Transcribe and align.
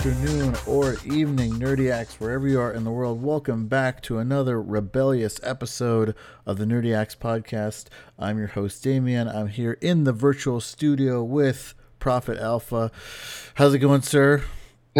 Afternoon, 0.00 0.56
or 0.66 0.96
evening, 1.04 1.52
Nerdiacs, 1.52 2.14
wherever 2.14 2.48
you 2.48 2.58
are 2.58 2.72
in 2.72 2.84
the 2.84 2.90
world. 2.90 3.22
Welcome 3.22 3.66
back 3.66 4.00
to 4.04 4.16
another 4.16 4.58
rebellious 4.58 5.38
episode 5.42 6.14
of 6.46 6.56
the 6.56 6.64
Nerdiacs 6.64 7.14
podcast. 7.14 7.88
I'm 8.18 8.38
your 8.38 8.46
host, 8.46 8.82
Damien. 8.82 9.28
I'm 9.28 9.48
here 9.48 9.76
in 9.82 10.04
the 10.04 10.14
virtual 10.14 10.62
studio 10.62 11.22
with 11.22 11.74
Prophet 11.98 12.38
Alpha. 12.38 12.90
How's 13.56 13.74
it 13.74 13.80
going, 13.80 14.00
sir? 14.00 14.42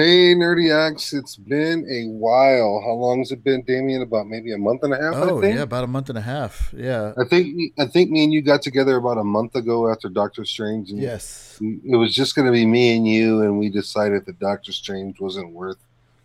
Hey, 0.00 0.34
Nerdiacs. 0.34 1.12
It's 1.12 1.36
been 1.36 1.86
a 1.86 2.08
while. 2.08 2.80
How 2.82 2.92
long 2.92 3.18
has 3.18 3.32
it 3.32 3.44
been, 3.44 3.62
Damien? 3.64 4.00
About 4.00 4.28
maybe 4.28 4.50
a 4.50 4.56
month 4.56 4.82
and 4.82 4.94
a 4.94 4.96
half. 4.96 5.14
Oh, 5.14 5.36
I 5.36 5.40
think. 5.42 5.56
yeah, 5.56 5.60
about 5.62 5.84
a 5.84 5.88
month 5.88 6.08
and 6.08 6.16
a 6.16 6.22
half. 6.22 6.72
Yeah. 6.74 7.12
I 7.18 7.24
think 7.28 7.74
I 7.78 7.84
think 7.84 8.10
me 8.10 8.24
and 8.24 8.32
you 8.32 8.40
got 8.40 8.62
together 8.62 8.96
about 8.96 9.18
a 9.18 9.24
month 9.24 9.54
ago 9.56 9.90
after 9.90 10.08
Doctor 10.08 10.46
Strange. 10.46 10.88
And 10.88 11.02
Yes. 11.02 11.58
It 11.60 11.96
was 11.96 12.14
just 12.14 12.34
going 12.34 12.46
to 12.46 12.52
be 12.52 12.64
me 12.64 12.96
and 12.96 13.06
you, 13.06 13.42
and 13.42 13.58
we 13.58 13.68
decided 13.68 14.24
that 14.24 14.38
Doctor 14.38 14.72
Strange 14.72 15.20
wasn't 15.20 15.52
worth 15.52 15.76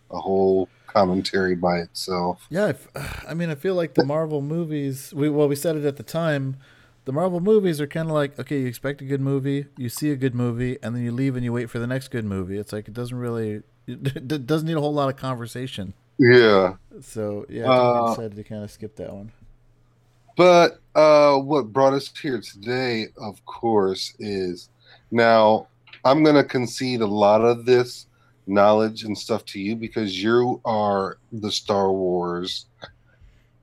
a 0.09 0.21
whole 0.21 0.69
commentary 0.87 1.55
by 1.55 1.79
itself. 1.79 2.47
Yeah, 2.49 2.67
I 2.67 2.69
f- 2.69 3.25
I 3.27 3.33
mean, 3.33 3.49
I 3.49 3.55
feel 3.55 3.75
like 3.75 3.95
the 3.95 4.05
Marvel 4.05 4.41
movies. 4.41 5.13
We 5.13 5.27
well, 5.27 5.49
we 5.49 5.55
said 5.57 5.75
it 5.75 5.83
at 5.83 5.97
the 5.97 6.03
time. 6.03 6.55
The 7.05 7.11
Marvel 7.11 7.39
movies 7.39 7.79
are 7.81 7.87
kind 7.87 8.09
of 8.09 8.13
like 8.15 8.37
okay, 8.39 8.61
you 8.61 8.67
expect 8.67 9.01
a 9.01 9.05
good 9.05 9.21
movie, 9.21 9.67
you 9.77 9.89
see 9.89 10.11
a 10.11 10.15
good 10.15 10.35
movie, 10.35 10.77
and 10.83 10.95
then 10.95 11.03
you 11.03 11.11
leave 11.11 11.35
and 11.35 11.43
you 11.43 11.53
wait 11.53 11.69
for 11.69 11.79
the 11.79 11.87
next 11.87 12.09
good 12.09 12.25
movie. 12.25 12.57
It's 12.57 12.73
like 12.73 12.87
it 12.87 12.93
doesn't 12.93 13.17
really, 13.17 13.61
it 13.87 14.47
doesn't 14.47 14.67
need 14.67 14.77
a 14.77 14.81
whole 14.81 14.93
lot 14.93 15.09
of 15.09 15.15
conversation. 15.17 15.93
Yeah. 16.17 16.75
So 17.01 17.45
yeah, 17.49 17.73
I 17.91 17.99
Uh, 17.99 18.01
decided 18.01 18.35
to 18.35 18.43
kind 18.43 18.63
of 18.63 18.71
skip 18.71 18.95
that 18.97 19.13
one. 19.13 19.31
But 20.37 20.81
uh, 20.95 21.37
what 21.37 21.71
brought 21.71 21.93
us 21.93 22.11
here 22.17 22.41
today, 22.41 23.07
of 23.17 23.43
course, 23.45 24.15
is 24.19 24.69
now 25.11 25.67
I'm 26.03 26.23
going 26.23 26.35
to 26.35 26.43
concede 26.43 27.01
a 27.01 27.07
lot 27.07 27.41
of 27.41 27.65
this 27.65 28.07
knowledge 28.47 29.03
and 29.03 29.17
stuff 29.17 29.45
to 29.45 29.59
you 29.59 29.75
because 29.75 30.21
you 30.21 30.61
are 30.65 31.17
the 31.31 31.51
Star 31.51 31.91
Wars 31.91 32.65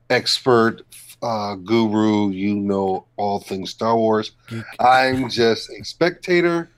expert, 0.09 0.81
uh, 1.23 1.55
guru. 1.55 2.29
You 2.29 2.55
know 2.55 3.05
all 3.17 3.39
things 3.39 3.71
Star 3.71 3.95
Wars. 3.97 4.31
I'm 4.79 5.29
just 5.29 5.69
a 5.69 5.83
spectator. 5.83 6.69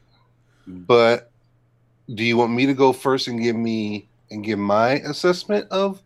But 0.68 1.32
do 2.14 2.24
you 2.24 2.38
want 2.38 2.54
me 2.54 2.66
to 2.68 2.74
go 2.74 2.94
first 2.94 3.28
and 3.28 3.42
give 3.42 3.56
me 3.56 4.08
and 4.32 4.44
give 4.44 4.60
my 4.60 4.94
assessment 5.00 5.68
of 5.72 6.02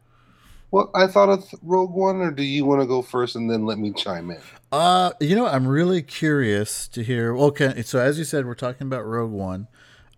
what 0.70 0.90
I 0.94 1.08
thought 1.08 1.30
of 1.30 1.50
Rogue 1.64 1.94
One, 1.94 2.18
or 2.18 2.32
do 2.32 2.44
you 2.44 2.66
want 2.66 2.82
to 2.82 2.88
go 2.88 3.02
first 3.02 3.36
and 3.36 3.50
then 3.50 3.66
let 3.66 3.80
me 3.80 3.92
chime 3.92 4.30
in? 4.30 4.40
Uh, 4.72 5.12
you 5.20 5.36
know, 5.36 5.48
I'm 5.48 5.68
really 5.68 6.04
curious 6.04 6.88
to 6.90 7.04
hear. 7.04 7.36
Okay, 7.36 7.82
so 7.82 8.00
as 8.00 8.20
you 8.20 8.24
said, 8.24 8.46
we're 8.46 8.54
talking 8.54 8.86
about 8.86 9.06
Rogue 9.06 9.32
One, 9.32 9.68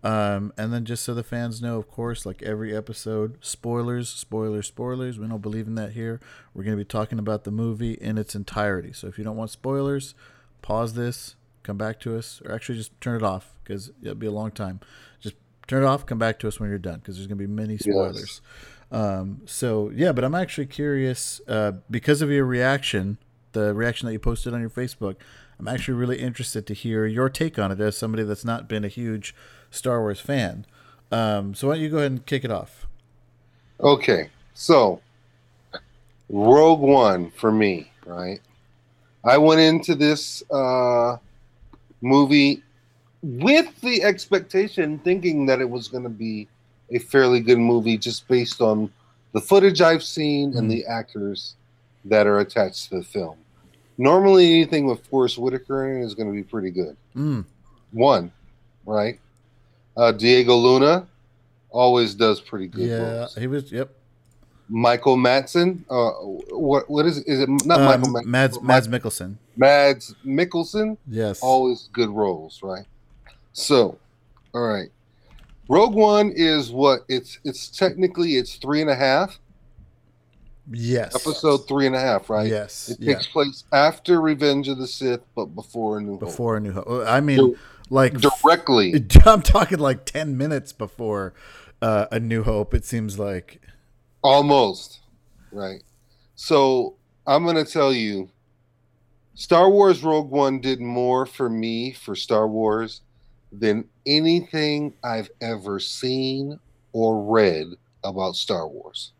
um, 0.02 0.52
and 0.56 0.72
then 0.72 0.84
just 0.84 1.04
so 1.04 1.14
the 1.14 1.22
fans 1.22 1.62
know, 1.62 1.78
of 1.78 1.88
course, 1.88 2.26
like 2.26 2.42
every 2.42 2.74
episode, 2.76 3.38
spoilers, 3.40 4.08
spoilers, 4.08 4.66
spoilers. 4.66 5.18
We 5.18 5.28
don't 5.28 5.42
believe 5.42 5.66
in 5.68 5.76
that 5.76 5.92
here. 5.92 6.20
We're 6.54 6.64
going 6.64 6.76
to 6.76 6.84
be 6.84 6.88
talking 6.88 7.18
about 7.18 7.44
the 7.44 7.52
movie 7.52 7.92
in 7.92 8.18
its 8.18 8.34
entirety. 8.34 8.92
So 8.92 9.06
if 9.06 9.16
you 9.16 9.24
don't 9.24 9.36
want 9.36 9.50
spoilers, 9.50 10.14
pause 10.60 10.94
this, 10.94 11.36
come 11.62 11.78
back 11.78 12.00
to 12.00 12.16
us, 12.16 12.42
or 12.44 12.52
actually 12.52 12.78
just 12.78 13.00
turn 13.00 13.16
it 13.16 13.22
off 13.22 13.54
because 13.62 13.92
it'll 14.02 14.16
be 14.16 14.26
a 14.26 14.32
long 14.32 14.50
time. 14.50 14.80
Just 15.20 15.36
turn 15.68 15.84
it 15.84 15.86
off, 15.86 16.04
come 16.04 16.18
back 16.18 16.38
to 16.40 16.48
us 16.48 16.58
when 16.58 16.68
you're 16.68 16.78
done 16.78 16.98
because 16.98 17.16
there's 17.16 17.28
going 17.28 17.38
to 17.38 17.46
be 17.46 17.52
many 17.52 17.78
spoilers. 17.78 18.40
Um, 18.90 19.42
so 19.46 19.90
yeah, 19.94 20.12
but 20.12 20.24
I'm 20.24 20.34
actually 20.34 20.66
curious 20.66 21.40
uh, 21.46 21.72
because 21.90 22.22
of 22.22 22.30
your 22.30 22.44
reaction, 22.44 23.18
the 23.52 23.74
reaction 23.74 24.06
that 24.06 24.12
you 24.12 24.18
posted 24.18 24.54
on 24.54 24.60
your 24.60 24.70
Facebook. 24.70 25.16
I'm 25.58 25.68
actually 25.68 25.94
really 25.94 26.18
interested 26.18 26.66
to 26.66 26.74
hear 26.74 27.06
your 27.06 27.28
take 27.28 27.58
on 27.58 27.70
it 27.70 27.80
as 27.80 27.96
somebody 27.96 28.24
that's 28.24 28.44
not 28.44 28.68
been 28.68 28.84
a 28.84 28.88
huge 28.88 29.34
Star 29.70 30.00
Wars 30.00 30.20
fan. 30.20 30.66
Um, 31.10 31.54
so 31.54 31.68
why 31.68 31.74
don't 31.74 31.82
you 31.82 31.90
go 31.90 31.98
ahead 31.98 32.10
and 32.10 32.26
kick 32.26 32.44
it 32.44 32.50
off? 32.50 32.86
Okay, 33.80 34.30
so 34.54 35.00
Rogue 36.28 36.80
One 36.80 37.30
for 37.30 37.52
me, 37.52 37.90
right? 38.06 38.40
I 39.24 39.38
went 39.38 39.60
into 39.60 39.94
this 39.94 40.42
uh, 40.50 41.16
movie 42.00 42.62
with 43.22 43.80
the 43.82 44.02
expectation, 44.02 44.98
thinking 44.98 45.46
that 45.46 45.60
it 45.60 45.68
was 45.68 45.88
going 45.88 46.02
to 46.02 46.10
be 46.10 46.48
a 46.90 46.98
fairly 46.98 47.40
good 47.40 47.58
movie, 47.58 47.96
just 47.96 48.26
based 48.26 48.60
on 48.60 48.90
the 49.32 49.40
footage 49.40 49.80
I've 49.80 50.02
seen 50.02 50.56
and 50.56 50.70
the 50.70 50.84
actors 50.86 51.54
that 52.04 52.26
are 52.26 52.40
attached 52.40 52.88
to 52.90 52.96
the 52.98 53.02
film. 53.04 53.36
Normally, 53.98 54.54
anything 54.54 54.86
with 54.86 55.06
Forest 55.06 55.38
Whitaker 55.38 55.88
in 55.88 56.02
it 56.02 56.04
is 56.06 56.14
going 56.14 56.28
to 56.28 56.34
be 56.34 56.42
pretty 56.42 56.70
good. 56.70 56.96
Mm, 57.16 57.44
One, 57.92 58.32
right? 58.86 59.20
Uh, 59.96 60.12
Diego 60.12 60.56
Luna 60.56 61.06
always 61.70 62.14
does 62.14 62.40
pretty 62.40 62.66
good. 62.68 62.88
yeah, 62.88 62.96
roles. 63.18 63.34
he 63.36 63.46
was. 63.46 63.70
Yep. 63.70 63.90
Michael 64.68 65.16
Madsen. 65.18 65.80
Uh, 65.90 66.10
what 66.56 66.88
what 66.88 67.04
is 67.04 67.18
it? 67.18 67.28
Is 67.28 67.40
it 67.40 67.48
not 67.66 67.80
Um, 67.80 67.84
Michael 67.84 68.08
Madsen? 68.14 68.24
Mads 68.26 68.62
Mads 68.62 68.88
Mikkelsen. 68.88 69.34
Mads 69.56 70.14
Mikkelsen. 70.24 70.96
Yes. 71.06 71.40
Always 71.42 71.90
good 71.92 72.08
roles, 72.08 72.62
right? 72.62 72.86
So, 73.52 73.98
all 74.54 74.62
right. 74.66 74.88
Rogue 75.68 75.94
One 75.94 76.32
is 76.34 76.70
what 76.70 77.00
it's 77.08 77.38
it's 77.44 77.68
technically 77.68 78.36
it's 78.36 78.54
three 78.56 78.80
and 78.80 78.88
a 78.90 78.96
half 78.96 79.38
yes. 80.72 81.14
episode 81.14 81.68
three 81.68 81.86
and 81.86 81.94
a 81.94 82.00
half, 82.00 82.30
right? 82.30 82.48
Yes. 82.48 82.88
It 82.88 82.98
Yeah. 83.00 83.14
takes 83.14 83.26
place 83.28 83.64
after 83.72 84.20
Revenge 84.20 84.68
of 84.68 84.78
the 84.78 84.86
Sith, 84.86 85.22
but 85.34 85.46
before 85.46 85.98
A 85.98 86.02
New 86.02 86.12
Hope. 86.12 86.20
Before 86.20 86.56
a 86.56 86.60
new. 86.60 86.72
Hope. 86.72 87.04
I 87.06 87.20
mean, 87.20 87.56
like 87.90 88.14
directly. 88.14 89.04
I'm 89.26 89.42
talking 89.42 89.78
like 89.78 90.04
ten 90.04 90.36
minutes 90.36 90.72
before 90.72 91.34
uh, 91.80 92.06
a 92.10 92.20
New 92.20 92.42
Hope. 92.42 92.74
It 92.74 92.84
seems 92.84 93.18
like. 93.18 93.60
Almost. 94.22 95.00
Right. 95.50 95.82
So 96.34 96.96
I'm 97.26 97.44
going 97.44 97.56
to 97.56 97.70
tell 97.70 97.92
you 97.92 98.30
Star 99.34 99.70
Wars 99.70 100.02
Rogue 100.02 100.30
One 100.30 100.60
did 100.60 100.80
more 100.80 101.26
for 101.26 101.48
me 101.48 101.92
for 101.92 102.14
Star 102.14 102.48
Wars 102.48 103.02
than 103.52 103.84
anything 104.06 104.94
I've 105.04 105.30
ever 105.40 105.78
seen 105.78 106.58
or 106.92 107.22
read 107.32 107.66
about 108.04 108.36
Star 108.36 108.66
Wars. 108.66 109.12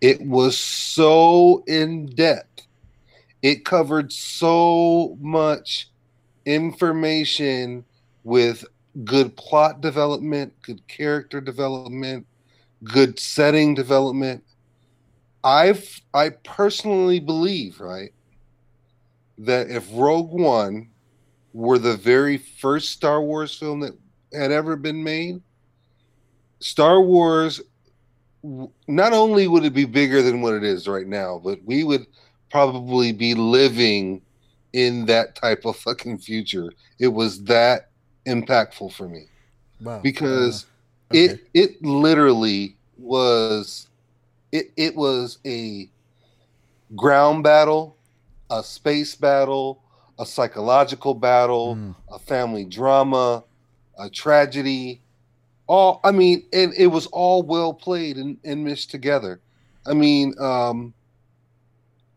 It 0.00 0.20
was 0.20 0.56
so 0.56 1.64
in 1.66 2.06
depth. 2.06 2.66
It 3.42 3.64
covered 3.64 4.12
so 4.12 5.16
much 5.20 5.90
information 6.44 7.84
with 8.24 8.64
good 9.04 9.36
plot 9.36 9.80
development, 9.80 10.54
good 10.62 10.86
character 10.88 11.40
development, 11.40 12.26
good 12.84 13.18
setting 13.18 13.74
development. 13.74 14.44
I've 15.44 16.00
I 16.14 16.30
personally 16.30 17.20
believe, 17.20 17.80
right, 17.80 18.12
that 19.38 19.70
if 19.70 19.86
Rogue 19.92 20.32
One 20.32 20.90
were 21.52 21.78
the 21.78 21.96
very 21.96 22.38
first 22.38 22.90
Star 22.90 23.22
Wars 23.22 23.56
film 23.56 23.80
that 23.80 23.96
had 24.32 24.52
ever 24.52 24.76
been 24.76 25.02
made, 25.02 25.40
Star 26.60 27.00
Wars 27.00 27.60
not 28.86 29.12
only 29.12 29.46
would 29.48 29.64
it 29.64 29.74
be 29.74 29.84
bigger 29.84 30.22
than 30.22 30.40
what 30.40 30.54
it 30.54 30.64
is 30.64 30.88
right 30.88 31.06
now, 31.06 31.40
but 31.42 31.58
we 31.64 31.84
would 31.84 32.06
probably 32.50 33.12
be 33.12 33.34
living 33.34 34.22
in 34.72 35.06
that 35.06 35.34
type 35.34 35.64
of 35.64 35.76
fucking 35.76 36.18
future. 36.18 36.70
It 36.98 37.08
was 37.08 37.44
that 37.44 37.90
impactful 38.26 38.92
for 38.92 39.08
me 39.08 39.26
Wow. 39.80 40.00
because 40.02 40.66
Uh, 41.10 41.14
okay. 41.16 41.24
it 41.24 41.40
it 41.54 41.82
literally 41.82 42.76
was 42.98 43.88
it 44.52 44.70
it 44.76 44.94
was 44.96 45.38
a 45.46 45.88
ground 46.96 47.42
battle 47.42 47.96
a 48.50 48.62
space 48.62 49.14
battle 49.14 49.82
a 50.18 50.24
psychological 50.26 51.14
battle 51.14 51.76
Mm. 51.76 51.94
a 52.10 52.18
family 52.18 52.64
drama 52.64 53.44
a 53.98 54.08
tragedy 54.10 55.02
all 55.68 56.00
i 56.04 56.10
mean 56.10 56.42
and 56.52 56.72
it 56.74 56.88
was 56.88 57.06
all 57.08 57.42
well 57.42 57.72
played 57.72 58.16
and, 58.16 58.36
and 58.44 58.64
mixed 58.64 58.90
together 58.90 59.40
i 59.86 59.92
mean 59.94 60.34
um 60.40 60.92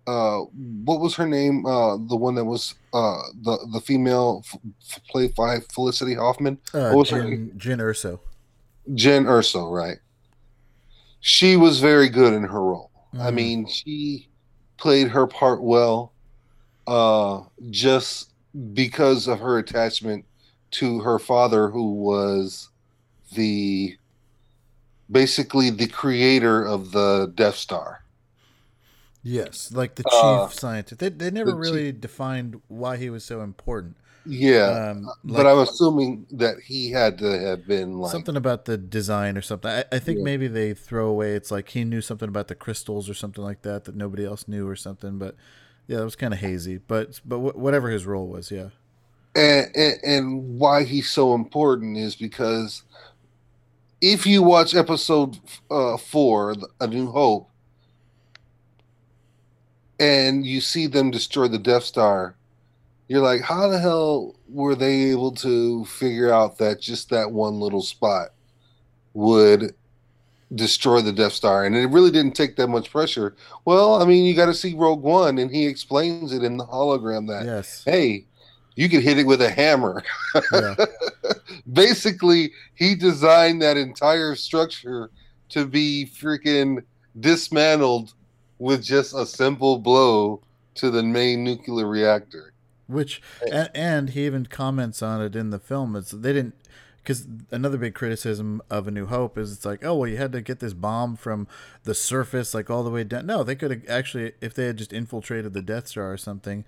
uh 0.08 0.40
what 0.84 1.00
was 1.00 1.14
her 1.16 1.28
name 1.28 1.66
uh 1.66 1.96
the 2.08 2.16
one 2.16 2.34
that 2.34 2.46
was 2.46 2.74
uh 2.94 3.22
the 3.44 3.58
the 3.74 3.80
female 3.82 4.44
f- 4.46 5.00
played 5.10 5.34
by 5.36 5.60
felicity 5.72 6.16
hoffman 6.16 6.58
Uh, 6.74 6.90
what 6.90 6.98
was 6.98 7.10
her 7.10 7.22
Jin, 7.30 7.52
Jyn 7.58 7.80
Erso. 7.80 8.20
Jyn 8.90 9.26
Erso, 9.26 9.72
right? 9.72 9.98
She 11.20 11.56
was 11.56 11.80
very 11.80 12.10
good 12.10 12.34
in 12.34 12.42
her 12.44 12.60
role. 12.62 12.90
I 13.14 13.30
Mhm. 13.30 13.34
mean, 13.36 13.68
she 13.68 14.28
played 14.78 15.10
her 15.10 15.28
part 15.28 15.62
well, 15.62 16.14
uh, 16.88 17.44
just 17.70 18.32
because 18.74 19.28
of 19.28 19.40
her 19.40 19.60
attachment 19.60 20.26
to 20.72 21.00
her 21.02 21.20
father, 21.20 21.70
who 21.70 21.92
was 21.94 22.70
the 23.32 23.98
basically 25.12 25.70
the 25.70 25.86
creator 25.88 26.66
of 26.66 26.92
the 26.92 27.32
Death 27.36 27.56
Star. 27.56 28.04
Yes, 29.24 29.72
like 29.72 29.96
the 29.96 30.04
chief 30.04 30.42
Uh, 30.44 30.50
scientist. 30.54 31.00
They 31.00 31.10
they 31.10 31.30
never 31.30 31.56
the 31.56 31.56
really 31.56 31.92
defined 31.92 32.60
why 32.68 32.98
he 32.98 33.10
was 33.10 33.24
so 33.24 33.42
important. 33.42 33.98
Yeah, 34.26 34.80
Um, 34.92 35.14
but 35.24 35.48
I'm 35.48 35.60
assuming 35.60 36.28
that 36.32 36.60
he 36.60 36.92
had 36.92 37.18
to 37.20 37.40
have 37.40 37.66
been 37.68 37.94
like 37.98 38.26
something 38.26 38.36
about 38.36 38.66
the 38.66 38.78
design 38.78 39.38
or 39.38 39.42
something. 39.42 39.70
I, 39.72 39.84
I 39.92 40.00
think 40.00 40.20
Yeah. 40.20 40.22
maybe 40.22 40.48
they 40.48 40.74
throw 40.74 41.08
away. 41.08 41.34
It's 41.34 41.52
like 41.52 41.70
he 41.70 41.84
knew 41.84 42.02
something 42.02 42.28
about 42.30 42.48
the 42.48 42.56
crystals 42.56 43.10
or 43.10 43.14
something 43.14 43.44
like 43.44 43.62
that 43.62 43.86
that 43.86 43.96
nobody 43.96 44.26
else 44.26 44.48
knew 44.48 44.68
or 44.68 44.76
something. 44.76 45.18
But 45.18 45.36
yeah, 45.88 45.98
that 45.98 46.04
was 46.06 46.16
kind 46.16 46.34
of 46.34 46.40
hazy. 46.40 46.78
But 46.78 47.20
but 47.26 47.40
wh- 47.40 47.58
whatever 47.58 47.90
his 47.90 48.06
role 48.06 48.28
was, 48.28 48.52
yeah. 48.52 48.70
and, 49.36 49.68
and 49.76 49.96
and 50.04 50.60
why 50.60 50.84
he's 50.84 51.10
so 51.10 51.34
important 51.36 51.98
is 51.98 52.16
because 52.16 52.84
if 54.02 54.26
you 54.26 54.42
watch 54.44 54.76
episode 54.76 55.38
uh, 55.70 55.98
four, 55.98 56.56
A 56.80 56.88
New 56.88 57.12
Hope, 57.12 57.50
and 60.00 60.46
you 60.46 60.60
see 60.62 60.88
them 60.88 61.12
destroy 61.12 61.48
the 61.48 61.60
Death 61.60 61.84
Star, 61.84 62.36
you're 63.08 63.22
like, 63.22 63.42
how 63.42 63.68
the 63.68 63.78
hell 63.80 64.36
were 64.50 64.76
they 64.76 65.12
able 65.12 65.32
to 65.34 65.86
figure 65.86 66.34
out 66.34 66.58
that 66.58 66.82
just 66.82 67.10
that 67.10 67.32
one 67.32 67.60
little 67.60 67.82
spot 67.82 68.30
would 69.14 69.76
destroy 70.56 71.02
the 71.02 71.12
Death 71.14 71.34
Star? 71.34 71.66
And 71.66 71.76
it 71.76 71.88
really 71.88 72.10
didn't 72.12 72.36
take 72.36 72.56
that 72.56 72.68
much 72.70 72.90
pressure. 72.90 73.36
Well, 73.66 74.02
I 74.02 74.06
mean, 74.06 74.26
you 74.26 74.34
got 74.34 74.48
to 74.48 74.54
see 74.54 74.74
Rogue 74.74 75.04
One, 75.04 75.38
and 75.38 75.52
he 75.52 75.68
explains 75.68 76.34
it 76.34 76.44
in 76.44 76.58
the 76.58 76.66
hologram 76.66 77.28
that 77.28 77.46
Yes. 77.46 77.84
hey, 77.86 78.26
you 78.76 78.90
could 78.90 79.04
hit 79.04 79.18
it 79.18 79.26
with 79.26 79.42
a 79.42 79.50
hammer. 79.50 80.04
Yeah. 80.52 80.76
Basically, 81.74 82.52
he 82.76 82.96
designed 82.96 83.62
that 83.62 83.78
entire 83.78 84.36
structure 84.36 85.10
to 85.50 85.66
be 85.66 86.10
freaking 86.14 86.84
dismantled 87.20 88.14
with 88.60 88.84
just 88.84 89.14
a 89.14 89.26
simple 89.26 89.78
blow 89.78 90.42
to 90.76 90.90
the 90.90 91.04
main 91.04 91.44
nuclear 91.44 91.88
reactor. 91.88 92.54
Which 92.88 93.22
and, 93.52 93.70
and 93.74 94.10
he 94.12 94.26
even 94.26 94.46
comments 94.46 95.02
on 95.02 95.22
it 95.22 95.36
in 95.36 95.50
the 95.50 95.60
film. 95.60 95.96
It's 95.96 96.12
they 96.12 96.34
didn't 96.34 96.56
because 97.04 97.28
another 97.50 97.78
big 97.78 97.96
criticism 97.96 98.62
of 98.70 98.88
A 98.88 98.92
New 98.92 99.08
Hope 99.08 99.38
is 99.38 99.52
it's 99.52 99.66
like, 99.66 99.84
oh 99.84 99.96
well, 99.96 100.10
you 100.10 100.18
had 100.18 100.32
to 100.34 100.42
get 100.42 100.60
this 100.60 100.74
bomb 100.74 101.16
from 101.16 101.48
the 101.84 101.96
surface, 101.96 102.54
like 102.54 102.70
all 102.70 102.84
the 102.84 102.90
way 102.92 103.04
down. 103.04 103.26
No, 103.26 103.44
they 103.44 103.56
could 103.56 103.72
have 103.72 103.82
actually, 103.90 104.34
if 104.42 104.54
they 104.54 104.66
had 104.66 104.78
just 104.78 104.94
infiltrated 104.94 105.54
the 105.54 105.62
Death 105.62 105.88
Star 105.88 106.12
or 106.12 106.18
something, 106.18 106.66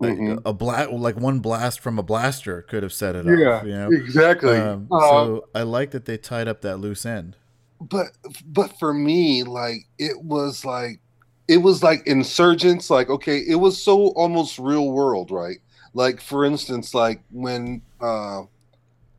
like 0.00 0.16
Mhm. 0.18 0.42
a 0.44 0.52
blast, 0.52 0.90
like 0.90 1.16
one 1.20 1.40
blast 1.40 1.78
from 1.80 1.98
a 1.98 2.02
blaster 2.02 2.62
could 2.62 2.82
have 2.82 2.92
set 2.92 3.14
it 3.14 3.26
off. 3.26 3.64
You 3.66 3.72
know. 3.72 3.90
exactly. 3.92 4.56
Um, 4.56 4.88
Uh, 4.90 5.00
so 5.00 5.44
I 5.54 5.62
like 5.62 5.90
that 5.92 6.06
they 6.06 6.16
tied 6.16 6.48
up 6.48 6.62
that 6.62 6.78
loose 6.78 7.04
end. 7.06 7.36
but 7.80 8.08
but 8.46 8.78
for 8.78 8.92
me, 8.92 9.42
like 9.44 9.86
it 9.98 10.22
was 10.22 10.64
like 10.64 11.00
it 11.48 11.58
was 11.58 11.82
like 11.82 12.06
insurgents. 12.06 12.90
Like 12.90 13.08
okay, 13.10 13.38
it 13.38 13.56
was 13.56 13.82
so 13.82 14.08
almost 14.08 14.58
real 14.58 14.90
world, 14.90 15.30
right? 15.30 15.58
Like 15.94 16.20
for 16.20 16.44
instance, 16.44 16.94
like 16.94 17.22
when 17.30 17.82
uh, 18.00 18.42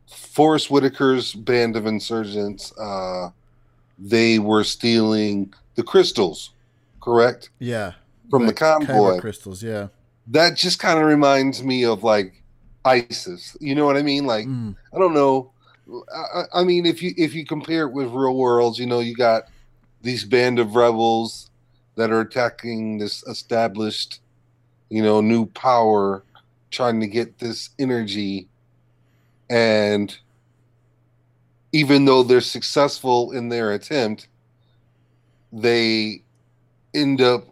Forest 0.08 0.68
Whitaker's 0.68 1.32
band 1.34 1.76
of 1.76 1.86
insurgents, 1.86 2.72
uh, 2.78 3.30
they 3.98 4.38
were 4.38 4.64
stealing 4.64 5.52
the 5.74 5.82
crystals, 5.82 6.50
correct, 7.00 7.50
Yeah. 7.58 7.92
from 8.30 8.46
the 8.46 8.52
convoy. 8.54 9.20
crystals. 9.20 9.62
Yeah. 9.62 9.88
That 10.32 10.56
just 10.56 10.78
kind 10.78 10.98
of 10.98 11.04
reminds 11.06 11.62
me 11.62 11.84
of 11.84 12.02
like 12.02 12.42
ISIS. 12.84 13.56
You 13.60 13.74
know 13.74 13.84
what 13.86 13.96
I 13.96 14.02
mean? 14.02 14.26
Like 14.26 14.46
Mm, 14.46 14.74
I 14.94 14.98
don't 14.98 15.14
know. 15.14 15.52
I, 16.14 16.40
I 16.40 16.60
I 16.60 16.64
mean, 16.64 16.86
if 16.86 17.02
you 17.02 17.12
if 17.16 17.34
you 17.34 17.44
compare 17.44 17.86
it 17.86 17.92
with 17.92 18.08
real 18.08 18.36
worlds, 18.36 18.78
you 18.78 18.86
know, 18.86 19.00
you 19.00 19.14
got 19.14 19.44
these 20.02 20.24
band 20.24 20.58
of 20.58 20.74
rebels 20.74 21.50
that 21.96 22.10
are 22.10 22.20
attacking 22.20 22.98
this 22.98 23.22
established, 23.24 24.20
you 24.88 25.02
know, 25.02 25.20
new 25.20 25.46
power, 25.46 26.24
trying 26.70 27.00
to 27.00 27.06
get 27.06 27.38
this 27.38 27.70
energy, 27.78 28.48
and 29.50 30.16
even 31.72 32.04
though 32.04 32.22
they're 32.22 32.40
successful 32.40 33.32
in 33.32 33.48
their 33.48 33.72
attempt, 33.72 34.28
they 35.52 36.22
end 36.94 37.20
up 37.20 37.51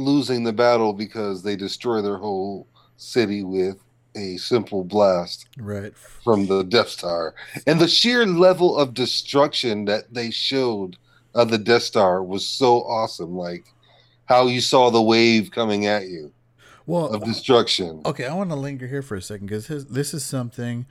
losing 0.00 0.44
the 0.44 0.52
battle 0.52 0.92
because 0.92 1.42
they 1.42 1.56
destroy 1.56 2.02
their 2.02 2.16
whole 2.16 2.66
city 2.96 3.44
with 3.44 3.78
a 4.16 4.36
simple 4.38 4.84
blast 4.84 5.46
right. 5.58 5.96
from 5.96 6.46
the 6.46 6.62
Death 6.64 6.88
Star. 6.88 7.34
And 7.66 7.80
the 7.80 7.88
sheer 7.88 8.26
level 8.26 8.76
of 8.76 8.94
destruction 8.94 9.84
that 9.84 10.12
they 10.12 10.30
showed 10.30 10.96
of 11.34 11.50
the 11.50 11.58
Death 11.58 11.82
Star 11.82 12.22
was 12.22 12.46
so 12.46 12.82
awesome. 12.82 13.36
Like 13.36 13.64
how 14.26 14.46
you 14.46 14.60
saw 14.60 14.90
the 14.90 15.02
wave 15.02 15.50
coming 15.50 15.86
at 15.86 16.08
you 16.08 16.32
Well, 16.86 17.06
of 17.06 17.24
destruction. 17.24 18.02
Okay, 18.04 18.26
I 18.26 18.34
want 18.34 18.50
to 18.50 18.56
linger 18.56 18.86
here 18.86 19.02
for 19.02 19.16
a 19.16 19.22
second 19.22 19.46
because 19.46 19.66
this 19.86 20.14
is 20.14 20.24
something 20.24 20.86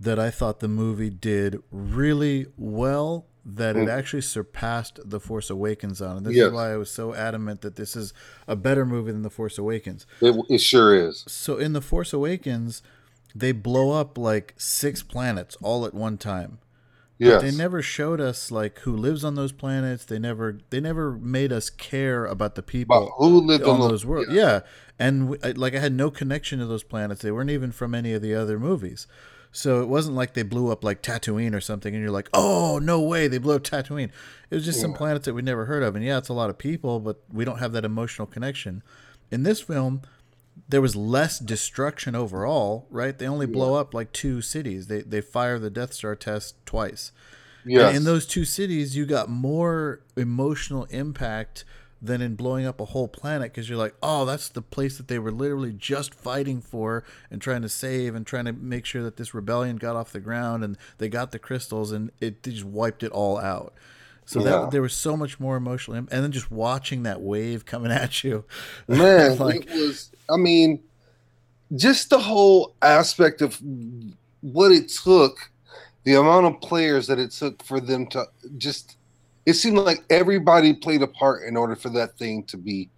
that 0.00 0.18
I 0.18 0.30
thought 0.30 0.60
the 0.60 0.68
movie 0.68 1.10
did 1.10 1.60
really 1.70 2.46
well. 2.56 3.26
That 3.46 3.76
it 3.76 3.86
Mm. 3.86 3.90
actually 3.98 4.22
surpassed 4.22 5.00
The 5.04 5.20
Force 5.20 5.48
Awakens 5.48 6.02
on, 6.02 6.18
and 6.18 6.26
this 6.26 6.34
Yes. 6.36 6.48
is 6.48 6.52
why 6.52 6.72
I 6.72 6.76
was 6.76 6.90
so 6.90 7.14
adamant 7.14 7.62
that 7.62 7.76
this 7.76 7.96
is 7.96 8.12
a 8.46 8.56
better 8.56 8.84
movie 8.84 9.12
than 9.12 9.22
The 9.22 9.30
Force 9.30 9.56
Awakens. 9.56 10.06
It, 10.20 10.34
it 10.50 10.58
sure 10.58 10.94
is. 10.94 11.24
So 11.28 11.56
in 11.56 11.72
The 11.72 11.80
Force 11.80 12.12
Awakens, 12.12 12.82
they 13.34 13.52
blow 13.52 13.92
up 13.92 14.18
like 14.18 14.54
six 14.58 15.02
planets 15.02 15.56
all 15.62 15.86
at 15.86 15.94
one 15.94 16.18
time. 16.18 16.58
But 17.20 17.26
Yes. 17.26 17.42
they 17.42 17.50
never 17.50 17.82
showed 17.82 18.20
us 18.20 18.50
like 18.52 18.78
who 18.80 18.94
lives 18.96 19.24
on 19.24 19.34
those 19.34 19.50
planets. 19.50 20.04
They 20.04 20.18
never 20.20 20.58
they 20.70 20.78
never 20.80 21.12
made 21.12 21.52
us 21.52 21.68
care 21.68 22.26
about 22.26 22.54
the 22.54 22.62
people 22.62 22.94
But 23.18 23.24
who 23.24 23.40
lived 23.40 23.64
on 23.64 23.80
on 23.80 23.88
those 23.88 24.04
worlds. 24.06 24.30
Yeah, 24.30 24.60
and 25.00 25.30
we, 25.30 25.38
like 25.54 25.74
I 25.74 25.80
had 25.80 25.92
no 25.94 26.10
connection 26.12 26.58
to 26.60 26.66
those 26.66 26.84
planets. 26.84 27.22
They 27.22 27.32
weren't 27.32 27.50
even 27.50 27.72
from 27.72 27.92
any 27.94 28.12
of 28.12 28.22
the 28.22 28.34
other 28.34 28.58
movies. 28.60 29.06
So 29.50 29.80
it 29.82 29.88
wasn't 29.88 30.16
like 30.16 30.34
they 30.34 30.42
blew 30.42 30.70
up 30.70 30.84
like 30.84 31.02
Tatooine 31.02 31.54
or 31.54 31.60
something, 31.60 31.94
and 31.94 32.02
you're 32.02 32.12
like, 32.12 32.28
"Oh 32.34 32.78
no 32.82 33.00
way, 33.00 33.28
they 33.28 33.38
blew 33.38 33.54
up 33.56 33.62
Tatooine." 33.64 34.10
It 34.50 34.54
was 34.54 34.64
just 34.64 34.80
some 34.80 34.90
Yeah. 34.92 34.96
planets 34.98 35.24
that 35.24 35.34
we 35.34 35.42
never 35.42 35.64
heard 35.64 35.82
of, 35.82 35.96
and 35.96 36.04
yeah, 36.04 36.18
it's 36.18 36.28
a 36.28 36.34
lot 36.34 36.50
of 36.50 36.58
people, 36.58 37.00
but 37.00 37.22
we 37.32 37.44
don't 37.44 37.58
have 37.58 37.72
that 37.72 37.84
emotional 37.84 38.26
connection. 38.26 38.82
In 39.30 39.42
this 39.42 39.60
film, 39.60 40.02
there 40.68 40.80
was 40.82 40.94
less 40.96 41.38
destruction 41.38 42.14
overall, 42.14 42.86
right? 42.90 43.18
They 43.18 43.26
only 43.26 43.46
blow 43.46 43.74
up 43.74 43.94
like 43.94 44.12
two 44.12 44.40
cities. 44.42 44.86
They 44.88 45.00
they 45.02 45.20
fire 45.22 45.58
the 45.58 45.70
Death 45.70 45.92
Star 45.94 46.14
test 46.14 46.54
twice. 46.66 47.12
Yes. 47.64 47.88
And 47.88 47.96
in 47.98 48.04
those 48.04 48.26
two 48.26 48.44
cities, 48.44 48.96
you 48.96 49.06
got 49.06 49.28
more 49.28 50.00
emotional 50.16 50.84
impact 50.90 51.64
than 52.00 52.20
in 52.20 52.34
blowing 52.36 52.66
up 52.66 52.80
a 52.80 52.86
whole 52.86 53.08
planet 53.08 53.52
because 53.52 53.68
you're 53.68 53.78
like, 53.78 53.94
oh, 54.02 54.24
that's 54.24 54.48
the 54.48 54.62
place 54.62 54.96
that 54.98 55.08
they 55.08 55.18
were 55.18 55.32
literally 55.32 55.72
just 55.72 56.14
fighting 56.14 56.60
for 56.60 57.04
and 57.30 57.42
trying 57.42 57.62
to 57.62 57.68
save 57.68 58.14
and 58.14 58.26
trying 58.26 58.44
to 58.44 58.52
make 58.52 58.84
sure 58.86 59.02
that 59.02 59.16
this 59.16 59.34
rebellion 59.34 59.76
got 59.76 59.96
off 59.96 60.12
the 60.12 60.20
ground 60.20 60.62
and 60.64 60.76
they 60.98 61.08
got 61.08 61.32
the 61.32 61.38
crystals 61.38 61.90
and 61.92 62.10
it 62.20 62.42
just 62.42 62.64
wiped 62.64 63.02
it 63.02 63.10
all 63.12 63.38
out. 63.38 63.74
So 64.24 64.40
Yeah. 64.40 64.42
that 64.42 64.70
there 64.70 64.82
was 64.82 64.92
so 64.92 65.16
much 65.16 65.40
more 65.40 65.56
emotional, 65.56 65.96
and 65.96 66.08
then 66.10 66.32
just 66.32 66.50
watching 66.50 67.02
that 67.04 67.20
wave 67.22 67.64
coming 67.64 67.90
at 68.04 68.22
you, 68.22 68.44
Man, 68.88 69.38
like 69.38 69.66
it 69.66 69.70
was. 69.70 70.10
I 70.30 70.36
mean, 70.36 70.82
just 71.76 72.10
the 72.10 72.20
whole 72.20 72.76
aspect 72.82 73.42
of 73.42 73.60
what 74.42 74.72
it 74.72 74.90
took, 74.90 75.38
the 76.04 76.14
amount 76.16 76.46
of 76.46 76.60
players 76.62 77.08
that 77.08 77.20
it 77.20 77.32
took 77.32 77.64
for 77.64 77.80
them 77.80 78.08
to 78.08 78.26
just. 78.58 78.97
It 79.46 79.54
seemed 79.54 79.78
like 79.78 80.04
everybody 80.10 80.74
played 80.74 81.02
a 81.02 81.06
part 81.06 81.42
in 81.44 81.56
order 81.56 81.74
for 81.76 81.88
that 81.90 82.18
thing 82.18 82.44
to 82.44 82.56
be 82.56 82.90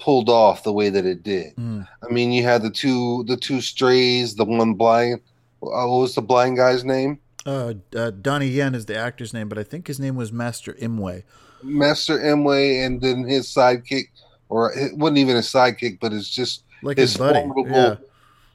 pulled 0.00 0.28
off 0.28 0.62
the 0.62 0.72
way 0.72 0.88
that 0.90 1.04
it 1.04 1.22
did. 1.22 1.54
mm, 1.56 1.86
I 2.08 2.12
mean, 2.12 2.30
you 2.32 2.44
had 2.44 2.62
the 2.62 2.70
two, 2.70 3.24
the 3.24 3.36
two 3.36 3.60
strays, 3.60 4.34
the 4.34 4.44
one 4.44 4.74
blind. 4.74 5.20
Uh, 5.62 5.66
what 5.86 6.00
was 6.00 6.14
the 6.14 6.22
blind 6.22 6.56
guy's 6.56 6.84
name? 6.84 7.18
uh, 7.46 7.74
uh, 7.96 8.10
Donnie 8.10 8.46
Yen 8.48 8.74
is 8.74 8.86
the 8.86 8.96
actor's 8.96 9.32
name, 9.34 9.48
but 9.48 9.58
I 9.58 9.64
think 9.64 9.86
his 9.86 9.98
name 9.98 10.14
was 10.16 10.30
Master 10.32 10.72
Imwe. 10.74 11.24
Master 11.62 12.18
Imwe, 12.18 12.86
and 12.86 13.00
then 13.00 13.24
his 13.24 13.46
sidekick, 13.48 14.04
or 14.48 14.72
it 14.72 14.96
wasn't 14.96 15.18
even 15.18 15.36
a 15.36 15.40
sidekick, 15.40 15.98
but 16.00 16.12
it's 16.12 16.28
just 16.28 16.62
Like 16.82 16.96
his 16.98 17.10
his 17.12 17.18
buddy. 17.18 17.40
formidable 17.40 17.76
Yeah. 17.76 17.94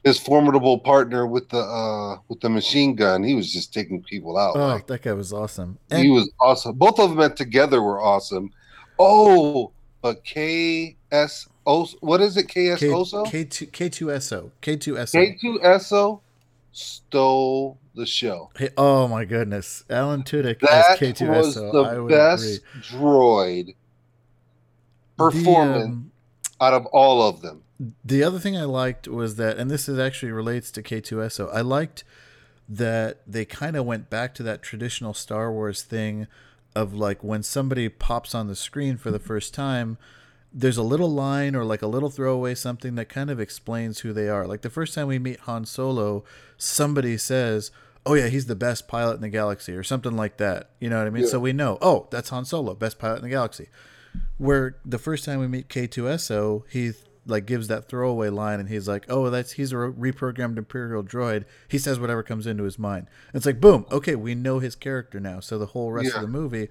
His 0.04 0.18
formidable 0.18 0.78
partner 0.78 1.26
with 1.26 1.48
the 1.48 1.58
uh 1.58 2.16
with 2.28 2.40
the 2.40 2.48
machine 2.48 2.94
gun 2.94 3.22
he 3.22 3.34
was 3.34 3.52
just 3.52 3.72
taking 3.72 4.02
people 4.02 4.36
out 4.38 4.54
Oh, 4.56 4.66
like, 4.68 4.86
that 4.88 5.02
guy 5.02 5.12
was 5.12 5.32
awesome. 5.32 5.78
he 5.90 6.10
was 6.10 6.30
awesome 6.40 6.74
both 6.76 6.98
of 6.98 7.16
them 7.16 7.34
together 7.34 7.80
were 7.82 8.00
awesome 8.00 8.50
oh 8.98 9.72
but 10.02 10.22
KS 10.24 11.48
what 12.00 12.20
is 12.20 12.36
it 12.36 12.44
ks 12.44 12.52
K, 12.80 12.88
oso 12.88 13.24
K2, 13.26 13.70
K2SO. 13.70 14.50
K2SO. 14.60 15.38
k2so 15.42 16.20
stole 16.72 17.78
the 17.94 18.04
show 18.04 18.50
Hey, 18.58 18.70
oh 18.76 19.06
my 19.08 19.24
goodness. 19.24 19.84
Alan 19.88 20.22
Tudyk 20.24 20.58
that 20.60 20.92
as 20.92 20.98
K2SO. 20.98 21.28
was 21.28 21.56
I 21.56 21.94
the 21.94 22.02
would 22.02 22.10
best 22.10 22.60
droid 22.80 23.60
agree. 23.60 23.76
performance 25.16 25.84
The, 25.84 25.90
um, 25.92 26.10
out 26.60 26.74
of 26.74 26.86
all 26.86 27.22
of 27.22 27.40
them 27.40 27.62
the 28.04 28.22
other 28.22 28.38
thing 28.38 28.56
I 28.56 28.64
liked 28.64 29.08
was 29.08 29.36
that, 29.36 29.58
and 29.58 29.70
this 29.70 29.88
is 29.88 29.98
actually 29.98 30.32
relates 30.32 30.70
to 30.72 30.82
K2SO. 30.82 31.50
I 31.52 31.60
liked 31.60 32.04
that 32.68 33.20
they 33.26 33.44
kind 33.44 33.76
of 33.76 33.84
went 33.84 34.08
back 34.08 34.34
to 34.34 34.42
that 34.44 34.62
traditional 34.62 35.14
Star 35.14 35.52
Wars 35.52 35.82
thing 35.82 36.26
of 36.74 36.94
like 36.94 37.22
when 37.22 37.42
somebody 37.42 37.88
pops 37.88 38.34
on 38.34 38.48
the 38.48 38.56
screen 38.56 38.96
for 38.96 39.10
the 39.10 39.18
first 39.18 39.54
time, 39.54 39.98
there's 40.52 40.76
a 40.76 40.82
little 40.82 41.10
line 41.10 41.54
or 41.54 41.64
like 41.64 41.82
a 41.82 41.86
little 41.86 42.10
throwaway 42.10 42.54
something 42.54 42.94
that 42.94 43.08
kind 43.08 43.30
of 43.30 43.40
explains 43.40 44.00
who 44.00 44.12
they 44.12 44.28
are. 44.28 44.46
Like 44.46 44.62
the 44.62 44.70
first 44.70 44.94
time 44.94 45.08
we 45.08 45.18
meet 45.18 45.40
Han 45.40 45.64
Solo, 45.66 46.24
somebody 46.56 47.16
says, 47.18 47.70
"Oh 48.06 48.14
yeah, 48.14 48.28
he's 48.28 48.46
the 48.46 48.54
best 48.54 48.88
pilot 48.88 49.16
in 49.16 49.20
the 49.20 49.28
galaxy" 49.28 49.74
or 49.74 49.82
something 49.82 50.16
like 50.16 50.36
that. 50.38 50.70
You 50.78 50.90
know 50.90 50.98
what 50.98 51.06
I 51.06 51.10
mean? 51.10 51.24
Yeah. 51.24 51.30
So 51.30 51.40
we 51.40 51.52
know, 51.52 51.78
"Oh, 51.82 52.08
that's 52.10 52.30
Han 52.30 52.44
Solo, 52.44 52.74
best 52.74 52.98
pilot 52.98 53.16
in 53.16 53.24
the 53.24 53.30
galaxy." 53.30 53.68
Where 54.38 54.76
the 54.84 54.98
first 54.98 55.24
time 55.24 55.40
we 55.40 55.48
meet 55.48 55.68
K2SO, 55.68 56.64
he 56.70 56.92
like 57.26 57.46
gives 57.46 57.68
that 57.68 57.88
throwaway 57.88 58.28
line 58.28 58.60
and 58.60 58.68
he's 58.68 58.86
like, 58.88 59.06
"Oh, 59.08 59.30
that's 59.30 59.52
he's 59.52 59.72
a 59.72 59.76
reprogrammed 59.76 60.58
imperial 60.58 61.02
droid." 61.02 61.44
He 61.68 61.78
says 61.78 61.98
whatever 61.98 62.22
comes 62.22 62.46
into 62.46 62.64
his 62.64 62.78
mind. 62.78 63.06
And 63.28 63.36
it's 63.36 63.46
like, 63.46 63.60
"Boom, 63.60 63.86
okay, 63.90 64.14
we 64.14 64.34
know 64.34 64.58
his 64.58 64.74
character 64.74 65.20
now." 65.20 65.40
So 65.40 65.58
the 65.58 65.66
whole 65.66 65.92
rest 65.92 66.10
Yeah. 66.10 66.16
of 66.16 66.20
the 66.22 66.28
movie 66.28 66.68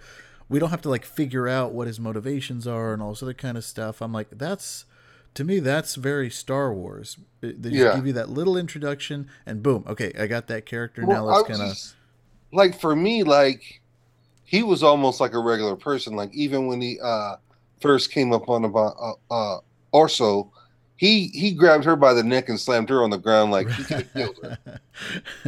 we 0.50 0.60
don't 0.60 0.70
have 0.70 0.82
to 0.82 0.90
like 0.90 1.06
figure 1.06 1.48
out 1.48 1.74
what 1.74 1.88
his 1.88 2.00
motivations 2.00 2.68
are 2.68 2.94
and 2.94 3.02
all 3.02 3.12
this 3.12 3.24
other 3.24 3.34
kind 3.34 3.58
of 3.58 3.64
stuff. 3.64 4.02
I'm 4.02 4.12
like, 4.14 4.28
that's 4.32 4.86
to 5.34 5.44
me, 5.44 5.60
that's 5.60 5.96
very 5.96 6.30
Star 6.30 6.72
Wars. 6.72 7.18
They 7.42 7.54
just 7.54 7.74
Yeah. 7.74 7.96
give 7.96 8.06
you 8.06 8.14
that 8.14 8.30
little 8.30 8.56
introduction, 8.56 9.30
and 9.48 9.64
boom, 9.64 9.84
okay, 9.88 10.12
I 10.20 10.28
got 10.28 10.48
that 10.48 10.66
character. 10.68 11.02
now 11.02 11.26
Well, 11.26 11.30
I 11.30 11.38
let's 11.38 11.48
kind 11.48 11.62
of 11.72 11.78
like 12.52 12.80
for 12.80 12.96
me, 12.96 13.24
like 13.24 13.82
he 14.44 14.62
was 14.62 14.84
almost 14.84 15.20
like 15.20 15.34
a 15.34 15.40
regular 15.40 15.76
person. 15.76 16.16
Like 16.16 16.32
even 16.36 16.68
when 16.68 16.82
he 16.82 17.00
uh 17.02 17.38
first 17.82 18.12
came 18.12 18.32
up 18.32 18.48
on 18.48 18.64
about 18.66 18.96
uh, 19.00 19.34
uh 19.34 19.60
Erso, 19.94 20.50
he 20.96 21.28
he 21.30 21.52
grabbed 21.52 21.84
her 21.86 21.96
by 21.96 22.14
the 22.14 22.24
neck 22.24 22.50
and 22.50 22.60
slammed 22.60 22.90
her 22.90 23.04
on 23.04 23.10
the 23.10 23.18
ground 23.18 23.52
like 23.52 23.70
he 23.70 23.84
killed 24.14 24.38
her. 24.42 24.80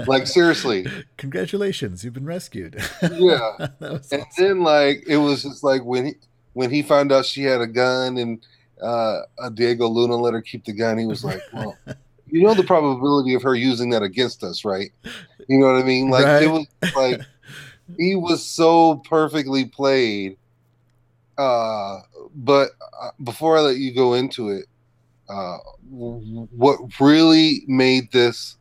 Like 0.05 0.27
seriously, 0.27 0.85
Congratulations, 1.17 2.03
you've 2.03 2.13
been 2.13 2.25
rescued. 2.25 2.81
yeah. 3.01 3.67
And 3.79 3.99
awesome. 3.99 4.21
then 4.37 4.59
like 4.61 5.03
it 5.07 5.17
was 5.17 5.43
just 5.43 5.63
like 5.63 5.83
when 5.83 6.07
he 6.07 6.13
when 6.53 6.71
he 6.71 6.81
found 6.81 7.11
out 7.11 7.25
she 7.25 7.43
had 7.43 7.61
a 7.61 7.67
gun 7.67 8.17
and 8.17 8.45
uh 8.81 9.21
uh, 9.39 9.49
Diego 9.49 9.87
Luna 9.87 10.15
let 10.15 10.33
her 10.33 10.41
keep 10.41 10.65
the 10.65 10.73
gun, 10.73 10.97
he 10.97 11.05
was 11.05 11.23
like, 11.23 11.41
well. 11.53 11.77
You 12.27 12.41
know 12.41 12.53
the 12.55 12.63
probability 12.63 13.35
of 13.35 13.43
her 13.43 13.55
using 13.55 13.91
that 13.91 14.01
against 14.01 14.43
us, 14.43 14.65
right? 14.65 14.91
You 15.47 15.59
know 15.59 15.67
what 15.67 15.81
I 15.81 15.83
mean? 15.83 16.09
Like 16.09 16.41
it 16.43 16.47
was 16.47 16.65
like 16.95 17.21
he 17.97 18.15
was 18.15 18.43
so 18.43 18.95
perfectly 19.07 19.65
played. 19.65 20.37
Uh, 21.37 21.99
but 22.35 22.71
uh, 23.01 23.09
before 23.23 23.57
I 23.57 23.61
let 23.61 23.77
you 23.77 23.93
go 23.93 24.13
into 24.13 24.49
it, 24.49 24.65
uh, 25.29 25.57
what 25.89 26.79
really 26.99 27.63
made 27.67 28.11
this 28.11 28.57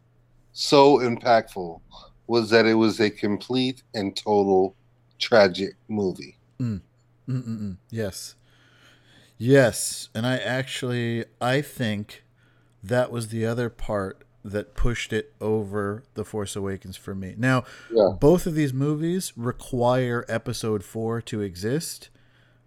so 0.52 0.98
impactful 0.98 1.80
was 2.26 2.50
that 2.50 2.64
it 2.64 2.74
was 2.74 3.00
a 3.00 3.10
complete 3.10 3.82
and 3.92 4.16
total 4.16 4.74
tragic 5.18 5.74
movie. 5.88 6.38
Mm-mm-mm. 6.60 7.76
Yes, 7.90 8.34
yes, 9.38 10.08
and 10.14 10.26
I 10.26 10.36
actually 10.36 11.24
I 11.40 11.60
think 11.60 12.24
that 12.82 13.10
was 13.10 13.28
the 13.28 13.46
other 13.46 13.70
part 13.70 14.24
that 14.44 14.74
pushed 14.74 15.12
it 15.12 15.32
over 15.40 16.04
the 16.14 16.24
Force 16.24 16.54
Awakens 16.54 16.98
for 16.98 17.14
me. 17.14 17.34
Now, 17.38 17.64
Yeah. 17.90 18.10
both 18.20 18.46
of 18.46 18.54
these 18.54 18.74
movies 18.74 19.32
require 19.36 20.26
Episode 20.28 20.84
Four 20.84 21.22
to 21.22 21.40
exist. 21.40 22.10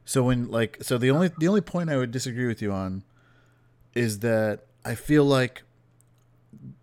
So 0.08 0.24
when 0.24 0.50
like 0.50 0.78
so 0.82 0.98
the 0.98 1.12
only 1.12 1.32
the 1.38 1.50
only 1.50 1.60
point 1.60 1.90
I 1.90 1.98
would 1.98 2.12
disagree 2.12 2.48
with 2.48 2.62
you 2.62 2.72
on 2.72 3.04
is 3.94 4.20
that 4.20 4.62
I 4.86 4.96
feel 4.96 5.26
like 5.26 5.64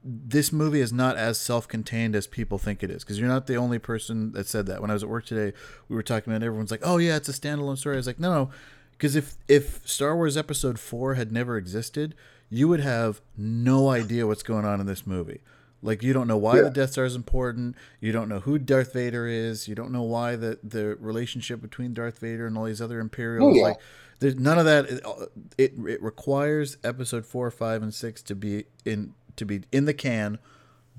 this 0.05 0.53
movie 0.53 0.83
is 0.83 0.93
not 0.93 1.17
as 1.17 1.39
self-contained 1.39 2.15
as 2.15 2.27
people 2.27 2.59
think 2.59 2.83
it 2.83 2.91
is 2.91 3.03
because 3.03 3.19
you're 3.19 3.27
not 3.27 3.47
the 3.47 3.57
only 3.57 3.79
person 3.79 4.33
that 4.33 4.47
said 4.47 4.67
that. 4.67 4.83
When 4.83 4.91
i 4.91 4.93
was 4.93 5.03
at 5.03 5.09
work 5.09 5.25
today 5.25 5.57
we 5.89 5.97
were 5.97 6.03
talking 6.03 6.35
about 6.35 6.45
everyone's 6.45 6.71
like 6.71 6.83
oh 6.85 6.99
yeah 6.99 7.17
it's 7.17 7.31
a 7.31 7.33
standalone 7.33 7.79
story. 7.79 7.97
I 7.97 7.97
was 7.97 8.07
like 8.07 8.21
no 8.21 8.31
no 8.31 8.51
because 8.93 9.17
if 9.17 9.37
if 9.49 9.81
star 9.89 10.15
wars 10.15 10.37
episode 10.37 10.79
4 10.79 11.15
had 11.15 11.33
never 11.33 11.57
existed 11.57 12.15
you 12.51 12.69
would 12.69 12.81
have 12.81 13.23
no 13.39 13.89
idea 13.89 14.27
what's 14.27 14.43
going 14.43 14.67
on 14.67 14.83
in 14.83 14.87
this 14.87 15.07
movie 15.07 15.41
like 15.85 16.03
you 16.03 16.13
don't 16.13 16.27
know 16.27 16.37
why 16.39 16.57
Yeah. 16.57 16.63
the 16.63 16.71
death 16.71 16.93
star 16.93 17.05
is 17.05 17.15
important. 17.15 17.77
You 18.01 18.11
don't 18.11 18.29
know 18.29 18.41
who 18.41 18.59
darth 18.59 18.93
vader 18.95 19.27
is. 19.29 19.69
You 19.69 19.75
don't 19.75 19.93
know 19.93 20.03
why 20.03 20.35
the 20.35 20.59
the 20.65 20.97
relationship 20.97 21.61
between 21.61 21.95
darth 21.95 22.19
vader 22.19 22.47
and 22.47 22.57
all 22.59 22.65
these 22.65 22.81
other 22.81 22.99
imperials 22.99 23.55
Oh, 23.55 23.57
yeah. 23.57 23.63
like 23.69 23.77
there's 24.21 24.37
none 24.37 24.59
of 24.59 24.65
that 24.65 24.87
it, 24.87 25.05
uh, 25.07 25.27
it 25.59 25.75
it 25.87 26.03
requires 26.03 26.79
episode 26.83 27.27
4 27.27 27.51
5 27.51 27.83
and 27.83 27.93
6 27.95 28.23
to 28.23 28.35
be 28.35 28.65
in 28.85 29.13
to 29.37 29.45
be 29.45 29.63
in 29.71 29.85
the 29.85 29.95
can 29.95 30.39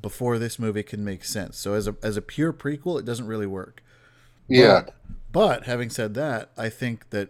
before 0.02 0.38
this 0.38 0.60
movie 0.60 0.84
can 0.84 1.04
make 1.04 1.24
sense. 1.26 1.58
So 1.58 1.74
as 1.74 1.88
a 1.88 1.96
as 2.04 2.16
a 2.18 2.22
pure 2.22 2.54
prequel 2.54 3.00
it 3.00 3.06
doesn't 3.06 3.28
really 3.28 3.48
work. 3.48 3.82
Yeah, 4.48 4.84
but, 4.86 4.94
but 5.32 5.64
having 5.66 5.90
said 5.90 6.14
that, 6.14 6.52
I 6.56 6.70
think 6.70 7.10
that 7.10 7.30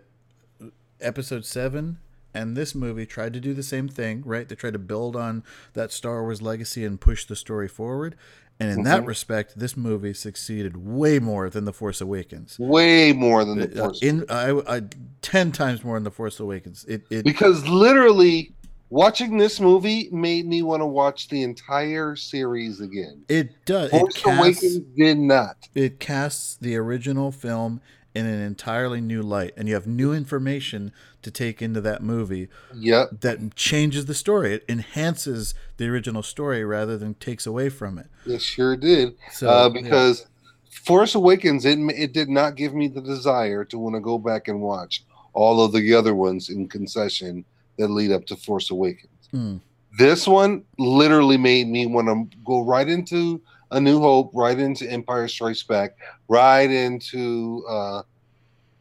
episode 0.99 1.45
seven 1.45 1.99
and 2.35 2.55
this 2.55 2.75
movie 2.75 3.05
tried 3.05 3.33
to 3.33 3.39
do 3.39 3.53
the 3.53 3.63
same 3.63 3.87
thing, 3.87 4.21
right? 4.25 4.47
They 4.47 4.55
tried 4.55 4.73
to 4.73 4.79
build 4.79 5.15
on 5.15 5.43
that 5.73 5.91
Star 5.91 6.21
Wars 6.21 6.41
legacy 6.41 6.83
and 6.85 6.99
push 7.01 7.25
the 7.25 7.35
story 7.35 7.67
forward. 7.67 8.15
And 8.59 8.71
in 8.71 8.83
that 8.83 9.03
Mhm. 9.03 9.07
respect, 9.07 9.57
this 9.59 9.75
movie 9.75 10.13
succeeded 10.13 10.77
way 10.77 11.19
more 11.19 11.49
than 11.49 11.65
The 11.65 11.73
Force 11.73 11.99
Awakens. 11.99 12.57
way 12.59 13.11
more 13.11 13.43
than 13.43 13.59
the 13.59 13.71
Uh, 13.81 13.85
Force. 13.87 14.01
in 14.01 14.25
I, 14.29 14.51
I 14.67 14.81
ten 15.21 15.51
times 15.51 15.83
more 15.83 15.95
than 15.97 16.03
The 16.03 16.11
Force 16.11 16.39
Awakens. 16.39 16.85
It 16.87 17.03
it 17.09 17.25
because 17.25 17.67
literally 17.67 18.53
watching 18.89 19.37
this 19.37 19.59
movie 19.59 20.07
made 20.11 20.45
me 20.45 20.61
want 20.61 20.81
to 20.81 20.85
watch 20.85 21.27
the 21.27 21.41
entire 21.43 22.15
series 22.15 22.79
again. 22.79 23.23
it 23.27 23.65
does 23.65 23.87
it 23.91 23.99
Force 23.99 24.13
casts, 24.21 24.39
Awakens 24.39 24.79
did 24.95 25.17
not. 25.17 25.57
it 25.75 25.99
casts 25.99 26.55
the 26.55 26.77
original 26.77 27.31
film 27.33 27.81
in 28.13 28.25
an 28.25 28.39
entirely 28.41 29.01
new 29.01 29.21
light, 29.21 29.51
and 29.57 29.67
you 29.67 29.73
have 29.73 29.85
new 29.85 30.13
information 30.13 30.93
to 31.25 31.31
take 31.31 31.59
into 31.59 31.81
that 31.81 32.03
movie 32.03 32.47
Yep. 32.75 33.21
that 33.21 33.55
changes 33.55 34.05
the 34.05 34.13
story. 34.13 34.53
It 34.53 34.63
enhances 34.69 35.55
the 35.77 35.87
original 35.87 36.21
story 36.21 36.63
rather 36.63 36.99
than 36.99 37.15
takes 37.15 37.47
away 37.47 37.69
from 37.69 37.97
it. 37.97 38.05
It 38.27 38.43
sure 38.43 38.75
did. 38.75 39.15
So 39.31 39.49
uh, 39.49 39.71
yeah. 39.73 39.81
because 39.81 40.27
Force 40.69 41.15
Awakens, 41.15 41.65
it 41.65 41.79
it 41.79 42.13
did 42.13 42.29
not 42.29 42.55
give 42.55 42.75
me 42.75 42.87
the 42.87 43.01
desire 43.01 43.65
to 43.65 43.79
want 43.79 43.95
to 43.95 44.01
go 44.01 44.19
back 44.19 44.47
and 44.47 44.61
watch 44.61 45.03
all 45.33 45.65
of 45.65 45.71
the 45.73 45.95
other 45.95 46.13
ones 46.13 46.49
in 46.49 46.67
concession 46.67 47.43
that 47.77 47.87
lead 47.87 48.11
up 48.11 48.25
to 48.27 48.35
Force 48.35 48.69
Awakens. 48.69 49.29
Mm. 49.33 49.61
This 49.97 50.27
one 50.27 50.63
literally 50.77 51.37
made 51.37 51.67
me 51.67 51.87
want 51.87 52.07
to 52.07 52.37
go 52.45 52.61
right 52.61 52.87
into 52.87 53.41
A 53.71 53.79
New 53.79 53.99
Hope, 53.99 54.29
right 54.33 54.59
into 54.59 54.89
Empire 54.89 55.27
Strikes 55.27 55.63
Back, 55.63 55.97
right 56.27 56.69
into 56.69 57.65
uh, 57.67 58.03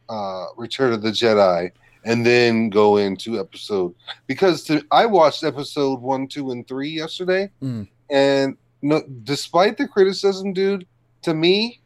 uh, 0.09 0.45
Return 0.57 0.93
of 0.93 1.01
the 1.01 1.09
Jedi, 1.09 1.71
and 2.05 2.25
then 2.25 2.69
go 2.69 2.97
into 2.97 3.39
episode 3.39 3.93
because 4.27 4.63
to, 4.63 4.81
I 4.91 5.05
watched 5.05 5.43
episode 5.43 5.99
one, 6.01 6.27
two, 6.27 6.51
and 6.51 6.65
three 6.67 6.89
yesterday, 6.89 7.49
Mm. 7.61 7.87
and 8.09 8.55
no, 8.81 9.01
despite 9.23 9.77
the 9.77 9.87
criticism, 9.87 10.53
dude, 10.53 10.85
to 11.23 11.33
me, 11.33 11.81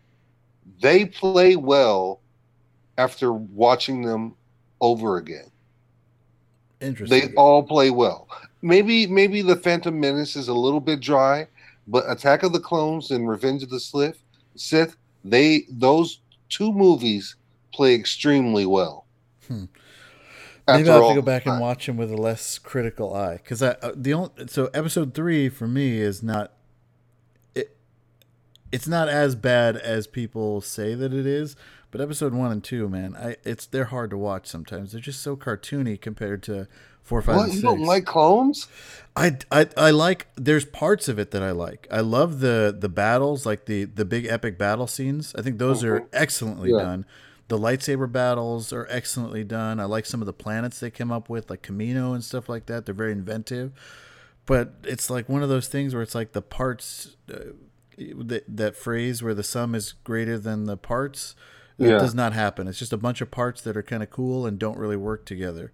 they 0.81 1.05
play 1.05 1.55
well 1.55 2.19
after 2.97 3.31
watching 3.33 4.01
them 4.03 4.35
over 4.81 5.17
again. 5.17 5.49
interesting. 6.81 7.19
They 7.29 7.33
all 7.35 7.63
play 7.63 7.89
well. 7.89 8.27
Maybe 8.61 9.07
maybe 9.07 9.41
the 9.41 9.55
Phantom 9.55 9.97
Menace 9.97 10.35
is 10.35 10.47
a 10.49 10.53
little 10.53 10.81
bit 10.81 10.99
dry, 10.99 11.47
but 11.87 12.03
Attack 12.09 12.43
of 12.43 12.51
the 12.53 12.59
Clones 12.59 13.11
and 13.11 13.27
Revenge 13.29 13.63
of 13.63 13.69
the 13.69 13.79
Sith, 13.79 14.21
Sith, 14.55 14.95
they 15.23 15.63
those 15.69 16.19
two 16.49 16.71
movies 16.73 17.35
play 17.73 17.95
extremely 17.95 18.65
well. 18.65 19.05
Hmm. 19.47 19.65
Maybe 20.77 20.89
I'll 20.89 21.01
have 21.03 21.09
to 21.15 21.21
go 21.21 21.25
back 21.25 21.45
and 21.45 21.59
watch 21.59 21.85
them 21.85 21.97
with 21.97 22.11
a 22.11 22.17
less 22.17 22.57
critical 22.59 23.13
eye 23.15 23.37
because 23.37 23.61
I 23.63 23.69
uh, 23.81 23.91
the 23.95 24.13
only 24.13 24.29
so 24.47 24.69
episode 24.73 25.13
three 25.13 25.49
for 25.49 25.67
me 25.67 25.97
is 25.99 26.21
not 26.23 26.53
it. 27.55 27.75
It's 28.71 28.87
not 28.87 29.09
as 29.09 29.35
bad 29.35 29.77
as 29.77 30.07
people 30.07 30.61
say 30.61 30.93
that 30.95 31.13
it 31.13 31.25
is, 31.25 31.55
but 31.91 32.01
episode 32.01 32.33
one 32.33 32.51
and 32.51 32.63
two, 32.63 32.87
man, 32.89 33.15
I 33.15 33.37
it's 33.43 33.65
they're 33.65 33.85
hard 33.85 34.09
to 34.11 34.17
watch 34.17 34.47
sometimes. 34.47 34.91
They're 34.91 35.01
just 35.01 35.21
so 35.21 35.35
cartoony 35.35 35.99
compared 35.99 36.43
to 36.43 36.67
four, 37.01 37.21
five, 37.23 37.37
What 37.37 37.45
and 37.45 37.53
you 37.55 37.61
don't 37.63 37.83
like 37.83 38.05
clones? 38.05 38.67
I, 39.15 39.37
I 39.51 39.67
I 39.75 39.89
like 39.91 40.27
there's 40.35 40.65
parts 40.65 41.07
of 41.07 41.17
it 41.17 41.31
that 41.31 41.41
I 41.41 41.51
like. 41.51 41.87
I 41.89 42.01
love 42.01 42.39
the 42.41 42.75
the 42.77 42.89
battles, 42.89 43.45
like 43.45 43.65
the 43.65 43.85
the 43.85 44.05
big 44.05 44.25
epic 44.27 44.57
battle 44.59 44.85
scenes. 44.87 45.33
I 45.35 45.41
think 45.41 45.57
those 45.57 45.83
are 45.83 46.01
Mhm. 46.01 46.07
excellently 46.13 46.71
Yeah. 46.71 46.83
done. 46.83 47.05
The 47.49 47.57
lightsaber 47.57 48.09
battles 48.11 48.71
are 48.71 48.87
excellently 48.89 49.43
done. 49.43 49.79
I 49.79 49.85
like 49.85 50.05
some 50.05 50.21
of 50.21 50.25
the 50.27 50.33
planets 50.33 50.79
they 50.79 50.89
came 50.91 51.11
up 51.11 51.29
with, 51.29 51.49
like 51.49 51.61
Kamino 51.61 52.13
and 52.13 52.23
stuff 52.23 52.47
like 52.47 52.67
that. 52.67 52.85
They're 52.85 52.95
very 52.95 53.11
inventive. 53.11 53.71
But 54.45 54.75
it's 54.83 55.09
like 55.09 55.27
one 55.27 55.43
of 55.43 55.49
those 55.49 55.67
things 55.67 55.93
where 55.93 56.01
it's 56.03 56.15
like 56.15 56.31
the 56.31 56.41
parts 56.41 57.15
uh, 57.31 57.53
that 57.97 58.43
that 58.47 58.75
phrase 58.75 59.21
where 59.21 59.33
the 59.33 59.43
sum 59.43 59.75
is 59.75 59.93
greater 60.03 60.37
than 60.39 60.63
the 60.65 60.77
parts. 60.77 61.35
It 61.77 61.89
Yeah. 61.89 61.97
does 61.99 62.13
not 62.15 62.33
happen. 62.33 62.67
It's 62.67 62.79
just 62.79 62.93
a 62.93 62.97
bunch 62.97 63.19
of 63.21 63.31
parts 63.31 63.61
that 63.61 63.75
are 63.75 63.83
kind 63.83 64.03
of 64.03 64.09
cool 64.09 64.45
and 64.45 64.57
don't 64.59 64.77
really 64.77 64.97
work 64.97 65.25
together. 65.25 65.71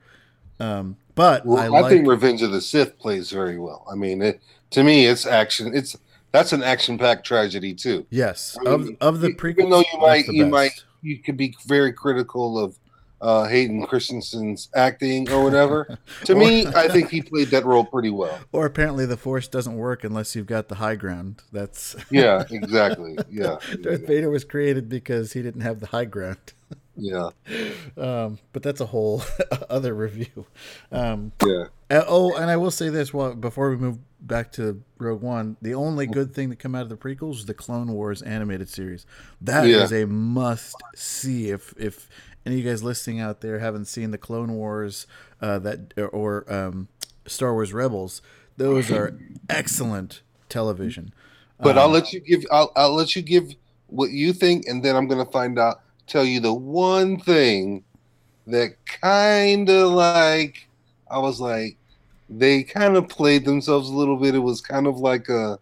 Um, 0.60 0.96
but 1.16 1.46
Well, 1.46 1.58
I 1.58 1.66
I, 1.66 1.68
like 1.68 1.90
think 1.92 2.08
Revenge 2.08 2.42
of 2.42 2.52
the 2.52 2.62
Sith 2.62 2.98
plays 3.00 3.32
very 3.32 3.58
well. 3.58 3.86
I 3.92 3.96
mean, 3.96 4.22
it, 4.22 4.40
to 4.72 4.84
me, 4.84 5.06
it's 5.08 5.26
action. 5.26 5.72
It's 5.76 5.98
that's 6.32 6.54
an 6.54 6.64
action-packed 6.64 7.26
tragedy 7.26 7.74
too. 7.74 8.06
Yes, 8.10 8.58
I 8.66 8.70
of 8.70 8.86
mean, 8.86 8.98
of 9.02 9.20
the 9.22 9.28
even 9.30 9.38
prequels, 9.40 9.70
though 9.70 9.80
you 9.92 10.00
might- 10.00 10.28
you 10.28 10.44
best. 10.44 10.52
might- 10.52 10.84
You 11.06 11.20
could 11.20 11.38
be 11.38 11.56
very 11.68 11.94
critical 11.94 12.58
of 12.58 12.78
uh, 13.22 13.46
Hayden 13.46 13.86
Christensen's 13.86 14.70
acting 14.76 15.30
or 15.32 15.44
whatever. 15.44 15.98
to 16.26 16.36
me, 16.36 16.66
I 16.76 16.88
think 16.88 17.10
he 17.10 17.22
played 17.22 17.50
that 17.50 17.66
role 17.66 17.86
pretty 17.86 18.10
well. 18.10 18.40
Or 18.52 18.66
apparently, 18.66 19.06
the 19.06 19.18
Force 19.18 19.48
doesn't 19.48 19.76
work 19.76 20.04
unless 20.04 20.36
you've 20.36 20.48
got 20.48 20.68
the 20.68 20.76
high 20.76 20.96
ground. 20.96 21.42
That's 21.52 21.96
yeah, 22.12 22.44
exactly. 22.50 23.18
Yeah, 23.30 23.58
Darth. 23.82 24.08
Vader 24.08 24.30
was 24.30 24.44
created 24.44 24.90
because 24.90 25.34
he 25.34 25.42
didn't 25.42 25.62
have 25.62 25.80
the 25.80 25.88
high 25.88 26.06
ground. 26.06 26.54
yeah. 26.96 27.30
Um, 27.98 28.40
but 28.52 28.64
that's 28.64 28.82
a 28.82 28.88
whole 28.88 29.24
other 29.70 29.94
review. 29.94 30.46
Um, 30.92 31.32
yeah. 31.46 31.66
Uh, 31.90 32.04
oh, 32.08 32.36
and 32.36 32.50
I 32.50 32.58
will 32.58 32.72
say 32.72 32.90
this: 32.90 33.14
well, 33.14 33.34
before 33.36 33.70
we 33.70 33.78
move 33.78 34.00
back 34.20 34.52
to 34.54 34.82
Rogue 34.98 35.22
One, 35.22 35.58
the 35.62 35.76
only 35.76 36.08
good 36.08 36.34
thing 36.34 36.50
that 36.50 36.58
come 36.58 36.74
out 36.76 36.82
of 36.84 36.90
the 36.90 36.98
prequels 36.98 37.36
is 37.36 37.46
the 37.46 37.54
Clone 37.54 37.92
Wars 37.92 38.22
animated 38.22 38.70
series. 38.70 39.06
That 39.42 39.66
is 39.68 39.92
Yeah. 39.92 40.00
a 40.00 40.08
must 40.08 40.76
see. 40.96 41.50
If 41.52 41.74
if 41.78 42.10
any 42.46 42.56
of 42.60 42.64
you 42.66 42.70
guys 42.70 42.84
listening 42.84 43.20
out 43.20 43.42
there 43.42 43.60
haven't 43.60 43.86
seen 43.86 44.12
the 44.12 44.18
Clone 44.18 44.54
Wars, 44.54 45.06
uh, 45.42 45.60
that 45.60 45.94
or 46.12 46.52
um, 46.52 46.88
Star 47.28 47.54
Wars 47.54 47.74
Rebels, 47.74 48.22
those 48.58 48.92
are 48.92 49.18
excellent 49.50 50.22
television. 50.50 51.14
But 51.60 51.78
Um, 51.78 51.84
I'll 51.84 51.90
let 51.90 52.12
you 52.14 52.20
give. 52.20 52.46
I'll, 52.52 52.72
I'll 52.76 52.94
let 52.94 53.16
you 53.16 53.22
give 53.22 53.56
what 53.88 54.10
you 54.12 54.34
think, 54.34 54.66
and 54.68 54.84
then 54.84 54.96
I'm 54.96 55.08
gonna 55.08 55.26
find 55.26 55.60
out. 55.60 55.82
Tell 56.08 56.24
you 56.26 56.40
the 56.40 56.54
one 56.54 57.20
thing 57.20 57.84
that 58.46 58.76
kind 58.86 59.68
of 59.70 59.92
like 59.92 60.68
I 61.16 61.20
was 61.20 61.40
like 61.40 61.78
they 62.30 62.64
kind 62.64 62.98
of 62.98 63.08
played 63.08 63.46
themselves 63.46 63.90
a 63.90 63.94
little 63.94 64.18
bit. 64.18 64.36
It 64.36 64.40
was 64.40 64.60
kind 64.60 64.86
of 64.86 64.98
like 65.00 65.30
a 65.30 65.58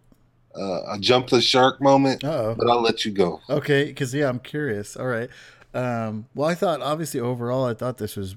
a, 0.56 0.80
a 0.92 0.98
jump 1.00 1.28
the 1.28 1.40
shark 1.40 1.80
moment. 1.80 2.24
Oh, 2.24 2.54
But 2.58 2.68
I'll 2.68 2.82
let 2.82 3.04
you 3.04 3.12
go. 3.12 3.40
Okay, 3.48 3.86
because 3.86 4.12
yeah, 4.12 4.28
I'm 4.28 4.40
curious. 4.40 4.96
All 4.96 5.06
right. 5.06 5.30
Um, 5.72 6.26
well, 6.34 6.48
I 6.48 6.54
thought 6.54 6.80
obviously 6.80 7.20
overall, 7.20 7.64
I 7.64 7.74
thought 7.74 7.98
this 7.98 8.16
was 8.16 8.36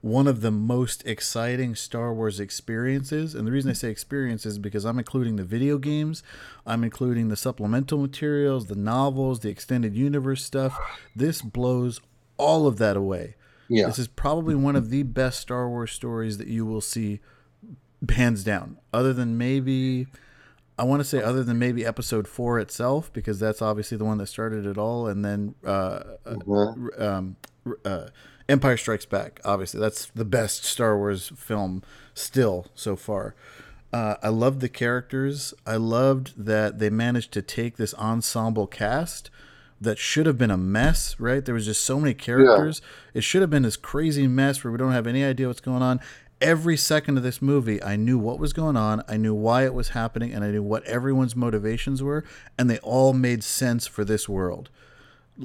one 0.00 0.26
of 0.26 0.40
the 0.40 0.50
most 0.50 1.06
exciting 1.06 1.74
Star 1.74 2.12
Wars 2.12 2.40
experiences, 2.40 3.34
and 3.34 3.46
the 3.46 3.52
reason 3.52 3.70
I 3.70 3.74
say 3.74 3.88
experiences 3.90 4.54
is 4.54 4.58
because 4.58 4.84
I'm 4.84 4.98
including 4.98 5.36
the 5.36 5.44
video 5.44 5.78
games, 5.78 6.22
I'm 6.66 6.82
including 6.82 7.28
the 7.28 7.36
supplemental 7.36 7.98
materials, 7.98 8.66
the 8.66 8.74
novels, 8.74 9.40
the 9.40 9.48
extended 9.50 9.94
universe 9.94 10.44
stuff. 10.44 10.76
This 11.14 11.40
blows 11.40 12.00
all 12.36 12.66
of 12.66 12.78
that 12.78 12.96
away. 12.96 13.36
Yeah. 13.72 13.86
This 13.86 13.98
is 13.98 14.08
probably 14.08 14.54
one 14.54 14.76
of 14.76 14.90
the 14.90 15.02
best 15.02 15.40
Star 15.40 15.68
Wars 15.68 15.92
stories 15.92 16.38
that 16.38 16.48
you 16.48 16.66
will 16.66 16.80
see, 16.82 17.20
hands 18.10 18.44
down. 18.44 18.76
Other 18.92 19.12
than 19.12 19.38
maybe, 19.38 20.06
I 20.78 20.84
want 20.84 21.00
to 21.00 21.04
say, 21.04 21.22
other 21.22 21.42
than 21.42 21.58
maybe 21.58 21.84
Episode 21.86 22.28
Four 22.28 22.58
itself, 22.58 23.12
because 23.12 23.38
that's 23.40 23.62
obviously 23.62 23.96
the 23.96 24.04
one 24.04 24.18
that 24.18 24.26
started 24.26 24.66
it 24.66 24.76
all, 24.76 25.06
and 25.06 25.24
then 25.24 25.54
uh, 25.64 26.02
Mhm. 26.26 27.00
um, 27.00 27.36
uh, 27.84 28.06
Empire 28.48 28.76
Strikes 28.76 29.06
Back. 29.06 29.40
Obviously, 29.44 29.80
that's 29.80 30.06
the 30.14 30.24
best 30.24 30.64
Star 30.64 30.96
Wars 30.98 31.32
film 31.36 31.82
still 32.12 32.66
so 32.74 32.96
far. 32.96 33.34
Uh, 33.92 34.16
I 34.22 34.28
loved 34.28 34.60
the 34.60 34.68
characters. 34.68 35.54
I 35.66 35.76
loved 35.76 36.32
that 36.44 36.78
they 36.78 36.90
managed 36.90 37.32
to 37.32 37.42
take 37.42 37.76
this 37.76 37.94
ensemble 37.94 38.66
cast 38.66 39.30
that 39.82 39.98
should 39.98 40.26
have 40.26 40.38
been 40.38 40.50
a 40.50 40.56
mess, 40.56 41.16
right? 41.18 41.44
There 41.44 41.54
was 41.54 41.66
just 41.66 41.84
so 41.84 41.98
many 41.98 42.14
characters. 42.14 42.80
It 43.14 43.22
should 43.24 43.40
have 43.42 43.50
been 43.50 43.62
this 43.64 43.76
crazy 43.76 44.26
mess 44.26 44.62
where 44.62 44.70
we 44.72 44.78
don't 44.78 44.92
have 44.92 45.06
any 45.06 45.24
idea 45.24 45.48
what's 45.48 45.60
going 45.60 45.82
on. 45.82 46.00
Every 46.40 46.76
second 46.76 47.16
of 47.18 47.22
this 47.22 47.40
movie, 47.42 47.82
I 47.82 47.94
knew 47.96 48.18
what 48.18 48.38
was 48.38 48.52
going 48.52 48.76
on, 48.76 49.02
I 49.08 49.16
knew 49.16 49.34
why 49.34 49.64
it 49.64 49.74
was 49.74 49.90
happening, 49.90 50.32
and 50.32 50.42
I 50.44 50.50
knew 50.50 50.62
what 50.62 50.84
everyone's 50.84 51.36
motivations 51.36 52.02
were, 52.02 52.24
and 52.58 52.68
they 52.68 52.78
all 52.78 53.12
made 53.12 53.44
sense 53.44 53.86
for 53.86 54.04
this 54.04 54.28
world. 54.28 54.70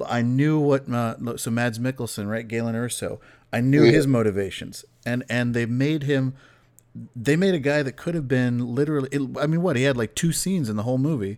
I 0.07 0.21
knew 0.21 0.59
what 0.59 0.89
uh, 0.91 1.37
so 1.37 1.49
Mads 1.51 1.79
Mikkelsen, 1.79 2.29
right, 2.29 2.47
Galen 2.47 2.75
Erso. 2.75 3.19
I 3.53 3.61
knew 3.61 3.83
Yeah. 3.85 3.91
his 3.91 4.07
motivations, 4.07 4.85
and 5.05 5.23
and 5.29 5.53
they 5.53 5.65
made 5.65 6.03
him. 6.03 6.33
They 7.15 7.35
made 7.35 7.53
a 7.53 7.59
guy 7.59 7.83
that 7.83 7.95
could 7.95 8.15
have 8.15 8.27
been 8.27 8.75
literally. 8.75 9.07
It, 9.11 9.21
I 9.39 9.47
mean, 9.47 9.61
what 9.61 9.75
he 9.77 9.83
had 9.83 9.95
like 9.97 10.13
two 10.15 10.31
scenes 10.31 10.67
in 10.67 10.75
the 10.77 10.83
whole 10.83 10.97
movie, 10.97 11.37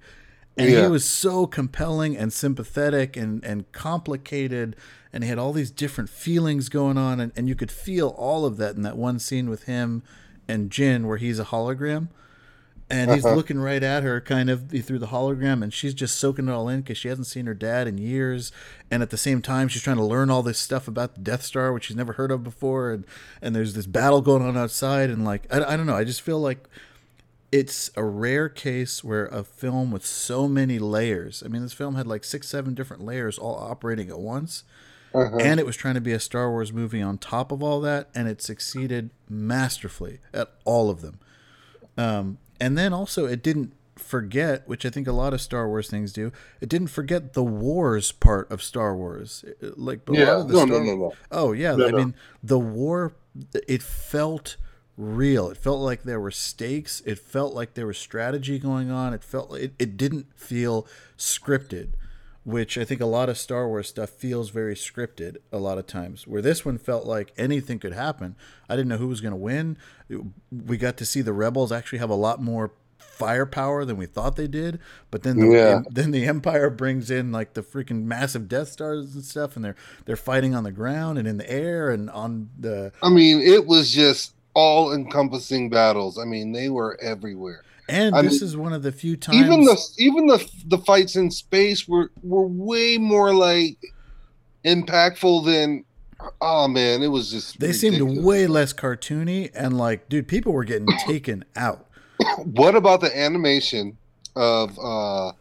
and 0.60 0.72
Yeah. 0.72 0.84
he 0.84 0.88
was 0.89 1.06
so 1.06 1.48
compelling 1.48 2.15
and 2.17 2.32
sympathetic 2.34 3.15
and 3.17 3.43
and 3.43 3.72
complicated, 3.72 4.76
and 5.13 5.24
he 5.24 5.30
had 5.30 5.39
all 5.39 5.54
these 5.54 5.72
different 5.72 6.10
feelings 6.10 6.69
going 6.69 6.98
on, 6.98 7.19
and, 7.19 7.32
and 7.36 7.48
you 7.48 7.56
could 7.56 7.72
feel 7.72 8.10
all 8.10 8.45
of 8.45 8.58
that 8.58 8.76
in 8.76 8.82
that 8.84 8.98
one 8.98 9.19
scene 9.19 9.50
with 9.50 9.63
him 9.63 10.04
and 10.48 10.69
Jyn, 10.69 11.06
where 11.06 11.17
he's 11.17 11.39
a 11.39 11.45
hologram 11.45 12.08
and 12.91 13.12
he's 13.12 13.24
Uh-huh. 13.24 13.36
looking 13.36 13.60
right 13.60 13.84
at 13.84 14.02
her 14.02 14.19
kind 14.19 14.50
of 14.50 14.72
through 14.84 14.98
the 14.98 15.08
hologram 15.08 15.62
and 15.62 15.72
she's 15.72 15.93
just 15.93 16.15
soaking 16.15 16.48
it 16.48 16.52
all 16.52 16.67
in 16.67 16.82
because 16.82 16.98
she 16.98 17.08
hasn't 17.08 17.28
seen 17.28 17.45
her 17.45 17.54
dad 17.54 17.88
in 17.88 18.00
years 18.00 18.52
and 18.89 19.04
at 19.04 19.12
the 19.12 19.17
same 19.17 19.43
time 19.43 19.67
she's 19.67 19.84
trying 19.84 19.98
to 19.98 20.04
learn 20.04 20.32
all 20.32 20.41
this 20.41 20.58
stuff 20.58 20.88
about 20.88 21.13
the 21.13 21.22
death 21.22 21.43
star 21.43 21.72
which 21.72 21.86
she's 21.86 21.95
never 21.95 22.13
heard 22.13 22.32
of 22.32 22.43
before 22.43 22.89
and 22.91 23.06
and 23.43 23.56
there's 23.56 23.76
this 23.76 23.86
battle 23.86 24.22
going 24.22 24.41
on 24.41 24.58
outside 24.58 25.12
and 25.12 25.24
like 25.24 25.45
i, 25.54 25.58
I 25.74 25.78
don't 25.78 25.86
know 25.86 25.93
i 25.95 26.04
just 26.04 26.22
feel 26.22 26.39
like 26.39 26.67
it's 27.51 27.89
a 27.95 28.03
rare 28.03 28.47
case 28.49 29.03
where 29.03 29.25
a 29.27 29.43
film 29.43 29.91
with 29.91 30.05
so 30.05 30.47
many 30.47 30.77
layers 30.77 31.41
i 31.43 31.47
mean 31.47 31.62
this 31.63 31.73
film 31.73 31.95
had 31.95 32.05
like 32.05 32.23
six 32.23 32.47
seven 32.47 32.73
different 32.75 33.03
layers 33.03 33.38
all 33.39 33.55
operating 33.55 34.09
at 34.09 34.19
once 34.19 34.63
Uh-huh. 35.13 35.38
and 35.38 35.59
it 35.59 35.65
was 35.65 35.75
trying 35.75 35.95
to 35.95 36.01
be 36.01 36.12
a 36.13 36.19
Star 36.19 36.51
Wars 36.51 36.71
movie 36.71 37.01
on 37.01 37.17
top 37.17 37.51
of 37.51 37.63
all 37.63 37.81
that, 37.81 38.09
and 38.13 38.27
it 38.27 38.43
succeeded 38.43 39.09
masterfully 39.27 40.19
at 40.31 40.49
all 40.65 40.91
of 40.91 41.01
them. 41.01 41.19
Um, 41.97 42.38
and 42.62 42.77
then 42.77 42.93
also, 42.93 43.25
it 43.25 43.41
didn't 43.41 43.73
forget, 43.95 44.67
which 44.67 44.85
I 44.85 44.91
think 44.91 45.07
a 45.07 45.12
lot 45.12 45.33
of 45.33 45.41
Star 45.41 45.67
Wars 45.67 45.89
things 45.89 46.13
do. 46.13 46.31
It 46.62 46.69
didn't 46.69 46.89
forget 46.89 47.33
the 47.33 47.43
wars 47.43 48.12
part 48.12 48.51
of 48.51 48.62
Star 48.62 48.95
Wars, 48.95 49.43
like 49.62 50.01
Yeah. 50.12 50.43
No, 50.47 50.47
Star- 50.47 50.67
no, 50.67 50.79
no, 50.83 50.95
no. 50.95 51.13
Oh 51.31 51.53
yeah, 51.53 51.73
I 51.73 51.91
mean 51.91 52.13
the 52.43 52.59
war. 52.59 53.13
It 53.67 53.81
felt 53.81 54.57
real. 54.99 55.49
It 55.49 55.57
felt 55.57 55.79
like 55.79 56.03
there 56.03 56.19
were 56.19 56.29
stakes. 56.29 57.01
It 57.05 57.17
felt 57.17 57.53
like 57.53 57.73
there 57.73 57.88
was 57.88 57.97
strategy 57.97 58.59
going 58.59 58.91
on. 58.91 59.13
It 59.13 59.23
felt 59.23 59.55
it, 59.57 59.73
it 59.79 59.95
didn't 59.95 60.38
feel 60.38 60.85
scripted, 61.17 61.91
which 62.43 62.77
I 62.77 62.83
think 62.83 62.99
a 62.99 63.05
lot 63.05 63.29
of 63.29 63.38
Star 63.38 63.67
Wars 63.67 63.88
stuff 63.88 64.09
feels 64.09 64.49
very 64.49 64.75
scripted 64.75 65.38
a 65.53 65.57
lot 65.57 65.77
of 65.77 65.88
times. 65.88 66.27
Where 66.27 66.41
this 66.41 66.65
one 66.65 66.77
felt 66.77 67.05
like 67.05 67.31
anything 67.38 67.79
could 67.79 67.93
happen. 67.93 68.35
I 68.67 68.75
didn't 68.75 68.89
know 68.89 68.97
who 68.97 69.07
was 69.07 69.21
going 69.21 69.31
to 69.31 69.38
win. 69.38 69.77
We 70.51 70.77
got 70.77 70.97
to 70.97 71.05
see 71.05 71.21
the 71.21 71.33
rebels 71.33 71.71
actually 71.71 71.99
have 71.99 72.09
a 72.09 72.15
lot 72.15 72.41
more 72.41 72.73
firepower 72.97 73.85
than 73.85 73.95
we 73.95 74.05
thought 74.05 74.35
they 74.35 74.47
did. 74.47 74.79
But 75.12 75.23
then 75.23 75.39
the, 75.39 75.47
Yeah. 75.47 75.81
then 75.89 76.12
the 76.12 76.25
Empire 76.25 76.69
brings 76.69 77.09
in 77.09 77.31
like 77.31 77.53
the 77.53 77.63
freaking 77.63 78.03
massive 78.03 78.49
Death 78.49 78.69
Stars 78.69 79.15
and 79.15 79.23
stuff, 79.23 79.55
and 79.55 79.63
they're 79.63 79.75
they're 80.05 80.17
fighting 80.17 80.53
on 80.53 80.65
the 80.65 80.71
ground 80.73 81.17
and 81.17 81.25
in 81.27 81.38
the 81.38 81.49
air 81.49 81.89
and 81.89 82.09
on 82.09 82.49
the 82.59 82.91
I 83.01 83.09
mean, 83.09 83.39
it 83.41 83.65
was 83.65 83.91
just 83.91 84.33
all 84.60 84.93
encompassing 84.93 85.69
battles. 85.69 86.17
I 86.17 86.26
mean, 86.26 86.52
they 86.52 86.69
were 86.69 86.98
everywhere. 87.02 87.63
and 87.88 88.13
I 88.13 88.22
this 88.22 88.41
mean, 88.41 88.43
is 88.50 88.58
one 88.58 88.74
of 88.74 88.84
the 88.84 88.91
few 88.91 89.15
times 89.15 89.38
Even 89.38 89.63
the 89.63 89.78
even 89.98 90.28
the 90.28 90.45
the 90.65 90.78
fights 90.80 91.15
in 91.15 91.32
space 91.32 91.88
were 91.88 92.12
were 92.22 92.45
way 92.45 92.98
more 92.98 93.34
like 93.34 93.78
impactful 94.65 95.45
than 95.45 95.86
oh 96.41 96.67
man, 96.67 97.02
it 97.02 97.08
was 97.08 97.32
just 97.32 97.60
they 97.60 97.72
seemed 97.72 98.02
way 98.24 98.45
less 98.48 98.74
cartoony 98.74 99.50
and 99.56 99.78
like 99.78 100.10
dude, 100.10 100.28
people 100.28 100.52
were 100.52 100.65
getting 100.65 100.88
taken 101.08 101.45
out. 101.56 101.88
What 102.43 102.76
about 102.76 103.00
the 103.02 103.17
animation 103.17 103.98
of 104.36 104.78
uh 104.78 105.32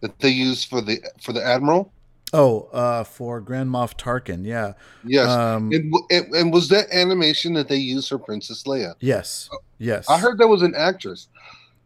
that 0.00 0.18
they 0.20 0.30
used 0.30 0.68
for 0.70 0.80
the 0.80 1.00
for 1.20 1.32
the 1.32 1.44
admiral? 1.44 1.92
Oh, 2.32 2.68
uh, 2.72 3.02
for 3.04 3.40
Grand 3.40 3.70
Moff 3.70 3.96
Tarkin, 3.96 4.44
yeah, 4.46 4.74
Yes. 5.04 5.28
um, 5.28 5.72
and, 5.72 5.92
and, 6.10 6.32
and 6.34 6.52
was 6.52 6.68
that 6.68 6.86
animation 6.92 7.54
that 7.54 7.68
they 7.68 7.76
used 7.76 8.08
for 8.08 8.18
Princess 8.18 8.62
Leia? 8.64 8.94
yes, 9.00 9.50
yes. 9.78 10.08
I 10.08 10.18
heard 10.18 10.38
that 10.38 10.46
was 10.48 10.62
an 10.62 10.74
actress. 10.76 11.26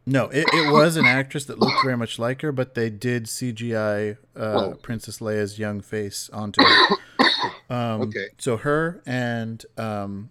No, 0.06 0.24
it, 0.28 0.44
it 0.52 0.70
was 0.70 0.98
an 0.98 1.06
actress 1.06 1.46
that 1.46 1.58
looked 1.58 1.82
very 1.82 1.96
much 1.96 2.18
like 2.18 2.42
her, 2.42 2.52
but 2.52 2.74
they 2.74 2.90
did 2.90 3.24
CGI 3.24 4.18
uh, 4.36 4.40
Oh. 4.40 4.74
Princess 4.82 5.18
Leia's 5.20 5.58
young 5.58 5.80
face 5.80 6.28
onto 6.32 6.60
it. 6.62 6.98
Um, 7.70 8.02
Okay. 8.02 8.26
So 8.36 8.58
her 8.58 9.02
and 9.06 9.64
um, 9.78 10.28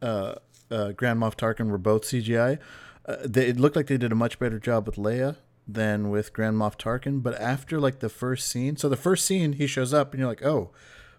uh, 0.00 0.36
uh, 0.70 0.92
Grand 0.92 1.18
Moff 1.20 1.34
Tarkin 1.36 1.68
were 1.68 1.78
both 1.78 2.02
CGI. 2.04 2.58
Uh, 3.06 3.16
they, 3.24 3.48
it 3.48 3.58
looked 3.58 3.74
like 3.74 3.88
they 3.88 3.96
did 3.96 4.12
a 4.12 4.14
much 4.14 4.38
better 4.38 4.58
job 4.60 4.86
with 4.86 4.94
Leia 4.96 5.36
than 5.66 6.10
with 6.10 6.32
Grand 6.32 6.56
Moff 6.56 6.76
Tarkin. 6.78 7.22
But 7.22 7.40
after 7.40 7.80
like 7.80 8.00
the 8.00 8.08
first 8.08 8.48
scene, 8.48 8.76
so 8.76 8.88
the 8.88 8.96
first 8.96 9.24
scene 9.24 9.54
he 9.54 9.66
shows 9.66 9.94
up 9.94 10.12
and 10.12 10.20
you're 10.20 10.28
like, 10.28 10.44
oh, 10.44 10.70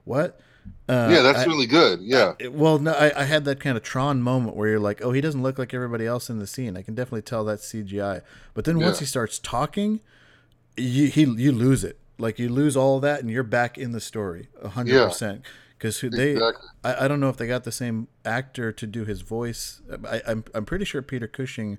what? 0.03 0.39
Uh, 0.89 1.09
yeah, 1.11 1.21
that's 1.21 1.39
I- 1.39 1.45
really 1.45 1.67
good. 1.67 2.01
Yeah. 2.01 2.33
it- 2.39 2.53
Well, 2.53 2.79
no, 2.79 2.91
I, 2.93 3.21
I 3.21 3.23
had 3.25 3.45
that 3.45 3.59
kind 3.59 3.77
of 3.77 3.83
Tron 3.83 4.21
moment 4.21 4.55
where 4.55 4.67
you're 4.69 4.79
like, 4.79 5.01
oh, 5.03 5.11
he 5.11 5.21
doesn't 5.21 5.41
look 5.43 5.57
like 5.59 5.73
everybody 5.73 6.05
else 6.07 6.29
in 6.29 6.39
the 6.39 6.47
scene. 6.47 6.75
I 6.77 6.81
can 6.81 6.95
definitely 6.95 7.21
tell 7.23 7.43
that's 7.45 7.71
CGI. 7.71 8.21
But 8.53 8.65
then 8.65 8.79
once 8.79 8.99
he 8.99 9.05
starts 9.05 9.37
talking, 9.39 10.01
you 10.77 11.07
he 11.07 11.23
you 11.23 11.51
lose 11.51 11.83
it. 11.83 11.99
Like 12.17 12.39
you 12.39 12.49
lose 12.49 12.75
all 12.77 12.99
that, 13.01 13.19
and 13.21 13.29
you're 13.29 13.43
back 13.43 13.77
in 13.77 13.91
the 13.91 13.99
story 14.01 14.47
a 14.61 14.69
hundred 14.69 14.95
Yeah. 14.95 15.07
percent. 15.07 15.41
Because 15.77 15.99
they, 15.99 16.31
Exactly. 16.31 16.69
I, 16.85 17.05
I 17.05 17.07
don't 17.09 17.19
know 17.19 17.27
if 17.29 17.35
they 17.35 17.47
got 17.47 17.65
the 17.65 17.71
same 17.71 18.07
actor 18.23 18.71
to 18.71 18.87
do 18.87 19.03
his 19.03 19.21
voice. 19.21 19.81
I, 20.09 20.21
I'm 20.25 20.45
I'm 20.53 20.65
pretty 20.65 20.85
sure 20.85 21.01
Peter 21.01 21.27
Cushing 21.27 21.77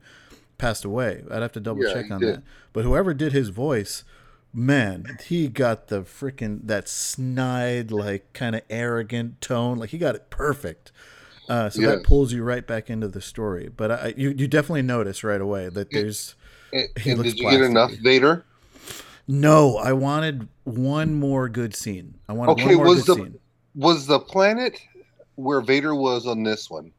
passed 0.58 0.84
away. 0.84 1.22
I'd 1.30 1.42
have 1.42 1.52
to 1.52 1.60
double 1.60 1.84
Yeah, 1.84 1.92
check 1.94 2.10
on 2.10 2.20
did. 2.20 2.36
that. 2.36 2.42
But 2.72 2.84
whoever 2.84 3.14
did 3.14 3.32
his 3.32 3.48
voice 3.50 4.04
man, 4.52 5.18
he 5.26 5.48
got 5.48 5.88
the 5.88 6.00
freaking 6.00 6.60
that 6.64 6.88
snide, 6.88 7.90
like 7.90 8.32
kind 8.32 8.56
of 8.56 8.62
arrogant 8.70 9.40
tone. 9.42 9.76
Like 9.78 9.90
he 9.90 9.98
got 9.98 10.14
it 10.14 10.30
perfect. 10.30 10.92
Uh, 11.48 11.68
so 11.68 11.80
Yes. 11.82 11.90
that 11.96 12.04
pulls 12.04 12.32
you 12.32 12.42
right 12.42 12.66
back 12.66 12.88
into 12.88 13.06
the 13.08 13.20
story. 13.20 13.68
But 13.76 13.90
I, 13.90 14.14
you 14.16 14.30
you 14.30 14.48
definitely 14.48 14.82
notice 14.82 15.22
right 15.22 15.40
away 15.40 15.68
that 15.68 15.90
there's 15.90 16.34
And, 16.72 16.88
He 16.98 17.10
and 17.10 17.18
looks 17.18 17.32
did 17.34 17.38
you 17.40 17.50
get 17.50 17.60
enough. 17.60 17.92
Vader? 18.02 18.44
no. 19.28 19.76
I 19.76 19.92
wanted 19.92 20.48
one 20.64 21.14
more 21.14 21.48
good 21.48 21.74
scene. 21.76 22.14
I 22.28 22.32
wanted 22.32 22.52
Okay, 22.52 22.66
one 22.66 22.76
more 22.76 22.86
was 22.86 23.04
good 23.04 23.16
the- 23.18 23.22
scene. 23.24 23.38
Was 23.74 24.06
the 24.06 24.18
planet 24.18 24.80
where 25.34 25.60
Vader 25.60 25.94
was 25.94 26.26
on 26.26 26.42
this 26.42 26.70
one 26.70 26.92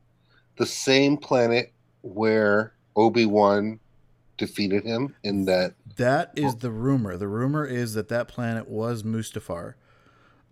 the 0.58 0.65
same 0.65 1.17
planet 1.17 1.74
where 2.04 2.74
Obi 2.98 3.26
Wan 3.26 3.80
defeated 4.38 4.84
him 4.84 5.16
in 5.24 5.46
that? 5.46 5.74
That 5.96 6.32
is 6.36 6.56
the 6.58 6.72
rumor. 6.72 7.16
The 7.16 7.28
rumor 7.28 7.66
is 7.66 7.94
that 7.94 8.10
that 8.10 8.28
planet 8.28 8.68
was 8.68 9.04
Mustafar. 9.04 9.76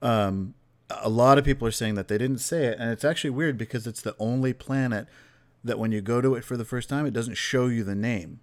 Um, 0.02 0.54
a 0.90 1.10
lot 1.10 1.38
of 1.38 1.44
people 1.44 1.68
are 1.68 1.72
saying 1.72 1.96
that 1.96 2.08
they 2.08 2.18
didn't 2.18 2.40
say 2.40 2.66
it, 2.66 2.78
and 2.80 2.92
it's 2.92 3.04
actually 3.04 3.32
weird 3.32 3.58
because 3.58 3.88
it's 3.88 4.02
the 4.02 4.16
only 4.20 4.54
planet 4.54 5.08
that 5.64 5.80
when 5.80 5.92
you 5.92 6.02
go 6.02 6.22
to 6.22 6.36
it 6.36 6.44
for 6.44 6.56
the 6.56 6.66
first 6.66 6.90
time, 6.90 7.06
it 7.06 7.14
doesn't 7.14 7.36
show 7.36 7.68
you 7.68 7.84
the 7.84 7.96
name. 7.96 8.40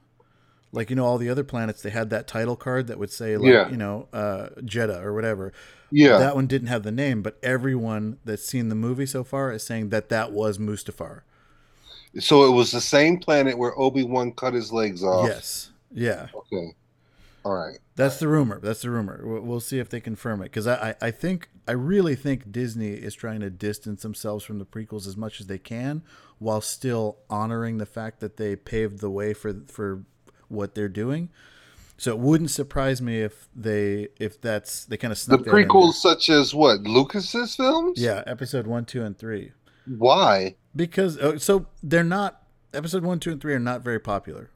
Like 0.72 0.90
you 0.90 0.96
know, 0.96 1.04
all 1.04 1.18
the 1.18 1.28
other 1.28 1.44
planets 1.44 1.82
they 1.82 1.90
had 1.90 2.10
that 2.10 2.26
title 2.26 2.56
card 2.56 2.86
that 2.86 2.98
would 2.98 3.10
say 3.10 3.36
like 3.36 3.52
Yeah. 3.52 3.68
you 3.68 3.76
know 3.76 4.08
uh, 4.12 4.48
Jedha 4.60 5.02
or 5.02 5.12
whatever. 5.12 5.52
Yeah, 5.90 6.16
That 6.18 6.34
one 6.34 6.46
didn't 6.46 6.68
have 6.68 6.82
the 6.82 6.90
name, 6.90 7.20
but 7.22 7.38
everyone 7.42 8.18
that's 8.24 8.46
seen 8.46 8.70
the 8.70 8.74
movie 8.74 9.04
so 9.04 9.22
far 9.22 9.52
is 9.52 9.62
saying 9.62 9.90
that 9.90 10.08
that 10.08 10.32
was 10.32 10.56
Mustafar. 10.56 11.20
So 12.18 12.44
it 12.46 12.50
was 12.50 12.70
the 12.70 12.80
same 12.80 13.18
planet 13.18 13.56
where 13.56 13.78
Obi 13.78 14.02
Wan 14.04 14.32
cut 14.32 14.54
his 14.54 14.72
legs 14.72 15.02
off. 15.02 15.28
Yes, 15.28 15.70
yeah. 15.92 16.28
Okay. 16.34 16.74
All 17.44 17.54
right. 17.54 17.78
That's 17.96 18.18
the 18.18 18.28
rumor. 18.28 18.60
That's 18.60 18.82
the 18.82 18.90
rumor. 18.90 19.20
We'll, 19.24 19.40
we'll 19.40 19.60
see 19.60 19.78
if 19.80 19.88
they 19.90 19.98
confirm 20.00 20.40
it 20.42 20.44
because 20.44 20.66
I, 20.68 20.90
I, 21.00 21.06
I 21.08 21.10
think 21.10 21.48
I 21.66 21.72
really 21.72 22.14
think 22.14 22.52
Disney 22.52 22.92
is 22.92 23.14
trying 23.14 23.40
to 23.40 23.50
distance 23.50 24.02
themselves 24.02 24.44
from 24.44 24.58
the 24.60 24.64
prequels 24.64 25.06
as 25.08 25.16
much 25.16 25.40
as 25.40 25.46
they 25.48 25.58
can, 25.58 26.02
while 26.38 26.60
still 26.60 27.18
honoring 27.28 27.78
the 27.78 27.86
fact 27.86 28.20
that 28.20 28.36
they 28.36 28.54
paved 28.56 29.00
the 29.00 29.10
way 29.10 29.34
for 29.34 29.54
for 29.66 30.04
what 30.48 30.74
they're 30.74 30.88
doing. 30.88 31.30
So 31.98 32.12
it 32.12 32.18
wouldn't 32.18 32.50
surprise 32.50 33.02
me 33.02 33.20
if 33.20 33.48
they 33.54 34.08
if 34.20 34.40
that's 34.40 34.84
they 34.84 34.96
kind 34.96 35.10
of 35.12 35.18
The 35.18 35.24
snuck 35.24 35.44
there. 35.44 35.52
prequels, 35.54 35.94
such 35.94 36.30
as 36.30 36.54
what 36.54 36.80
Lucas's 36.82 37.56
films? 37.56 38.00
Yeah, 38.00 38.22
episode 38.26 38.66
one, 38.66 38.84
two, 38.84 39.02
and 39.04 39.18
three. 39.18 39.52
Why? 39.86 40.54
Because 40.74 41.18
uh, 41.18 41.38
so 41.38 41.66
they're 41.82 42.04
not 42.04 42.42
episode 42.72 43.04
one, 43.04 43.20
two, 43.20 43.32
and 43.32 43.40
three 43.40 43.54
are 43.54 43.58
not 43.58 43.82
very 43.82 44.00
popular. 44.00 44.50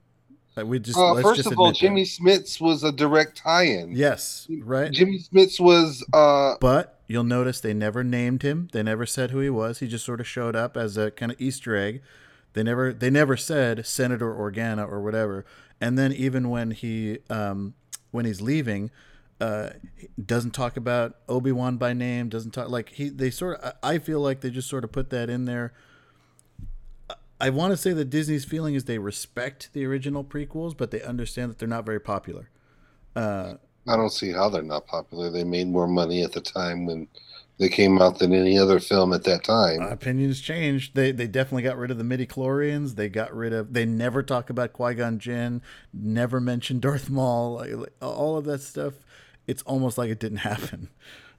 Like 0.57 0.67
we 0.67 0.79
just 0.79 0.99
Uh, 0.99 1.21
first 1.21 1.37
just 1.37 1.53
of 1.53 1.59
all, 1.59 1.67
that. 1.69 1.77
Jimmy 1.77 2.05
Smits 2.05 2.61
was 2.61 2.83
a 2.83 2.91
direct 2.91 3.37
tie-in. 3.37 3.95
Yes, 3.95 4.47
right. 4.63 4.91
Jimmy 4.91 5.19
Smits 5.19 5.61
was 5.61 6.03
uh 6.15 6.55
But 6.61 6.99
you'll 7.07 7.25
notice 7.25 7.61
they 7.61 7.75
never 7.75 8.03
named 8.03 8.43
him. 8.43 8.69
They 8.73 8.83
never 8.83 9.05
said 9.05 9.31
who 9.31 9.41
he 9.41 9.51
was. 9.51 9.81
He 9.81 9.87
just 9.87 10.05
sort 10.07 10.21
of 10.21 10.27
showed 10.27 10.57
up 10.57 10.77
as 10.77 10.97
a 10.97 11.11
kind 11.11 11.31
of 11.31 11.41
Easter 11.41 11.77
egg. 11.77 12.01
They 12.55 12.63
never 12.63 12.95
they 12.95 13.11
never 13.11 13.37
said 13.37 13.85
Senator 13.87 14.33
Organa 14.33 14.91
or 14.91 15.03
whatever. 15.03 15.45
And 15.79 15.99
then 15.99 16.13
even 16.15 16.49
when 16.49 16.71
he 16.71 17.19
um, 17.29 17.75
when 18.11 18.25
he's 18.25 18.41
leaving, 18.41 18.91
uh, 19.43 19.71
he 19.95 20.09
doesn't 20.25 20.53
talk 20.53 20.79
about 20.79 21.17
Obi 21.29 21.53
Wan 21.53 21.77
by 21.77 21.93
name. 21.93 22.31
Doesn't 22.31 22.53
talk 22.53 22.71
like 22.71 22.89
he. 22.89 23.11
They 23.11 23.29
sort 23.29 23.61
of. 23.61 23.75
I 23.83 23.99
feel 23.99 24.21
like 24.21 24.41
they 24.41 24.49
just 24.49 24.71
sort 24.71 24.85
of 24.85 24.93
put 24.93 25.11
that 25.11 25.29
in 25.29 25.45
there. 25.45 25.75
I 27.41 27.51
want 27.51 27.73
to 27.73 27.77
say 27.77 27.93
that 27.93 28.07
Disney's 28.11 28.45
feeling 28.45 28.75
is 28.75 28.85
they 28.85 28.99
respect 28.99 29.71
the 29.73 29.85
original 29.85 30.25
prequels, 30.25 30.77
but 30.77 30.91
they 30.91 31.03
understand 31.03 31.51
that 31.51 31.59
they're 31.59 31.69
not 31.69 31.85
very 31.85 32.01
popular. 32.01 32.51
Uh, 33.15 33.55
I 33.89 33.97
don't 33.97 34.11
see 34.11 34.33
how 34.33 34.49
they're 34.49 34.63
not 34.63 34.87
popular. 34.87 35.31
They 35.31 35.45
made 35.45 35.69
more 35.69 35.87
money 35.87 36.23
at 36.23 36.33
the 36.33 36.41
time 36.41 36.87
when 36.87 37.09
they 37.59 37.69
came 37.69 38.01
out 38.01 38.19
than 38.19 38.33
any 38.33 38.59
other 38.59 38.81
film 38.81 39.13
at 39.13 39.25
that 39.25 39.45
time. 39.45 39.81
opinions 39.81 40.41
changed. 40.41 40.95
They 40.95 41.13
they 41.13 41.27
definitely 41.27 41.63
got 41.63 41.79
rid 41.79 41.91
of 41.91 41.99
the 41.99 42.05
midi 42.05 42.27
chlorians. 42.27 42.97
They 42.97 43.09
got 43.09 43.35
rid 43.35 43.53
of. 43.53 43.73
They 43.73 43.87
never 43.87 44.23
talk 44.23 44.51
about 44.51 44.73
Qui 44.73 44.95
Gon 44.95 45.19
Jinn. 45.19 45.63
Never 45.93 46.41
mention 46.41 46.81
Darth 46.81 47.09
Maul. 47.09 47.55
Like, 47.55 47.73
like, 47.73 47.93
all 48.03 48.37
of 48.37 48.45
that 48.47 48.61
stuff. 48.63 48.95
It's 49.47 49.63
almost 49.63 49.97
like 49.97 50.11
it 50.11 50.19
didn't 50.19 50.39
happen. 50.51 50.89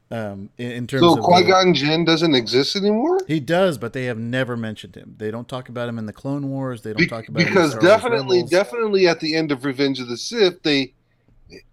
Um, 0.10 0.50
in, 0.58 0.72
in 0.72 0.88
terms 0.88 1.02
so 1.02 1.18
of 1.18 1.24
Qui 1.24 1.44
Gon 1.44 1.74
Jinn 1.74 2.06
doesn't 2.06 2.34
exist 2.34 2.78
anymore. 2.78 3.20
he 3.28 3.42
does, 3.42 3.78
but 3.78 3.92
they 3.92 4.06
have 4.06 4.18
never 4.18 4.56
mentioned 4.56 4.96
him. 4.96 5.16
They 5.18 5.32
don't 5.32 5.50
talk 5.50 5.68
about 5.68 5.90
him 5.90 6.00
in 6.00 6.06
the 6.06 6.14
Clone 6.14 6.50
Wars. 6.50 6.82
They 6.82 6.92
don't 6.92 7.00
Be- 7.00 7.08
talk 7.08 7.28
about 7.28 7.42
him 7.42 7.50
because 7.50 7.76
definitely, 7.76 8.44
definitely 8.44 9.08
at 9.08 9.20
the 9.20 9.36
end 9.36 9.52
of 9.52 9.66
Revenge 9.66 10.00
of 10.00 10.08
the 10.08 10.16
Sith, 10.16 10.64
they 10.64 10.94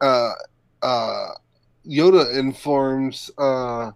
uh 0.00 0.32
uh 0.82 1.28
Yoda 1.86 2.36
informs 2.36 3.30
uh 3.38 3.92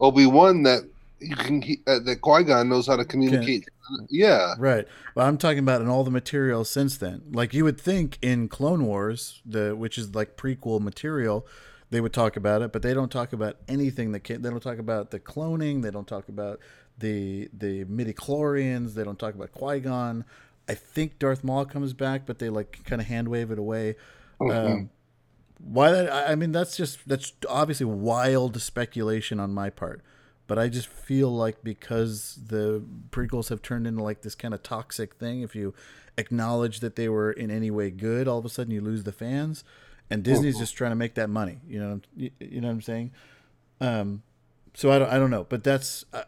Obi 0.00 0.26
Wan 0.26 0.64
that 0.64 0.82
you 1.20 1.36
can 1.36 1.62
uh, 1.86 1.98
that 2.00 2.20
Qui 2.20 2.44
Gon 2.44 2.68
knows 2.68 2.86
how 2.86 2.96
to 2.96 3.06
communicate. 3.06 3.68
Yeah, 4.10 4.54
Right. 4.58 4.86
But 5.14 5.24
I'm 5.24 5.38
talking 5.38 5.60
about 5.60 5.80
in 5.80 5.88
all 5.88 6.04
the 6.04 6.10
material 6.10 6.64
since 6.64 6.98
then. 6.98 7.22
Like 7.32 7.54
you 7.54 7.64
would 7.64 7.80
think 7.80 8.18
in 8.20 8.48
Clone 8.48 8.84
Wars, 8.84 9.40
the 9.46 9.74
which 9.74 9.96
is 9.96 10.14
like 10.14 10.36
prequel 10.36 10.80
material, 10.80 11.46
they 11.90 12.00
would 12.00 12.12
talk 12.12 12.36
about 12.36 12.62
it, 12.62 12.72
but 12.72 12.82
they 12.82 12.94
don't 12.94 13.10
talk 13.10 13.32
about 13.32 13.56
anything 13.68 14.12
that 14.12 14.20
can, 14.20 14.42
they 14.42 14.50
don't 14.50 14.62
talk 14.62 14.78
about 14.78 15.10
the 15.10 15.20
cloning, 15.20 15.82
they 15.82 15.90
don't 15.90 16.06
talk 16.08 16.28
about 16.28 16.60
the 16.98 17.48
the 17.52 17.84
midi 17.84 18.12
chlorians, 18.12 18.94
they 18.94 19.04
don't 19.04 19.18
talk 19.18 19.34
about 19.34 19.52
Qui-Gon. 19.52 20.24
I 20.68 20.74
think 20.74 21.18
Darth 21.18 21.42
Maul 21.42 21.64
comes 21.64 21.94
back, 21.94 22.26
but 22.26 22.38
they 22.38 22.50
like 22.50 22.84
kind 22.84 23.00
of 23.00 23.08
hand 23.08 23.28
wave 23.28 23.50
it 23.50 23.58
away. 23.58 23.96
Mhm. 24.40 24.54
Um, 24.54 24.90
why 25.58 25.90
that? 25.90 26.12
I 26.12 26.32
I 26.32 26.34
mean, 26.34 26.52
that's 26.52 26.76
just 26.76 27.08
that's 27.08 27.32
obviously 27.48 27.86
wild 27.86 28.60
speculation 28.60 29.40
on 29.40 29.52
my 29.52 29.70
part. 29.70 30.02
But 30.46 30.58
I 30.58 30.68
just 30.68 30.88
feel 30.88 31.30
like 31.34 31.62
because 31.62 32.38
the 32.46 32.82
prequels 33.10 33.50
have 33.50 33.60
turned 33.60 33.86
into 33.86 34.02
like 34.02 34.22
this 34.22 34.34
kind 34.34 34.54
of 34.54 34.62
toxic 34.62 35.14
thing, 35.16 35.42
if 35.42 35.54
you 35.54 35.74
acknowledge 36.16 36.80
that 36.80 36.96
they 36.96 37.08
were 37.08 37.30
in 37.30 37.50
any 37.50 37.70
way 37.70 37.90
good, 37.90 38.26
all 38.26 38.38
of 38.38 38.44
a 38.44 38.48
sudden 38.48 38.72
you 38.72 38.80
lose 38.80 39.04
the 39.04 39.12
fans, 39.12 39.62
and 40.10 40.22
Disney's 40.22 40.58
just 40.58 40.76
trying 40.76 40.92
to 40.92 40.96
make 40.96 41.14
that 41.14 41.28
money. 41.28 41.58
You 41.68 41.80
know, 41.80 42.00
you, 42.16 42.30
you 42.40 42.60
know 42.60 42.68
what 42.68 42.74
I'm 42.74 42.82
saying? 42.82 43.12
Um, 43.80 44.22
so 44.74 44.90
I 44.90 44.98
don't, 44.98 45.10
I 45.10 45.18
don't 45.18 45.30
know, 45.30 45.44
but 45.44 45.64
that's 45.64 46.04
uh, 46.12 46.24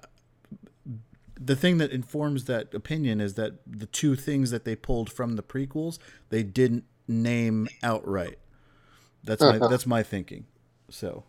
the 1.40 1.56
thing 1.56 1.78
that 1.78 1.90
informs 1.90 2.44
that 2.44 2.74
opinion 2.74 3.20
is 3.20 3.34
that 3.34 3.54
the 3.66 3.86
two 3.86 4.14
things 4.14 4.50
that 4.50 4.64
they 4.64 4.76
pulled 4.76 5.10
from 5.10 5.36
the 5.36 5.42
prequels 5.42 5.98
they 6.28 6.42
didn't 6.42 6.84
name 7.08 7.68
outright. 7.82 8.38
That's 9.24 9.42
my 9.42 9.58
that's 9.58 9.86
my 9.86 10.02
thinking. 10.02 10.46
So, 10.88 11.24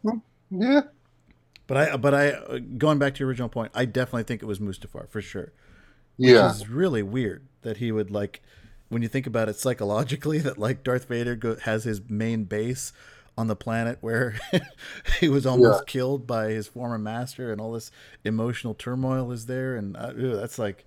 yeah. 0.49 0.81
but 1.67 1.77
I 1.77 1.97
but 1.97 2.13
I 2.13 2.29
uh, 2.29 2.59
going 2.77 2.99
back 2.99 3.15
to 3.15 3.19
your 3.19 3.29
original 3.29 3.49
point, 3.49 3.71
I 3.73 3.85
definitely 3.85 4.23
think 4.23 4.41
it 4.41 4.45
was 4.45 4.59
Mustafar 4.59 5.09
for 5.09 5.21
sure. 5.21 5.51
Yeah, 6.17 6.49
it's 6.49 6.67
really 6.67 7.03
weird 7.03 7.47
that 7.61 7.77
he 7.77 7.91
would 7.91 8.11
like 8.11 8.41
when 8.91 9.01
you 9.01 9.07
think 9.07 9.25
about 9.25 9.47
it 9.47 9.55
psychologically 9.55 10.39
that 10.39 10.57
like 10.57 10.83
Darth 10.83 11.07
Vader 11.07 11.35
go, 11.37 11.55
has 11.55 11.85
his 11.85 12.01
main 12.09 12.43
base 12.43 12.91
on 13.37 13.47
the 13.47 13.55
planet 13.55 13.97
where 14.01 14.35
he 15.19 15.29
was 15.29 15.45
almost 15.45 15.87
killed 15.87 16.27
by 16.27 16.49
his 16.49 16.67
former 16.67 16.97
master 16.97 17.53
and 17.53 17.61
all 17.61 17.71
this 17.71 17.89
emotional 18.25 18.73
turmoil 18.73 19.31
is 19.31 19.45
there. 19.45 19.77
And 19.77 19.95
uh, 19.95 20.11
ew, 20.17 20.35
that's 20.35 20.59
like 20.59 20.85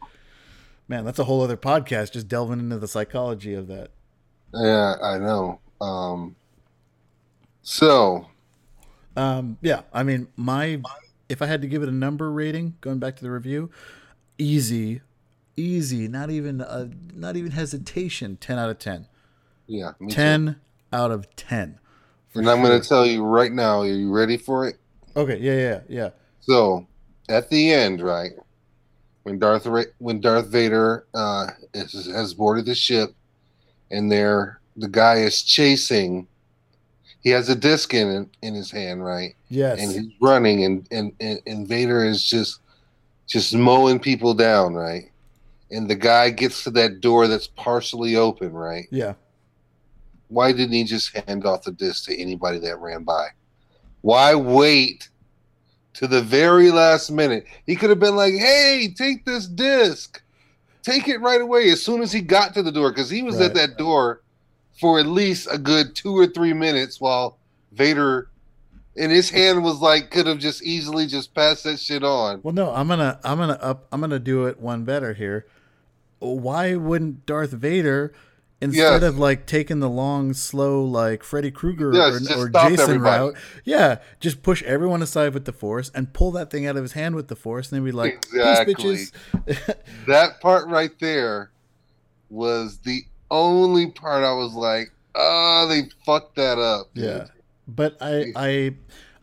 man 0.87 1.07
that's 1.07 1.19
a 1.19 1.25
whole 1.25 1.41
other 1.41 1.57
podcast 1.57 2.13
just 2.13 2.29
delving 2.29 2.61
into 2.61 2.79
the 2.79 2.87
psychology 2.87 3.55
of 3.55 3.69
that. 3.69 3.91
Yeah, 4.53 4.97
I 5.03 5.19
know. 5.19 5.61
Um, 5.81 6.37
so 7.63 8.29
Um, 9.17 9.57
yeah, 9.63 9.81
I 9.95 10.03
mean, 10.03 10.29
my 10.37 10.83
if 11.31 11.41
I 11.41 11.47
had 11.47 11.63
to 11.63 11.69
give 11.69 11.83
it 11.83 11.89
a 11.89 11.93
number 11.93 12.31
rating, 12.31 12.77
going 12.83 12.99
back 12.99 13.17
to 13.17 13.23
the 13.23 13.31
review, 13.31 13.71
easy, 14.37 15.01
easy, 15.57 16.09
not 16.09 16.31
even 16.31 16.61
a, 16.61 16.91
not 17.15 17.37
even 17.37 17.53
hesitation, 17.53 18.37
ten 18.41 18.59
out 18.59 18.71
of 18.71 18.79
ten. 18.79 19.07
yeah, 19.67 19.93
me 20.01 20.09
too. 20.09 20.15
Ten 20.15 20.57
out 20.93 21.11
of 21.11 21.35
ten. 21.37 21.79
And 22.35 22.49
I'm 22.51 22.63
going 22.63 22.81
to 22.81 22.87
tell 22.89 23.07
you 23.07 23.25
right 23.25 23.53
now. 23.53 23.81
Are 23.83 23.87
you 23.87 24.13
ready 24.13 24.37
for 24.37 24.67
it? 24.67 24.77
Okay, 25.17 25.39
yeah, 25.39 25.55
yeah, 25.57 25.81
yeah. 25.89 26.11
So 26.41 26.87
at 27.29 27.49
the 27.49 27.73
end, 27.73 28.01
right 28.01 28.33
when 29.23 29.39
Darth 29.39 29.67
when 29.99 30.21
Darth 30.21 30.49
Vader 30.49 31.07
uh, 31.15 31.47
is, 31.73 32.07
has 32.07 32.35
boarded 32.35 32.67
the 32.67 32.75
ship, 32.75 33.11
and 33.91 34.11
there 34.11 34.61
the 34.77 34.89
guy 34.89 35.17
is 35.19 35.43
chasing. 35.43 36.27
He 37.21 37.31
has 37.31 37.49
a 37.49 37.55
disc 37.55 37.95
in 37.95 38.29
in 38.43 38.55
his 38.55 38.71
hand, 38.71 39.05
right, 39.05 39.35
Yes. 39.49 39.81
and 39.81 39.91
he's 39.93 40.13
running, 40.21 40.65
and, 40.65 40.87
and 40.91 41.13
and 41.21 41.41
and 41.47 41.67
Vader 41.69 42.05
is 42.05 42.23
just 42.23 42.61
just 43.27 43.55
mowing 43.55 43.99
people 44.01 44.35
down, 44.35 44.75
right, 44.75 45.11
and 45.71 45.89
the 45.89 45.95
guy 45.95 46.31
gets 46.31 46.65
to 46.65 46.71
that 46.73 47.01
door 47.01 47.27
that's 47.27 47.47
partially 47.47 48.17
open, 48.17 48.53
right. 48.53 48.87
yeah. 48.91 49.15
Why 50.29 50.53
didn't 50.53 50.73
he 50.73 50.85
just 50.85 51.17
hand 51.17 51.45
off 51.47 51.63
the 51.65 51.73
disc 51.73 52.05
to 52.07 52.19
anybody 52.19 52.59
that 52.61 52.79
ran 52.81 53.05
by? 53.05 53.29
Why 54.01 54.35
wait 54.35 55.09
to 55.95 56.07
the 56.07 56.23
very 56.23 56.71
last 56.71 57.11
minute? 57.11 57.47
He 57.67 57.77
could 57.77 57.91
have 57.91 58.01
been 58.01 58.17
like, 58.17 58.35
"Hey, 58.35 58.93
take 58.97 59.25
this 59.25 59.47
disc, 59.47 60.21
take 60.83 61.09
it 61.09 61.19
right 61.21 61.41
away." 61.41 61.71
As 61.71 61.83
soon 61.83 62.03
as 62.03 62.11
he 62.11 62.21
got 62.21 62.53
to 62.55 62.63
the 62.63 62.73
door, 62.73 62.91
because 62.91 63.11
he 63.11 63.23
was 63.23 63.37
Right. 63.37 63.47
at 63.47 63.55
that 63.55 63.79
door 63.79 64.23
for 64.81 64.99
at 64.99 65.07
least 65.07 65.47
a 65.53 65.59
good 65.59 65.95
two 65.95 66.17
or 66.19 66.27
three 66.27 66.53
minutes 66.53 67.01
while 67.01 67.39
Vader 67.73 68.29
and 68.97 69.11
his 69.13 69.31
hand 69.31 69.63
was 69.65 69.81
like 69.81 70.11
could 70.11 70.27
have 70.27 70.39
just 70.39 70.63
easily 70.63 71.07
just 71.07 71.35
passed 71.35 71.65
that 71.65 71.79
shit 71.81 72.03
on. 72.05 72.41
Well, 72.43 72.55
no, 72.55 72.71
I'm 72.75 72.89
gonna 72.89 73.19
I'm 73.25 73.39
gonna 73.39 73.59
up 73.61 73.87
I'm 73.93 74.01
gonna 74.01 74.19
do 74.19 74.47
it 74.47 74.61
one 74.61 74.85
better 74.85 75.15
here. 75.15 75.47
Why 76.21 76.75
wouldn't 76.77 77.27
Darth 77.27 77.51
Vader 77.51 78.13
instead 78.61 79.03
Yes. 79.03 79.03
of 79.03 79.19
like 79.19 79.47
taking 79.47 79.81
the 79.81 79.91
long, 79.91 80.33
slow 80.33 80.83
like 80.83 81.23
Freddy 81.23 81.51
Krueger 81.51 81.93
Yes, 81.93 82.31
or, 82.35 82.47
or 82.47 82.49
Jason 82.49 82.81
everybody. 82.81 83.23
route? 83.25 83.35
Yeah, 83.65 83.99
just 84.21 84.43
push 84.43 84.63
everyone 84.63 85.03
aside 85.03 85.35
with 85.35 85.45
the 85.45 85.53
Force 85.53 85.91
and 85.95 86.13
pull 86.15 86.31
that 86.33 86.51
thing 86.51 86.67
out 86.67 86.77
of 86.77 86.83
his 86.83 86.93
hand 86.93 87.15
with 87.15 87.29
the 87.29 87.37
Force, 87.37 87.71
and 87.71 87.77
then 87.77 87.85
be 87.85 87.93
like, 87.93 88.25
Exactly. 88.33 89.05
That 90.07 90.41
part 90.41 90.69
right 90.69 90.93
there 91.01 91.51
was 92.31 92.79
the 92.79 93.03
only 93.31 93.91
part 93.91 94.25
I 94.25 94.33
was 94.33 94.55
like, 94.55 94.93
oh, 95.15 95.67
they 95.69 95.83
fucked 96.07 96.37
that 96.37 96.59
up. 96.59 96.95
dude." 96.95 97.05
Yeah, 97.05 97.27
but 97.67 97.97
I 98.01 98.33
I 98.37 98.75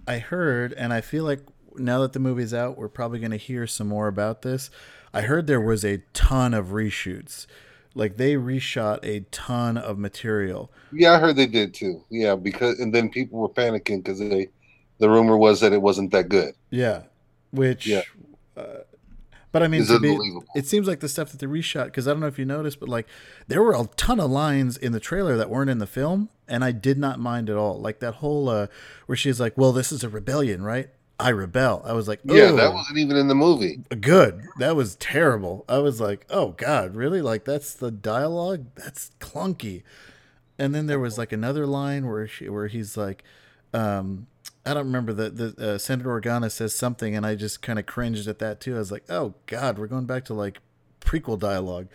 I 0.08 0.20
heard, 0.20 0.74
and 0.74 0.94
I 0.94 1.02
feel 1.02 1.24
like 1.24 1.42
now 1.76 2.02
that 2.02 2.14
the 2.14 2.20
movie's 2.20 2.54
out, 2.54 2.78
we're 2.78 2.90
probably 2.90 3.20
going 3.20 3.32
to 3.32 3.38
hear 3.38 3.68
some 3.68 3.88
more 3.88 4.08
about 4.08 4.42
this. 4.42 4.70
I 5.14 5.22
heard 5.22 5.48
there 5.48 5.62
was 5.62 5.84
a 5.84 6.02
ton 6.14 6.54
of 6.54 6.68
reshoots, 6.68 7.46
like 7.94 8.18
they 8.18 8.36
reshot 8.36 9.00
a 9.04 9.22
ton 9.32 9.78
of 9.78 9.98
material. 9.98 10.72
Yeah, 10.92 11.14
I 11.14 11.20
heard 11.20 11.36
they 11.36 11.48
did 11.48 11.74
too. 11.74 12.04
Yeah, 12.10 12.36
because 12.36 12.80
and 12.80 12.94
then 12.94 13.10
people 13.10 13.40
were 13.40 13.50
panicking 13.50 14.04
because 14.04 14.20
they, 14.20 14.50
the 15.00 15.10
rumor 15.10 15.38
was 15.38 15.60
that 15.62 15.74
it 15.74 15.82
wasn't 15.82 16.12
that 16.12 16.30
good. 16.30 16.54
Yeah, 16.70 17.04
which. 17.52 17.88
Yeah. 17.88 18.04
Uh, 18.56 18.80
but 19.52 19.64
I 19.64 19.68
mean, 19.68 19.86
be, 20.02 20.40
it 20.56 20.66
seems 20.66 20.88
like 20.88 21.02
the 21.02 21.10
stuff 21.10 21.32
that 21.32 21.42
they 21.42 21.48
reshot 21.48 21.86
because 21.86 22.08
I 22.08 22.12
don't 22.12 22.22
know 22.22 22.28
if 22.28 22.40
you 22.40 22.46
noticed, 22.46 22.80
but 22.80 22.88
like 22.88 23.06
there 23.48 23.62
were 23.62 23.74
a 23.74 23.86
ton 23.98 24.22
of 24.22 24.32
lines 24.32 24.78
in 24.78 24.94
the 24.94 25.00
trailer 25.02 25.36
that 25.36 25.50
weren't 25.50 25.70
in 25.70 25.80
the 25.80 25.88
film, 25.88 26.30
and 26.52 26.64
I 26.64 26.72
did 26.72 27.00
not 27.00 27.20
mind 27.20 27.50
at 27.50 27.56
all. 27.56 27.80
Like 27.80 28.00
that 28.02 28.16
whole 28.16 28.50
uh, 28.50 28.68
where 29.08 29.16
she's 29.16 29.40
like, 29.40 29.58
"Well, 29.58 29.72
this 29.72 29.92
is 29.92 30.04
a 30.04 30.10
rebellion, 30.10 30.62
right? 30.62 30.90
I 31.20 31.30
rebel." 31.30 31.82
I 31.86 31.94
was 31.94 32.08
like, 32.08 32.20
Yeah, 32.24 32.52
that 32.52 32.74
wasn't 32.74 32.98
even 33.00 33.16
in 33.18 33.28
the 33.28 33.36
movie. 33.36 33.80
good. 34.00 34.42
That 34.60 34.76
was 34.76 34.96
terrible. 34.96 35.66
I 35.70 35.78
was 35.80 36.00
like, 36.02 36.26
oh 36.30 36.50
god, 36.58 36.96
really? 36.96 37.22
Like 37.22 37.46
that's 37.46 37.74
the 37.74 37.90
dialogue? 37.92 38.66
That's 38.76 39.12
clunky. 39.20 39.84
And 40.60 40.76
then 40.76 40.86
there 40.88 41.00
was 41.00 41.18
like 41.18 41.32
another 41.32 41.66
line 41.66 42.06
where 42.08 42.28
she, 42.28 42.50
where 42.50 42.68
he's 42.68 42.98
like, 42.98 43.24
um, 43.74 44.28
I 44.66 44.74
don't 44.74 44.86
remember 44.86 45.14
the 45.14 45.30
the 45.30 45.74
uh, 45.74 45.78
Senator 45.78 46.10
Organa 46.10 46.52
says 46.52 46.76
something, 46.76 47.16
and 47.16 47.26
I 47.26 47.36
just 47.36 47.62
kind 47.62 47.80
of 47.80 47.86
cringed 47.86 48.28
at 48.28 48.40
that 48.40 48.60
too. 48.60 48.76
I 48.76 48.80
was 48.80 48.92
like, 48.92 49.06
oh 49.10 49.34
god, 49.48 49.80
we're 49.80 49.88
going 49.88 50.06
back 50.06 50.26
to 50.26 50.34
like 50.34 50.60
prequel 51.00 51.40
dialogue. 51.40 51.88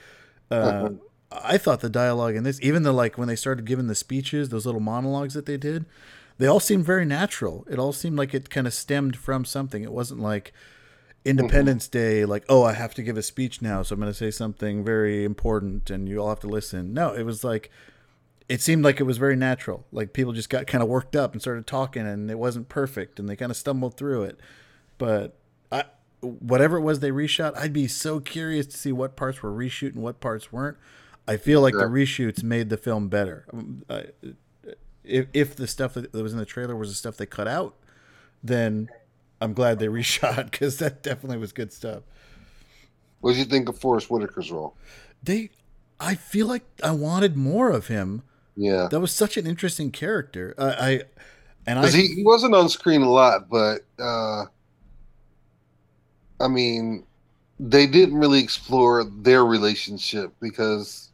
Uh, 0.50 0.90
I 1.30 1.58
thought 1.58 1.80
the 1.80 1.90
dialogue 1.90 2.36
in 2.36 2.44
this, 2.44 2.60
even 2.62 2.82
the 2.82 2.92
like 2.92 3.18
when 3.18 3.28
they 3.28 3.36
started 3.36 3.64
giving 3.64 3.88
the 3.88 3.94
speeches, 3.94 4.48
those 4.48 4.66
little 4.66 4.80
monologues 4.80 5.34
that 5.34 5.46
they 5.46 5.56
did, 5.56 5.86
they 6.38 6.46
all 6.46 6.60
seemed 6.60 6.84
very 6.84 7.04
natural. 7.04 7.66
It 7.68 7.78
all 7.78 7.92
seemed 7.92 8.16
like 8.16 8.34
it 8.34 8.50
kind 8.50 8.66
of 8.66 8.74
stemmed 8.74 9.16
from 9.16 9.44
something. 9.44 9.82
It 9.82 9.92
wasn't 9.92 10.20
like 10.20 10.52
Independence 11.24 11.88
mm-hmm. 11.88 11.98
Day, 11.98 12.24
like, 12.24 12.44
oh, 12.48 12.62
I 12.62 12.74
have 12.74 12.94
to 12.94 13.02
give 13.02 13.16
a 13.16 13.22
speech 13.22 13.60
now, 13.60 13.82
so 13.82 13.94
I'm 13.94 14.00
going 14.00 14.12
to 14.12 14.16
say 14.16 14.30
something 14.30 14.84
very 14.84 15.24
important 15.24 15.90
and 15.90 16.08
you 16.08 16.20
all 16.20 16.28
have 16.28 16.40
to 16.40 16.46
listen. 16.46 16.94
No, 16.94 17.12
it 17.12 17.24
was 17.24 17.42
like, 17.42 17.70
it 18.48 18.60
seemed 18.60 18.84
like 18.84 19.00
it 19.00 19.04
was 19.04 19.18
very 19.18 19.34
natural. 19.34 19.84
Like 19.90 20.12
people 20.12 20.32
just 20.32 20.50
got 20.50 20.68
kind 20.68 20.82
of 20.82 20.88
worked 20.88 21.16
up 21.16 21.32
and 21.32 21.40
started 21.40 21.66
talking 21.66 22.06
and 22.06 22.30
it 22.30 22.38
wasn't 22.38 22.68
perfect 22.68 23.18
and 23.18 23.28
they 23.28 23.34
kind 23.34 23.50
of 23.50 23.56
stumbled 23.56 23.96
through 23.96 24.22
it. 24.22 24.38
But 24.98 25.36
I, 25.72 25.84
whatever 26.20 26.76
it 26.76 26.82
was 26.82 27.00
they 27.00 27.10
reshot, 27.10 27.56
I'd 27.56 27.72
be 27.72 27.88
so 27.88 28.20
curious 28.20 28.66
to 28.66 28.76
see 28.76 28.92
what 28.92 29.16
parts 29.16 29.42
were 29.42 29.50
reshoot 29.50 29.94
and 29.94 30.02
what 30.02 30.20
parts 30.20 30.52
weren't. 30.52 30.76
I 31.28 31.36
feel 31.36 31.60
like 31.60 31.74
the 31.74 31.80
reshoots 31.80 32.42
made 32.42 32.70
the 32.70 32.76
film 32.76 33.08
better. 33.08 33.46
Um, 33.52 33.84
I, 33.90 34.06
if, 35.02 35.26
if 35.32 35.56
the 35.56 35.66
stuff 35.66 35.94
that 35.94 36.12
was 36.12 36.32
in 36.32 36.38
the 36.38 36.44
trailer 36.44 36.76
was 36.76 36.88
the 36.88 36.94
stuff 36.94 37.16
they 37.16 37.26
cut 37.26 37.48
out, 37.48 37.74
then 38.42 38.88
I'm 39.40 39.52
glad 39.52 39.78
they 39.78 39.86
reshot 39.88 40.50
because 40.50 40.78
that 40.78 41.02
definitely 41.02 41.38
was 41.38 41.52
good 41.52 41.72
stuff. 41.72 42.02
What 43.20 43.32
did 43.32 43.38
you 43.38 43.44
think 43.44 43.68
of 43.68 43.78
Forest 43.78 44.08
Whitaker's 44.08 44.52
role? 44.52 44.76
They, 45.22 45.50
I 45.98 46.14
feel 46.14 46.46
like 46.46 46.64
I 46.82 46.92
wanted 46.92 47.36
more 47.36 47.70
of 47.70 47.88
him. 47.88 48.22
Yeah, 48.56 48.88
That 48.90 49.00
was 49.00 49.12
such 49.12 49.36
an 49.36 49.46
interesting 49.46 49.90
character. 49.90 50.54
I, 50.56 50.64
I 50.64 51.02
and 51.66 51.78
I, 51.78 51.90
he, 51.90 52.06
he 52.06 52.24
wasn't 52.24 52.54
on 52.54 52.68
screen 52.68 53.02
a 53.02 53.10
lot, 53.10 53.50
but 53.50 53.80
uh, 53.98 54.46
I 56.40 56.48
mean, 56.48 57.04
they 57.58 57.86
didn't 57.86 58.16
really 58.16 58.42
explore 58.42 59.04
their 59.04 59.44
relationship 59.44 60.32
because 60.40 61.10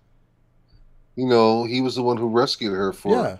you 1.17 1.27
know 1.27 1.65
he 1.65 1.81
was 1.81 1.95
the 1.95 2.03
one 2.03 2.17
who 2.17 2.29
rescued 2.29 2.73
her 2.73 2.93
for 2.93 3.15
yeah, 3.17 3.39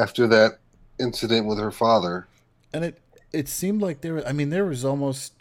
after 0.00 0.26
that 0.26 0.58
incident 0.98 1.46
with 1.46 1.58
her 1.58 1.70
father. 1.70 2.26
and 2.72 2.84
it 2.84 2.98
it 3.32 3.48
seemed 3.48 3.80
like 3.80 4.02
there. 4.02 4.26
I 4.26 4.32
mean, 4.32 4.50
there 4.50 4.64
was 4.66 4.84
almost 4.84 5.32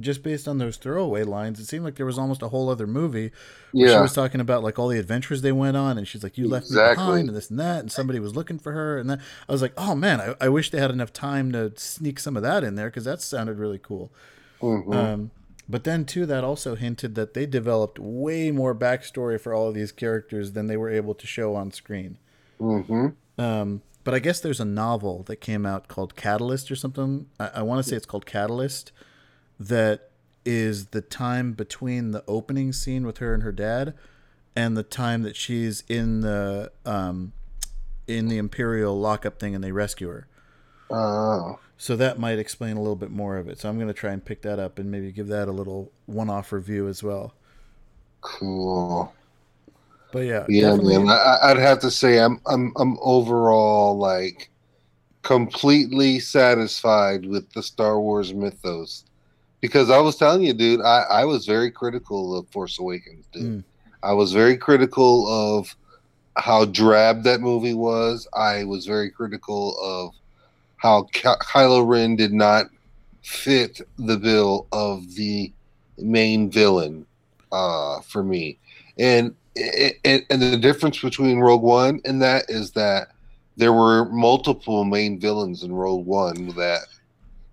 just 0.00 0.22
based 0.22 0.46
on 0.46 0.58
those 0.58 0.76
throwaway 0.76 1.24
lines. 1.24 1.58
It 1.58 1.66
seemed 1.66 1.84
like 1.84 1.96
there 1.96 2.06
was 2.06 2.18
almost 2.18 2.42
a 2.42 2.48
whole 2.48 2.68
other 2.68 2.86
movie 2.86 3.32
where 3.72 3.88
she 3.88 3.98
was 4.00 4.12
talking 4.12 4.40
about 4.40 4.62
like 4.62 4.78
all 4.78 4.88
the 4.88 4.98
adventures 4.98 5.42
they 5.42 5.50
went 5.52 5.76
on, 5.76 5.98
and 5.98 6.06
she's 6.06 6.22
like, 6.22 6.38
"You 6.38 6.46
left 6.48 6.70
me 6.70 6.76
behind," 6.76 7.28
and 7.28 7.36
this 7.36 7.50
and 7.50 7.58
that, 7.58 7.80
and 7.80 7.90
somebody 7.90 8.20
was 8.20 8.36
looking 8.36 8.58
for 8.58 8.72
her, 8.72 8.98
and 8.98 9.10
then 9.10 9.20
I 9.48 9.52
was 9.52 9.62
like, 9.62 9.72
"Oh 9.76 9.94
man, 9.94 10.20
I, 10.20 10.34
I 10.40 10.48
wish 10.48 10.70
they 10.70 10.78
had 10.78 10.90
enough 10.90 11.12
time 11.12 11.50
to 11.52 11.72
sneak 11.76 12.20
some 12.20 12.36
of 12.36 12.42
that 12.42 12.62
in 12.62 12.74
there 12.76 12.88
because 12.88 13.04
that 13.04 13.20
sounded 13.20 13.58
really 13.58 13.78
cool." 13.78 14.12
Mhm. 14.60 14.94
Um, 14.94 15.30
but 15.68 15.84
then 15.84 16.04
too, 16.04 16.26
that 16.26 16.44
also 16.44 16.74
hinted 16.74 17.14
that 17.14 17.34
they 17.34 17.46
developed 17.46 17.98
way 17.98 18.50
more 18.50 18.74
backstory 18.74 19.40
for 19.40 19.54
all 19.54 19.68
of 19.68 19.74
these 19.74 19.92
characters 19.92 20.52
than 20.52 20.66
they 20.66 20.76
were 20.76 20.90
able 20.90 21.14
to 21.14 21.26
show 21.26 21.54
on 21.54 21.70
screen. 21.70 22.18
Mhm. 22.60 23.14
Um, 23.38 23.82
but 24.04 24.14
I 24.14 24.18
guess 24.18 24.40
there's 24.40 24.60
a 24.60 24.64
novel 24.64 25.22
that 25.24 25.36
came 25.36 25.64
out 25.64 25.88
called 25.88 26.16
Catalyst 26.16 26.70
or 26.70 26.76
something. 26.76 27.26
I, 27.38 27.50
I 27.56 27.62
want 27.62 27.82
to 27.82 27.88
say 27.88 27.96
it's 27.96 28.06
called 28.06 28.26
Catalyst. 28.26 28.92
That 29.60 30.10
is 30.44 30.86
the 30.86 31.00
time 31.00 31.52
between 31.52 32.10
the 32.10 32.24
opening 32.26 32.72
scene 32.72 33.06
with 33.06 33.18
her 33.18 33.32
and 33.32 33.42
her 33.44 33.52
dad, 33.52 33.94
and 34.56 34.76
the 34.76 34.82
time 34.82 35.22
that 35.22 35.36
she's 35.36 35.84
in 35.88 36.20
the 36.20 36.72
um, 36.84 37.32
in 38.08 38.28
the 38.28 38.38
Imperial 38.38 38.98
lockup 38.98 39.38
thing, 39.38 39.54
and 39.54 39.62
they 39.62 39.72
rescue 39.72 40.08
her. 40.08 40.26
Oh, 40.90 41.58
So 41.82 41.96
that 41.96 42.16
might 42.16 42.38
explain 42.38 42.76
a 42.76 42.80
little 42.80 42.94
bit 42.94 43.10
more 43.10 43.36
of 43.38 43.48
it. 43.48 43.58
So 43.58 43.68
I'm 43.68 43.74
going 43.74 43.88
to 43.88 43.92
try 43.92 44.12
and 44.12 44.24
pick 44.24 44.42
that 44.42 44.60
up 44.60 44.78
and 44.78 44.88
maybe 44.88 45.10
give 45.10 45.26
that 45.26 45.48
a 45.48 45.50
little 45.50 45.90
one-off 46.06 46.52
review 46.52 46.86
as 46.86 47.02
well. 47.02 47.34
cool. 48.20 49.12
But 50.12 50.20
yeah, 50.20 50.46
Yeah, 50.48 50.76
definitely. 50.76 50.98
man. 50.98 51.08
I, 51.08 51.38
I'd 51.42 51.56
have 51.56 51.80
to 51.80 51.90
say 51.90 52.20
I'm 52.20 52.40
I'm 52.46 52.72
I'm 52.76 52.98
overall 53.02 53.98
like 53.98 54.48
completely 55.22 56.20
satisfied 56.20 57.26
with 57.26 57.50
the 57.52 57.64
Star 57.64 57.98
Wars 58.00 58.32
mythos 58.32 59.04
because 59.60 59.90
I 59.90 59.98
was 59.98 60.16
telling 60.16 60.42
you, 60.42 60.52
dude, 60.52 60.82
I 60.82 61.00
I 61.10 61.24
was 61.24 61.46
very 61.46 61.72
critical 61.72 62.36
of 62.38 62.48
Force 62.50 62.78
Awakens, 62.78 63.26
dude. 63.32 63.42
Mm. 63.42 63.64
I 64.04 64.12
was 64.12 64.32
very 64.32 64.56
critical 64.56 65.26
of 65.28 65.74
how 66.36 66.64
drab 66.64 67.24
that 67.24 67.40
movie 67.40 67.74
was. 67.74 68.28
I 68.34 68.62
was 68.62 68.86
very 68.86 69.10
critical 69.10 69.76
of 69.82 70.14
how 70.82 71.04
Ky- 71.12 71.28
Kylo 71.40 71.86
Ren 71.86 72.16
did 72.16 72.32
not 72.32 72.66
fit 73.22 73.80
the 73.98 74.16
bill 74.16 74.66
of 74.72 75.14
the 75.14 75.52
main 75.96 76.50
villain 76.50 77.06
uh, 77.52 78.00
for 78.00 78.24
me. 78.24 78.58
And, 78.98 79.32
and 80.04 80.22
and 80.28 80.42
the 80.42 80.56
difference 80.56 81.00
between 81.00 81.38
Rogue 81.38 81.62
One 81.62 82.00
and 82.04 82.20
that 82.22 82.46
is 82.48 82.72
that 82.72 83.08
there 83.56 83.72
were 83.72 84.06
multiple 84.06 84.84
main 84.84 85.20
villains 85.20 85.62
in 85.62 85.72
Rogue 85.72 86.04
One 86.04 86.48
that 86.56 86.80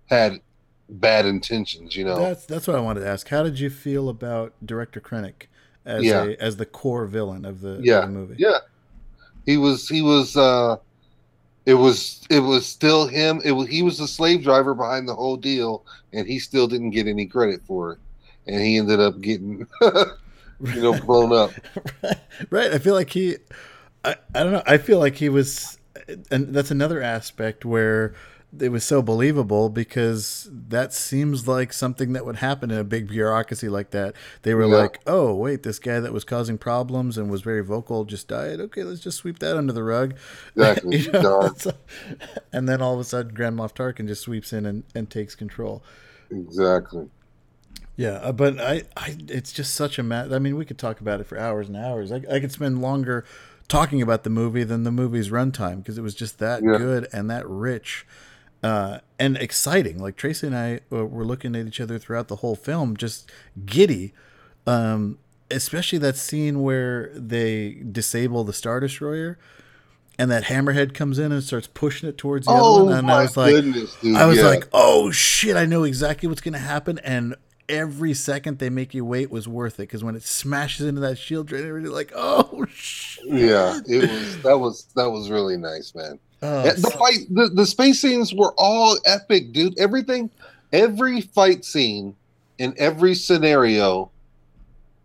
had 0.06 0.40
bad 0.88 1.24
intentions. 1.24 1.94
You 1.94 2.06
know, 2.06 2.18
That's 2.18 2.46
that's 2.46 2.66
what 2.66 2.74
I 2.76 2.80
wanted 2.80 3.00
to 3.00 3.08
ask. 3.08 3.28
How 3.28 3.44
did 3.44 3.60
you 3.60 3.70
feel 3.70 4.08
about 4.08 4.54
Director 4.64 5.00
Krennic 5.00 5.42
as 5.84 6.02
Yeah. 6.02 6.24
a 6.24 6.36
as 6.40 6.56
the 6.56 6.66
core 6.66 7.06
villain 7.06 7.44
of 7.44 7.60
the, 7.60 7.74
of 7.74 7.84
the 7.84 8.06
movie? 8.08 8.36
Yeah. 8.38 8.58
he 9.46 9.56
was 9.56 9.86
he 9.88 10.02
was 10.02 10.36
uh 10.36 10.76
it 11.66 11.74
was 11.74 12.26
it 12.30 12.40
was 12.40 12.66
still 12.66 13.06
him 13.06 13.40
it 13.44 13.52
was 13.52 13.68
he 13.68 13.82
was 13.82 13.98
the 13.98 14.08
slave 14.08 14.42
driver 14.42 14.74
behind 14.74 15.08
the 15.08 15.14
whole 15.14 15.36
deal 15.36 15.84
and 16.12 16.26
he 16.26 16.38
still 16.38 16.66
didn't 16.66 16.90
get 16.90 17.06
any 17.06 17.26
credit 17.26 17.60
for 17.66 17.92
it 17.92 17.98
and 18.46 18.60
he 18.60 18.78
ended 18.78 19.00
up 19.00 19.20
getting 19.20 19.66
you 19.80 20.82
know 20.82 20.98
blown 21.00 21.32
up 21.32 21.52
right. 22.50 22.72
I 22.72 22.78
feel 22.78 22.94
like 22.94 23.10
he, 23.10 23.36
I, 24.04 24.16
I 24.34 24.42
don't 24.42 24.52
know. 24.52 24.62
I 24.66 24.78
feel 24.78 24.98
like 24.98 25.16
he 25.16 25.28
was, 25.28 25.78
and 26.30 26.54
that's 26.54 26.70
another 26.70 27.02
aspect 27.02 27.64
where 27.64 28.14
it 28.58 28.70
was 28.70 28.82
so 28.84 29.00
believable 29.00 29.68
because 29.68 30.48
that 30.50 30.92
seems 30.92 31.46
like 31.46 31.72
something 31.72 32.12
that 32.14 32.26
would 32.26 32.36
happen 32.36 32.70
in 32.70 32.78
a 32.78 32.84
big 32.84 33.06
bureaucracy 33.08 33.68
like 33.68 33.90
that. 33.90 34.14
They 34.42 34.54
were 34.54 34.66
Yeah. 34.66 34.74
like, 34.76 35.00
oh, 35.06 35.34
wait, 35.34 35.62
this 35.62 35.78
guy 35.78 36.00
that 36.00 36.12
was 36.12 36.24
causing 36.24 36.58
problems 36.58 37.16
and 37.16 37.30
was 37.30 37.42
very 37.42 37.60
vocal 37.62 38.04
just 38.04 38.26
died. 38.26 38.58
Okay, 38.60 38.82
let's 38.82 39.00
just 39.00 39.18
sweep 39.18 39.38
that 39.38 39.56
under 39.56 39.72
the 39.72 39.84
rug. 39.84 40.14
Exactly. 40.56 40.96
You 40.98 41.12
know, 41.12 41.52
so- 41.56 41.74
and 42.52 42.68
then 42.68 42.82
all 42.82 42.94
of 42.94 43.00
a 43.00 43.04
sudden, 43.04 43.34
Grand 43.34 43.56
Moff 43.56 43.72
Tarkin 43.74 44.06
just 44.08 44.22
sweeps 44.22 44.52
in 44.52 44.66
and, 44.66 44.82
and 44.94 45.08
takes 45.08 45.34
control. 45.36 45.82
exactly 46.30 47.08
Yeah, 47.96 48.14
uh, 48.14 48.32
but 48.32 48.58
I, 48.60 48.82
I, 48.96 49.16
it's 49.28 49.52
just 49.52 49.74
such 49.74 49.98
a 49.98 50.02
mat. 50.02 50.32
I 50.32 50.38
mean, 50.40 50.56
we 50.56 50.64
could 50.64 50.78
talk 50.78 51.00
about 51.00 51.20
it 51.20 51.26
for 51.28 51.38
hours 51.38 51.68
and 51.68 51.76
hours. 51.76 52.10
I, 52.10 52.22
I 52.30 52.40
could 52.40 52.50
spend 52.52 52.80
longer 52.82 53.24
talking 53.68 54.02
about 54.02 54.24
the 54.24 54.30
movie 54.30 54.64
than 54.64 54.82
the 54.82 54.90
movie's 54.90 55.28
runtime 55.30 55.76
because 55.78 55.96
it 55.98 56.02
was 56.02 56.14
just 56.16 56.38
that 56.40 56.62
Yeah. 56.64 56.78
good 56.78 57.06
and 57.12 57.30
that 57.30 57.46
rich 57.48 58.04
uh, 58.62 58.98
and 59.18 59.36
exciting. 59.36 59.98
Like 59.98 60.16
Tracy 60.16 60.46
and 60.46 60.56
I 60.56 60.80
uh, 60.92 61.06
were 61.06 61.24
looking 61.24 61.56
at 61.56 61.66
each 61.66 61.80
other 61.80 61.98
throughout 61.98 62.28
the 62.28 62.36
whole 62.36 62.56
film, 62.56 62.96
just 62.96 63.30
giddy. 63.64 64.12
Um, 64.66 65.18
especially 65.50 65.98
that 65.98 66.16
scene 66.16 66.62
where 66.62 67.10
they 67.14 67.82
disable 67.90 68.44
the 68.44 68.52
Star 68.52 68.80
Destroyer. 68.80 69.38
And 70.18 70.30
that 70.30 70.44
hammerhead 70.44 70.92
comes 70.92 71.18
in 71.18 71.32
and 71.32 71.42
starts 71.42 71.66
pushing 71.66 72.06
it 72.06 72.18
towards 72.18 72.46
the 72.46 72.52
Oh 72.52 72.74
other 72.74 72.84
one, 72.84 72.98
and 72.98 73.06
my 73.06 73.14
I 73.14 73.22
was 73.22 73.38
like, 73.38 73.52
goodness, 73.52 73.96
dude! 74.02 74.16
I 74.16 74.26
was 74.26 74.36
yeah. 74.36 74.48
like, 74.48 74.68
oh 74.70 75.10
shit, 75.10 75.56
I 75.56 75.64
know 75.64 75.84
exactly 75.84 76.28
what's 76.28 76.42
going 76.42 76.52
to 76.52 76.58
happen. 76.58 76.98
And 76.98 77.36
every 77.70 78.14
second 78.14 78.58
they 78.58 78.70
make 78.70 78.92
you 78.92 79.04
wait 79.04 79.30
was 79.30 79.48
worth 79.48 79.74
it 79.74 79.84
because 79.84 80.04
when 80.04 80.16
it 80.16 80.22
smashes 80.22 80.86
into 80.86 81.00
that 81.00 81.16
shield 81.16 81.46
drain, 81.46 81.64
you're 81.64 81.82
like, 81.90 82.12
oh 82.14 82.66
shit. 82.68 83.24
yeah, 83.26 83.80
it 83.86 84.10
was 84.10 84.42
that 84.42 84.58
was 84.58 84.86
that 84.96 85.10
was 85.10 85.30
really 85.30 85.56
nice, 85.56 85.94
man. 85.94 86.18
Oh, 86.42 86.62
the 86.62 86.90
fight, 86.90 87.18
the, 87.30 87.48
the 87.48 87.66
space 87.66 88.00
scenes 88.00 88.34
were 88.34 88.54
all 88.56 88.98
epic, 89.04 89.52
dude. 89.52 89.78
Everything, 89.78 90.30
every 90.72 91.20
fight 91.20 91.64
scene 91.64 92.16
in 92.58 92.74
every 92.78 93.14
scenario 93.14 94.10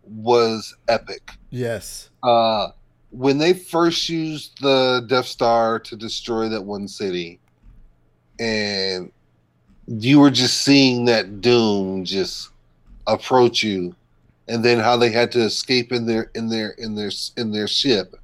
was 0.04 0.74
epic. 0.88 1.32
yes. 1.50 2.10
Uh, 2.22 2.68
when 3.10 3.38
they 3.38 3.52
first 3.54 4.08
used 4.08 4.60
the 4.60 5.04
Death 5.08 5.26
Star 5.26 5.78
to 5.78 5.96
destroy 5.96 6.48
that 6.48 6.62
one 6.62 6.88
city, 6.88 7.40
and 8.38 9.10
you 9.86 10.20
were 10.20 10.30
just 10.30 10.62
seeing 10.62 11.04
that 11.06 11.40
doom 11.40 12.04
just 12.04 12.50
approach 13.06 13.62
you, 13.62 13.94
and 14.48 14.64
then 14.64 14.78
how 14.78 14.96
they 14.96 15.10
had 15.10 15.32
to 15.32 15.40
escape 15.40 15.92
in 15.92 16.06
their 16.06 16.30
in 16.34 16.48
their 16.48 16.70
in 16.70 16.94
their 16.94 17.10
in 17.36 17.52
their 17.52 17.68
ship. 17.68 18.16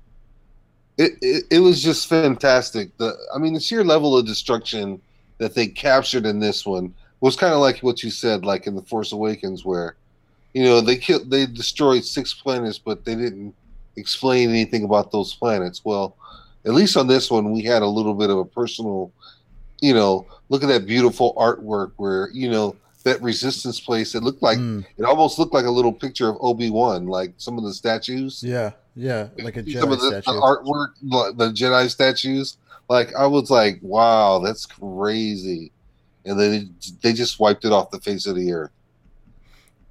It, 0.99 1.13
it, 1.23 1.45
it 1.51 1.59
was 1.61 1.83
just 1.83 2.09
fantastic. 2.09 2.97
The 2.99 3.17
I 3.35 3.39
mean 3.39 3.55
the 3.55 3.61
sheer 3.61 3.85
level 3.85 4.17
of 4.17 4.27
destruction 4.27 5.01
that 5.39 5.55
they 5.55 5.67
captured 5.67 6.27
in 6.27 6.39
this 6.39 6.65
one 6.65 6.95
was 7.21 7.37
kind 7.37 7.55
of 7.55 7.61
like 7.61 7.79
what 7.79 8.03
you 8.03 8.11
said, 8.11 8.45
like 8.45 8.67
in 8.67 8.75
the 8.75 8.83
Force 8.83 9.13
Awakens, 9.13 9.65
where 9.65 9.97
you 10.55 10.65
know 10.65 10.81
they 10.81 10.97
killed 10.97 11.31
they 11.31 11.47
destroyed 11.47 12.05
six 12.05 12.35
planets, 12.35 12.79
but 12.79 13.05
they 13.05 13.15
didn't 13.15 13.55
explain 13.97 14.51
anything 14.51 14.85
about 14.85 15.11
those 15.11 15.35
planets. 15.35 15.85
Well, 15.85 16.17
at 16.65 16.75
least 16.75 16.97
on 16.97 17.07
this 17.07 17.31
one, 17.31 17.53
we 17.53 17.63
had 17.63 17.83
a 17.83 17.87
little 17.87 18.15
bit 18.15 18.31
of 18.31 18.39
a 18.39 18.45
personal, 18.45 19.13
you 19.81 19.95
know, 19.95 20.27
look 20.49 20.63
at 20.63 20.69
that 20.69 20.87
beautiful 20.87 21.35
artwork 21.35 21.93
where 21.97 22.29
you 22.33 22.51
know 22.51 22.77
that 23.03 23.21
resistance 23.23 23.81
place. 23.81 24.15
It 24.15 24.23
looked 24.23 24.43
like 24.43 24.59
Mm, 24.59 24.85
it 24.97 25.05
almost 25.05 25.39
looked 25.39 25.55
like 25.55 25.67
a 25.67 25.71
little 25.71 25.93
picture 25.93 26.29
of 26.29 26.37
Obi 26.41 26.71
Wan, 26.71 27.07
like 27.07 27.33
some 27.37 27.59
of 27.59 27.65
the 27.65 27.75
statues 27.75 28.43
yeah. 28.43 28.73
Yeah. 28.95 29.29
Like 29.39 29.57
a 29.57 29.61
some 29.61 29.91
Jedi 29.91 29.93
of 29.93 30.01
the, 30.01 30.11
the 30.11 30.33
artwork, 30.33 31.37
the 31.37 31.51
Jedi 31.51 31.89
statues. 31.91 32.59
Like 32.89 33.15
I 33.15 33.27
was 33.27 33.51
like, 33.51 33.79
wow, 33.83 34.39
that's 34.39 34.67
crazy. 34.67 35.73
And 36.25 36.39
then 36.39 36.75
they 37.01 37.13
just 37.13 37.41
wiped 37.41 37.65
it 37.65 37.73
off 37.73 37.91
the 37.91 38.01
face 38.01 38.27
of 38.27 38.37
the 38.37 38.53
earth, 38.53 38.71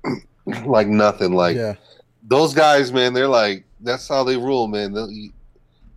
like 0.66 0.88
nothing. 0.88 1.34
Like 1.34 1.58
yeah. 1.58 1.76
those 2.24 2.54
guys, 2.54 2.94
man, 2.94 3.14
they're 3.14 3.28
like, 3.28 3.66
that's 3.82 4.08
how 4.08 4.24
they 4.24 4.38
rule, 4.38 4.68
man. 4.68 4.94
They'll 4.94 5.12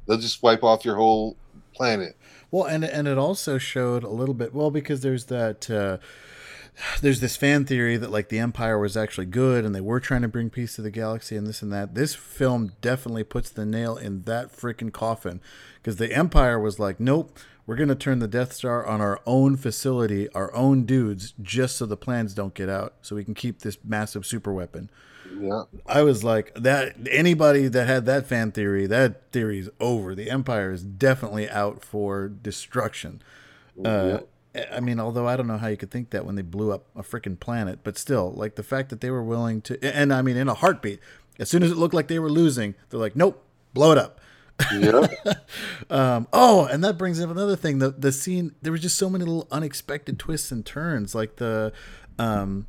they'll 0.07 0.18
just 0.18 0.42
wipe 0.42 0.64
off 0.64 0.85
your 0.85 0.96
whole 0.96 1.37
planet. 1.74 2.16
Well, 2.50 2.64
and 2.64 2.85
and 2.85 3.07
it 3.07 3.18
also 3.18 3.59
showed 3.59 4.03
a 4.03 4.09
little 4.09 4.35
bit 4.35 4.55
well 4.55 4.70
because 4.70 5.03
there's 5.03 5.27
that 5.27 5.70
uh, 5.70 5.98
there's 7.02 7.20
this 7.20 7.37
fan 7.37 7.64
theory 7.64 7.96
that 7.96 8.10
like 8.10 8.28
the 8.28 8.38
Empire 8.38 8.78
was 8.78 8.96
actually 8.96 9.26
good 9.26 9.64
and 9.64 9.74
they 9.74 9.80
were 9.80 10.00
trying 10.00 10.22
to 10.22 10.28
bring 10.28 10.50
peace 10.50 10.76
to 10.76 10.82
the 10.82 10.90
galaxy 10.90 11.37
and 11.37 11.46
this 11.46 11.62
and 11.62 11.72
that. 11.72 11.94
This 11.94 12.14
film 12.14 12.72
definitely 12.80 13.24
puts 13.24 13.50
the 13.50 13.66
nail 13.66 13.96
in 13.96 14.22
that 14.22 14.52
freaking 14.52 14.92
coffin 14.92 15.40
because 15.76 15.96
the 15.96 16.12
Empire 16.12 16.58
was 16.58 16.78
like, 16.78 16.98
nope, 16.98 17.38
we're 17.66 17.76
gonna 17.76 17.94
turn 17.94 18.18
the 18.18 18.28
Death 18.28 18.52
Star 18.52 18.84
on 18.87 19.00
our 19.00 19.20
own 19.26 19.56
facility, 19.56 20.28
our 20.30 20.54
own 20.54 20.84
dudes, 20.84 21.32
just 21.40 21.76
so 21.76 21.87
the 21.87 21.96
plans 21.96 22.34
don't 22.34 22.54
get 22.54 22.68
out, 22.68 22.94
so 23.02 23.16
we 23.16 23.24
can 23.24 23.34
keep 23.34 23.60
this 23.60 23.78
massive 23.84 24.26
super 24.26 24.52
weapon. 24.52 24.90
Yeah, 25.38 25.62
I 25.87 26.02
was 26.02 26.22
like 26.22 26.52
that. 26.54 26.94
Anybody 27.10 27.68
that 27.68 27.87
had 27.87 28.04
that 28.06 28.26
fan 28.26 28.52
theory, 28.52 28.87
that 28.87 29.32
theory's 29.32 29.68
over. 29.80 30.14
The 30.14 30.30
Empire 30.30 30.72
is 30.72 30.82
definitely 30.82 31.48
out 31.48 31.82
for 31.82 32.28
destruction. 32.28 33.22
Uh, 33.82 34.20
I 34.72 34.80
mean, 34.80 35.00
although 35.00 35.26
I 35.26 35.36
don't 35.36 35.46
know 35.46 35.58
how 35.58 35.66
you 35.68 35.76
could 35.76 35.90
think 35.90 36.10
that 36.10 36.24
when 36.24 36.34
they 36.36 36.42
blew 36.42 36.72
up 36.72 36.86
a 36.94 37.02
freaking 37.02 37.38
planet, 37.38 37.80
but 37.82 37.98
still, 37.98 38.32
like 38.32 38.54
the 38.54 38.62
fact 38.62 38.88
that 38.90 39.00
they 39.00 39.10
were 39.10 39.22
willing 39.22 39.60
to, 39.62 39.78
and 39.84 40.12
I 40.12 40.22
mean, 40.22 40.36
in 40.36 40.48
a 40.48 40.54
heartbeat, 40.54 41.00
as 41.38 41.48
soon 41.48 41.62
as 41.62 41.70
it 41.72 41.76
looked 41.76 41.94
like 41.94 42.06
they 42.08 42.18
were 42.20 42.30
losing, 42.30 42.74
they're 42.90 43.00
like, 43.00 43.16
nope, 43.16 43.42
blow 43.72 43.90
it 43.92 43.98
up. 43.98 44.20
yeah, 44.72 45.08
Um, 45.90 46.28
oh, 46.32 46.66
and 46.66 46.84
that 46.84 46.96
brings 46.96 47.20
up 47.20 47.28
another 47.30 47.56
thing. 47.56 47.80
The 47.80 47.90
the 47.90 48.12
scene 48.12 48.54
there 48.62 48.70
was 48.70 48.80
just 48.82 48.96
so 48.96 49.10
many 49.10 49.24
little 49.24 49.48
unexpected 49.50 50.16
twists 50.20 50.52
and 50.52 50.64
turns, 50.64 51.12
like 51.14 51.36
the 51.36 51.72
um 52.20 52.68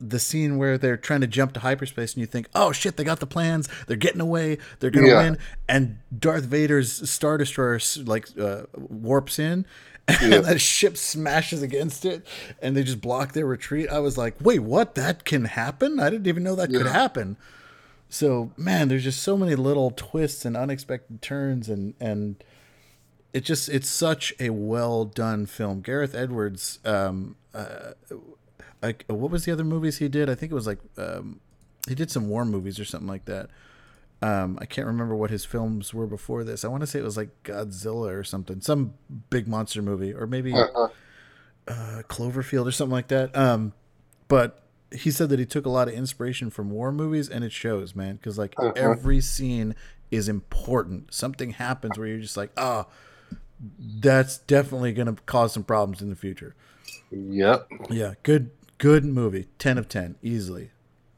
the 0.00 0.18
scene 0.18 0.56
where 0.58 0.78
they're 0.78 0.96
trying 0.96 1.20
to 1.20 1.26
jump 1.26 1.52
to 1.52 1.60
hyperspace 1.60 2.14
and 2.14 2.20
you 2.20 2.26
think, 2.26 2.46
oh 2.54 2.70
shit, 2.72 2.96
they 2.96 3.04
got 3.04 3.18
the 3.20 3.26
plans, 3.26 3.68
they're 3.86 3.96
getting 3.98 4.20
away, 4.20 4.56
they're 4.78 4.90
gonna 4.90 5.08
Yeah. 5.08 5.22
win, 5.22 5.38
and 5.68 5.98
Darth 6.16 6.44
Vader's 6.44 7.10
Star 7.10 7.36
Destroyer 7.36 7.80
like 8.06 8.28
uh, 8.40 8.62
warps 8.76 9.38
in. 9.38 9.66
And 10.22 10.32
Yeah. 10.32 10.40
that 10.40 10.60
ship 10.60 10.96
smashes 10.96 11.62
against 11.62 12.04
it, 12.04 12.26
and 12.62 12.76
they 12.76 12.82
just 12.82 13.00
block 13.00 13.32
their 13.32 13.46
retreat. 13.46 13.88
I 13.90 13.98
was 13.98 14.16
like, 14.16 14.34
"Wait, 14.40 14.60
what? 14.60 14.94
That 14.94 15.24
can 15.24 15.44
happen? 15.44 16.00
I 16.00 16.08
didn't 16.10 16.26
even 16.26 16.42
know 16.42 16.54
that 16.54 16.70
could 16.70 16.86
happen." 16.86 17.36
So, 18.08 18.50
man, 18.56 18.88
there's 18.88 19.04
just 19.04 19.22
so 19.22 19.36
many 19.36 19.54
little 19.54 19.90
twists 19.90 20.44
and 20.46 20.56
unexpected 20.56 21.20
turns, 21.20 21.68
and 21.68 21.92
and 22.00 22.42
it 23.34 23.44
just 23.44 23.68
it's 23.68 23.88
such 23.88 24.32
a 24.40 24.48
well 24.50 25.04
done 25.04 25.44
film. 25.44 25.82
Gareth 25.82 26.14
Edwards, 26.14 26.78
um, 26.86 27.36
uh, 27.52 27.92
like 28.82 29.04
what 29.08 29.30
was 29.30 29.44
the 29.44 29.52
other 29.52 29.64
movies 29.64 29.98
he 29.98 30.08
did? 30.08 30.30
I 30.30 30.34
think 30.34 30.50
it 30.50 30.54
was 30.54 30.66
like 30.66 30.78
um, 30.96 31.40
he 31.86 31.94
did 31.94 32.10
some 32.10 32.30
war 32.30 32.46
movies 32.46 32.80
or 32.80 32.86
something 32.86 33.08
like 33.08 33.26
that. 33.26 33.50
Um, 34.20 34.58
I 34.60 34.66
can't 34.66 34.86
remember 34.86 35.14
what 35.14 35.30
his 35.30 35.44
films 35.44 35.94
were 35.94 36.06
before 36.06 36.42
this. 36.42 36.64
I 36.64 36.68
want 36.68 36.80
to 36.80 36.86
say 36.86 36.98
it 36.98 37.04
was 37.04 37.16
like 37.16 37.30
Godzilla 37.44 38.12
or 38.12 38.24
something, 38.24 38.60
some 38.60 38.94
big 39.30 39.46
monster 39.46 39.80
movie, 39.82 40.12
or 40.12 40.26
maybe 40.26 40.52
Uh-huh. 40.54 40.88
uh, 41.68 42.02
Cloverfield 42.08 42.66
or 42.66 42.72
something 42.72 42.92
like 42.92 43.08
that. 43.08 43.36
Um, 43.36 43.74
but 44.26 44.62
he 44.92 45.10
said 45.10 45.28
that 45.28 45.38
he 45.38 45.46
took 45.46 45.66
a 45.66 45.70
lot 45.70 45.86
of 45.86 45.94
inspiration 45.94 46.50
from 46.50 46.70
war 46.70 46.90
movies, 46.90 47.28
and 47.28 47.44
it 47.44 47.52
shows, 47.52 47.94
man, 47.94 48.16
because 48.16 48.38
like 48.38 48.54
Uh-huh. 48.58 48.72
every 48.74 49.20
scene 49.20 49.74
is 50.10 50.28
important. 50.28 51.12
Something 51.14 51.50
happens 51.50 51.96
where 51.98 52.08
you're 52.08 52.18
just 52.18 52.36
like, 52.36 52.50
ah, 52.56 52.86
that's 54.00 54.38
definitely 54.38 54.92
going 54.92 55.14
to 55.14 55.20
cause 55.22 55.52
some 55.52 55.64
problems 55.64 56.00
in 56.02 56.08
the 56.10 56.16
future. 56.16 56.54
yep. 57.10 57.68
Yeah, 57.90 58.14
good, 58.22 58.50
good 58.78 59.04
movie. 59.04 59.46
Ten 59.58 59.78
of 59.78 59.88
ten, 59.88 60.16
easily. 60.22 60.70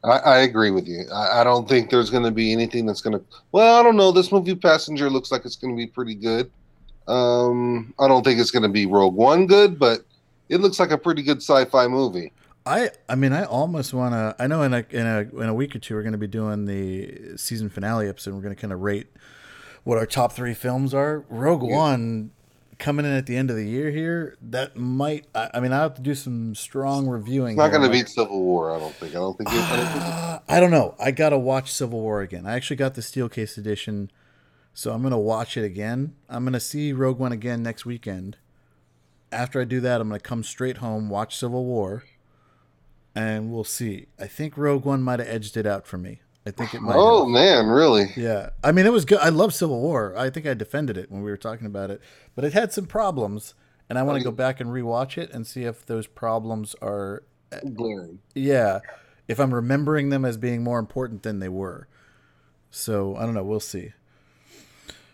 I, 0.05 0.19
I 0.19 0.39
agree 0.39 0.71
with 0.71 0.87
you. 0.87 1.05
I, 1.13 1.41
I 1.41 1.45
don't 1.45 1.69
think 1.69 1.91
there's 1.91 2.11
going 2.11 2.25
to 2.25 2.31
be 2.31 2.53
anything 2.53 2.87
that's 2.87 3.01
going 3.01 3.19
to. 3.19 3.25
Well, 3.53 3.79
I 3.79 3.83
don't 3.83 3.97
know. 3.97 4.13
This 4.13 4.33
movie 4.33 4.55
Passenger 4.55 5.11
looks 5.11 5.31
like 5.31 5.45
it's 5.45 5.57
going 5.57 5.75
to 5.75 5.77
be 5.77 5.87
pretty 5.87 6.15
good. 6.15 6.51
Um, 7.07 7.93
I 7.99 8.09
don't 8.09 8.25
think 8.25 8.41
it's 8.41 8.51
going 8.51 8.63
to 8.63 8.69
be 8.69 8.87
Rogue 8.87 9.15
One 9.15 9.47
good, 9.47 9.79
but 9.79 10.01
it 10.49 10.61
looks 10.61 10.79
like 10.79 10.91
a 10.91 10.99
pretty 10.99 11.23
good 11.23 11.39
sci-fi 11.39 11.89
movie. 11.89 12.33
I, 12.67 12.91
I 13.09 13.15
mean, 13.15 13.33
I 13.33 13.45
almost 13.45 13.95
want 13.95 14.13
to. 14.13 14.37
I 14.39 14.47
know 14.47 14.63
in 14.63 14.75
a 14.75 14.85
in 14.91 15.07
a 15.07 15.21
in 15.43 15.49
a 15.49 15.55
week 15.55 15.75
or 15.75 15.79
two 15.79 15.95
we're 15.95 16.03
going 16.03 16.13
to 16.13 16.19
be 16.19 16.27
doing 16.27 16.67
the 16.67 17.37
season 17.37 17.69
finale 17.69 18.09
episode. 18.09 18.35
We're 18.35 18.43
going 18.43 18.55
to 18.55 18.61
kind 18.61 18.73
of 18.73 18.81
rate 18.81 19.09
what 19.83 19.99
our 19.99 20.07
top 20.07 20.33
three 20.33 20.55
films 20.55 20.93
are. 20.95 21.25
Rogue 21.29 21.63
Yeah. 21.63 21.77
One 21.77 22.31
coming 22.81 23.07
in 23.07 23.13
at 23.13 23.27
the 23.27 23.37
end 23.37 23.51
of 23.51 23.57
the 23.57 23.65
year 23.65 23.91
here. 23.91 24.37
That 24.43 24.77
might. 24.77 25.27
I, 25.35 25.51
I 25.55 25.61
mean, 25.61 25.73
I 25.73 25.83
have 25.83 25.95
to 25.95 26.03
do 26.03 26.15
some 26.15 26.55
strong 26.55 27.07
reviewing. 27.07 27.53
It's 27.53 27.59
not 27.59 27.71
going 27.71 27.83
to 27.83 27.91
beat 27.91 28.09
Civil 28.09 28.43
War. 28.43 28.75
I 28.75 28.79
don't 28.81 28.95
think. 28.95 29.13
I 29.13 29.19
don't 29.19 29.37
think. 29.37 29.51
Uh, 29.53 30.21
I 30.49 30.59
don't 30.59 30.73
know. 30.73 30.97
I 30.99 31.13
gotta 31.13 31.39
watch 31.39 31.73
Civil 31.73 32.01
War 32.01 32.23
again. 32.23 32.47
I 32.47 32.55
actually 32.55 32.77
got 32.77 32.95
the 32.95 33.03
Steelcase 33.03 33.57
edition, 33.57 34.11
so 34.75 34.93
I'm 34.93 35.03
gonna 35.03 35.19
watch 35.19 35.57
it 35.57 35.65
again. 35.65 36.17
I'm 36.29 36.45
gonna 36.45 36.59
see 36.59 36.93
Rogue 36.93 37.21
One 37.21 37.31
again 37.31 37.63
next 37.63 37.87
weekend. 37.87 38.37
After 39.31 39.61
I 39.61 39.65
do 39.65 39.81
that, 39.81 40.01
I'm 40.01 40.09
gonna 40.09 40.19
come 40.19 40.43
straight 40.43 40.79
home, 40.79 41.09
watch 41.09 41.37
Civil 41.37 41.65
War, 41.65 42.03
and 43.15 43.53
we'll 43.53 43.63
see. 43.63 44.07
I 44.19 44.27
think 44.27 44.57
Rogue 44.57 44.85
One 44.85 45.03
might 45.03 45.21
have 45.21 45.29
edged 45.29 45.57
it 45.57 45.67
out 45.67 45.87
for 45.87 45.99
me. 45.99 46.21
I 46.47 46.51
think 46.51 46.75
it 46.75 46.81
might. 46.81 46.97
oh 46.97 47.21
have. 47.25 47.29
man, 47.29 47.67
really? 47.67 48.13
Yeah, 48.17 48.51
I 48.65 48.73
mean 48.73 48.87
it 48.87 48.93
was 48.93 49.05
good. 49.05 49.19
I 49.19 49.29
love 49.29 49.53
Civil 49.53 49.81
War. 49.81 50.15
I 50.17 50.31
think 50.31 50.47
I 50.47 50.55
defended 50.55 50.97
it 50.97 51.11
when 51.11 51.23
we 51.23 51.31
were 51.31 51.37
talking 51.37 51.67
about 51.67 51.91
it, 51.91 52.01
but 52.35 52.45
it 52.45 52.53
had 52.55 52.73
some 52.73 52.87
problems, 52.87 53.55
and 53.89 53.99
I 53.99 54.03
want 54.03 54.19
to 54.19 54.25
go 54.25 54.33
back 54.33 54.61
and 54.61 54.71
rewatch 54.71 55.19
it 55.19 55.31
and 55.33 55.47
see 55.47 55.65
if 55.65 55.85
those 55.85 56.07
problems 56.07 56.75
are 56.81 57.25
eh, 57.53 57.61
Glaring. 57.75 58.21
yeah, 58.35 58.81
if 59.29 59.39
I'm 59.39 59.53
remembering 59.53 60.09
them 60.09 60.25
as 60.25 60.37
being 60.39 60.65
more 60.65 60.79
important 60.79 61.23
than 61.23 61.41
they 61.41 61.49
were. 61.49 61.89
So 62.71 63.17
I 63.17 63.27
don't 63.27 63.35
know. 63.35 63.45
We'll 63.45 63.61
see. 63.61 63.93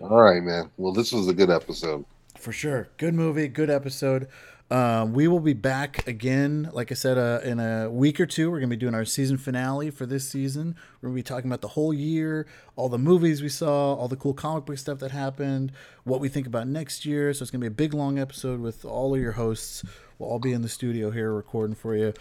All 0.01 0.21
right, 0.23 0.43
man. 0.43 0.71
Well, 0.77 0.93
this 0.93 1.13
was 1.13 1.27
a 1.29 1.35
good 1.35 1.51
episode. 1.51 2.05
For 2.39 2.53
sure, 2.53 2.89
good 2.99 3.15
movie, 3.15 3.49
good 3.49 3.71
episode. 3.71 4.29
Um, 4.69 5.13
we 5.13 5.29
will 5.29 5.39
be 5.39 5.53
back 5.53 6.07
again, 6.09 6.69
like 6.73 6.91
I 6.91 6.97
said, 6.97 7.17
uh, 7.19 7.41
in 7.45 7.61
a 7.61 7.89
week 7.89 8.19
or 8.19 8.27
two. 8.27 8.51
We're 8.51 8.59
going 8.59 8.69
to 8.69 8.77
be 8.77 8.81
doing 8.81 8.97
our 8.97 9.05
season 9.05 9.37
finale 9.39 9.91
for 9.91 10.07
this 10.07 10.29
season. 10.29 10.75
We're 11.01 11.09
going 11.09 11.15
to 11.17 11.19
be 11.21 11.23
talking 11.23 11.49
about 11.49 11.61
the 11.61 11.69
whole 11.69 11.95
year, 11.95 12.49
all 12.75 12.89
the 12.89 12.99
movies 12.99 13.43
we 13.43 13.49
saw, 13.49 13.95
all 13.95 14.09
the 14.09 14.17
cool 14.17 14.35
comic 14.35 14.65
book 14.65 14.77
stuff 14.79 14.99
that 14.99 15.13
happened, 15.13 15.71
what 16.03 16.19
we 16.19 16.29
think 16.29 16.49
about 16.49 16.67
next 16.67 17.07
year. 17.07 17.33
So 17.33 17.43
it's 17.45 17.53
going 17.53 17.61
to 17.61 17.65
be 17.65 17.69
a 17.69 17.71
big, 17.71 17.95
long 17.95 18.19
episode 18.19 18.59
with 18.61 18.85
all 18.85 19.15
of 19.15 19.21
your 19.21 19.33
hosts. 19.33 19.85
We'll 20.19 20.31
all 20.31 20.41
be 20.41 20.53
in 20.53 20.63
the 20.63 20.69
studio 20.69 21.13
here 21.13 21.33
recording 21.33 21.77
for 21.77 21.95
you. 21.95 22.13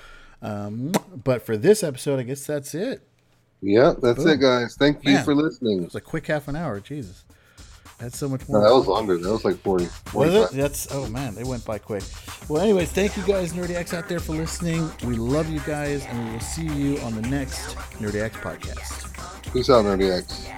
Um, 0.43 0.91
but 1.23 1.43
for 1.43 1.57
this 1.57 1.83
episode, 1.83 2.19
I 2.19 2.23
guess 2.23 2.45
that's 2.45 2.75
it. 2.75 3.01
Yeah, 3.61 3.93
that's 3.99 4.19
Boom. 4.19 4.27
it, 4.33 4.37
guys. 4.39 4.75
Thank 4.75 5.03
you 5.03 5.13
Man. 5.13 5.25
for 5.25 5.31
It 5.31 5.37
listening. 5.37 5.83
was 5.85 5.95
a 5.95 6.01
quick 6.01 6.27
half 6.27 6.47
an 6.47 6.55
hour. 6.55 6.79
Jesus. 6.79 7.25
That's 7.97 8.17
so 8.17 8.27
much 8.27 8.41
No, 8.49 8.59
more. 8.59 8.67
that 8.69 8.75
was 8.75 8.87
longer. 8.87 9.17
That 9.17 9.31
was 9.31 9.45
like 9.45 9.57
40. 9.59 9.87
Was 10.13 10.33
it? 10.33 10.51
That's 10.51 10.87
oh 10.91 11.07
man, 11.07 11.33
they 11.33 11.43
went 11.43 11.63
by 11.65 11.77
quick. 11.77 12.03
Well, 12.49 12.61
anyways, 12.61 12.91
thank 12.91 13.15
you 13.15 13.23
guys, 13.23 13.53
Nerdiacs, 13.53 13.93
out 13.93 14.09
there 14.09 14.19
for 14.19 14.33
listening. 14.33 14.89
We 15.05 15.15
love 15.15 15.49
you 15.49 15.61
guys, 15.61 16.05
and 16.05 16.25
we 16.27 16.33
will 16.33 16.39
see 16.41 16.67
you 16.67 16.97
on 16.99 17.15
the 17.19 17.27
next 17.29 17.75
Nerdiacs 17.99 18.31
podcast. 18.33 19.53
Peace 19.53 19.69
out, 19.69 19.85
Nerdiacs. 19.85 20.51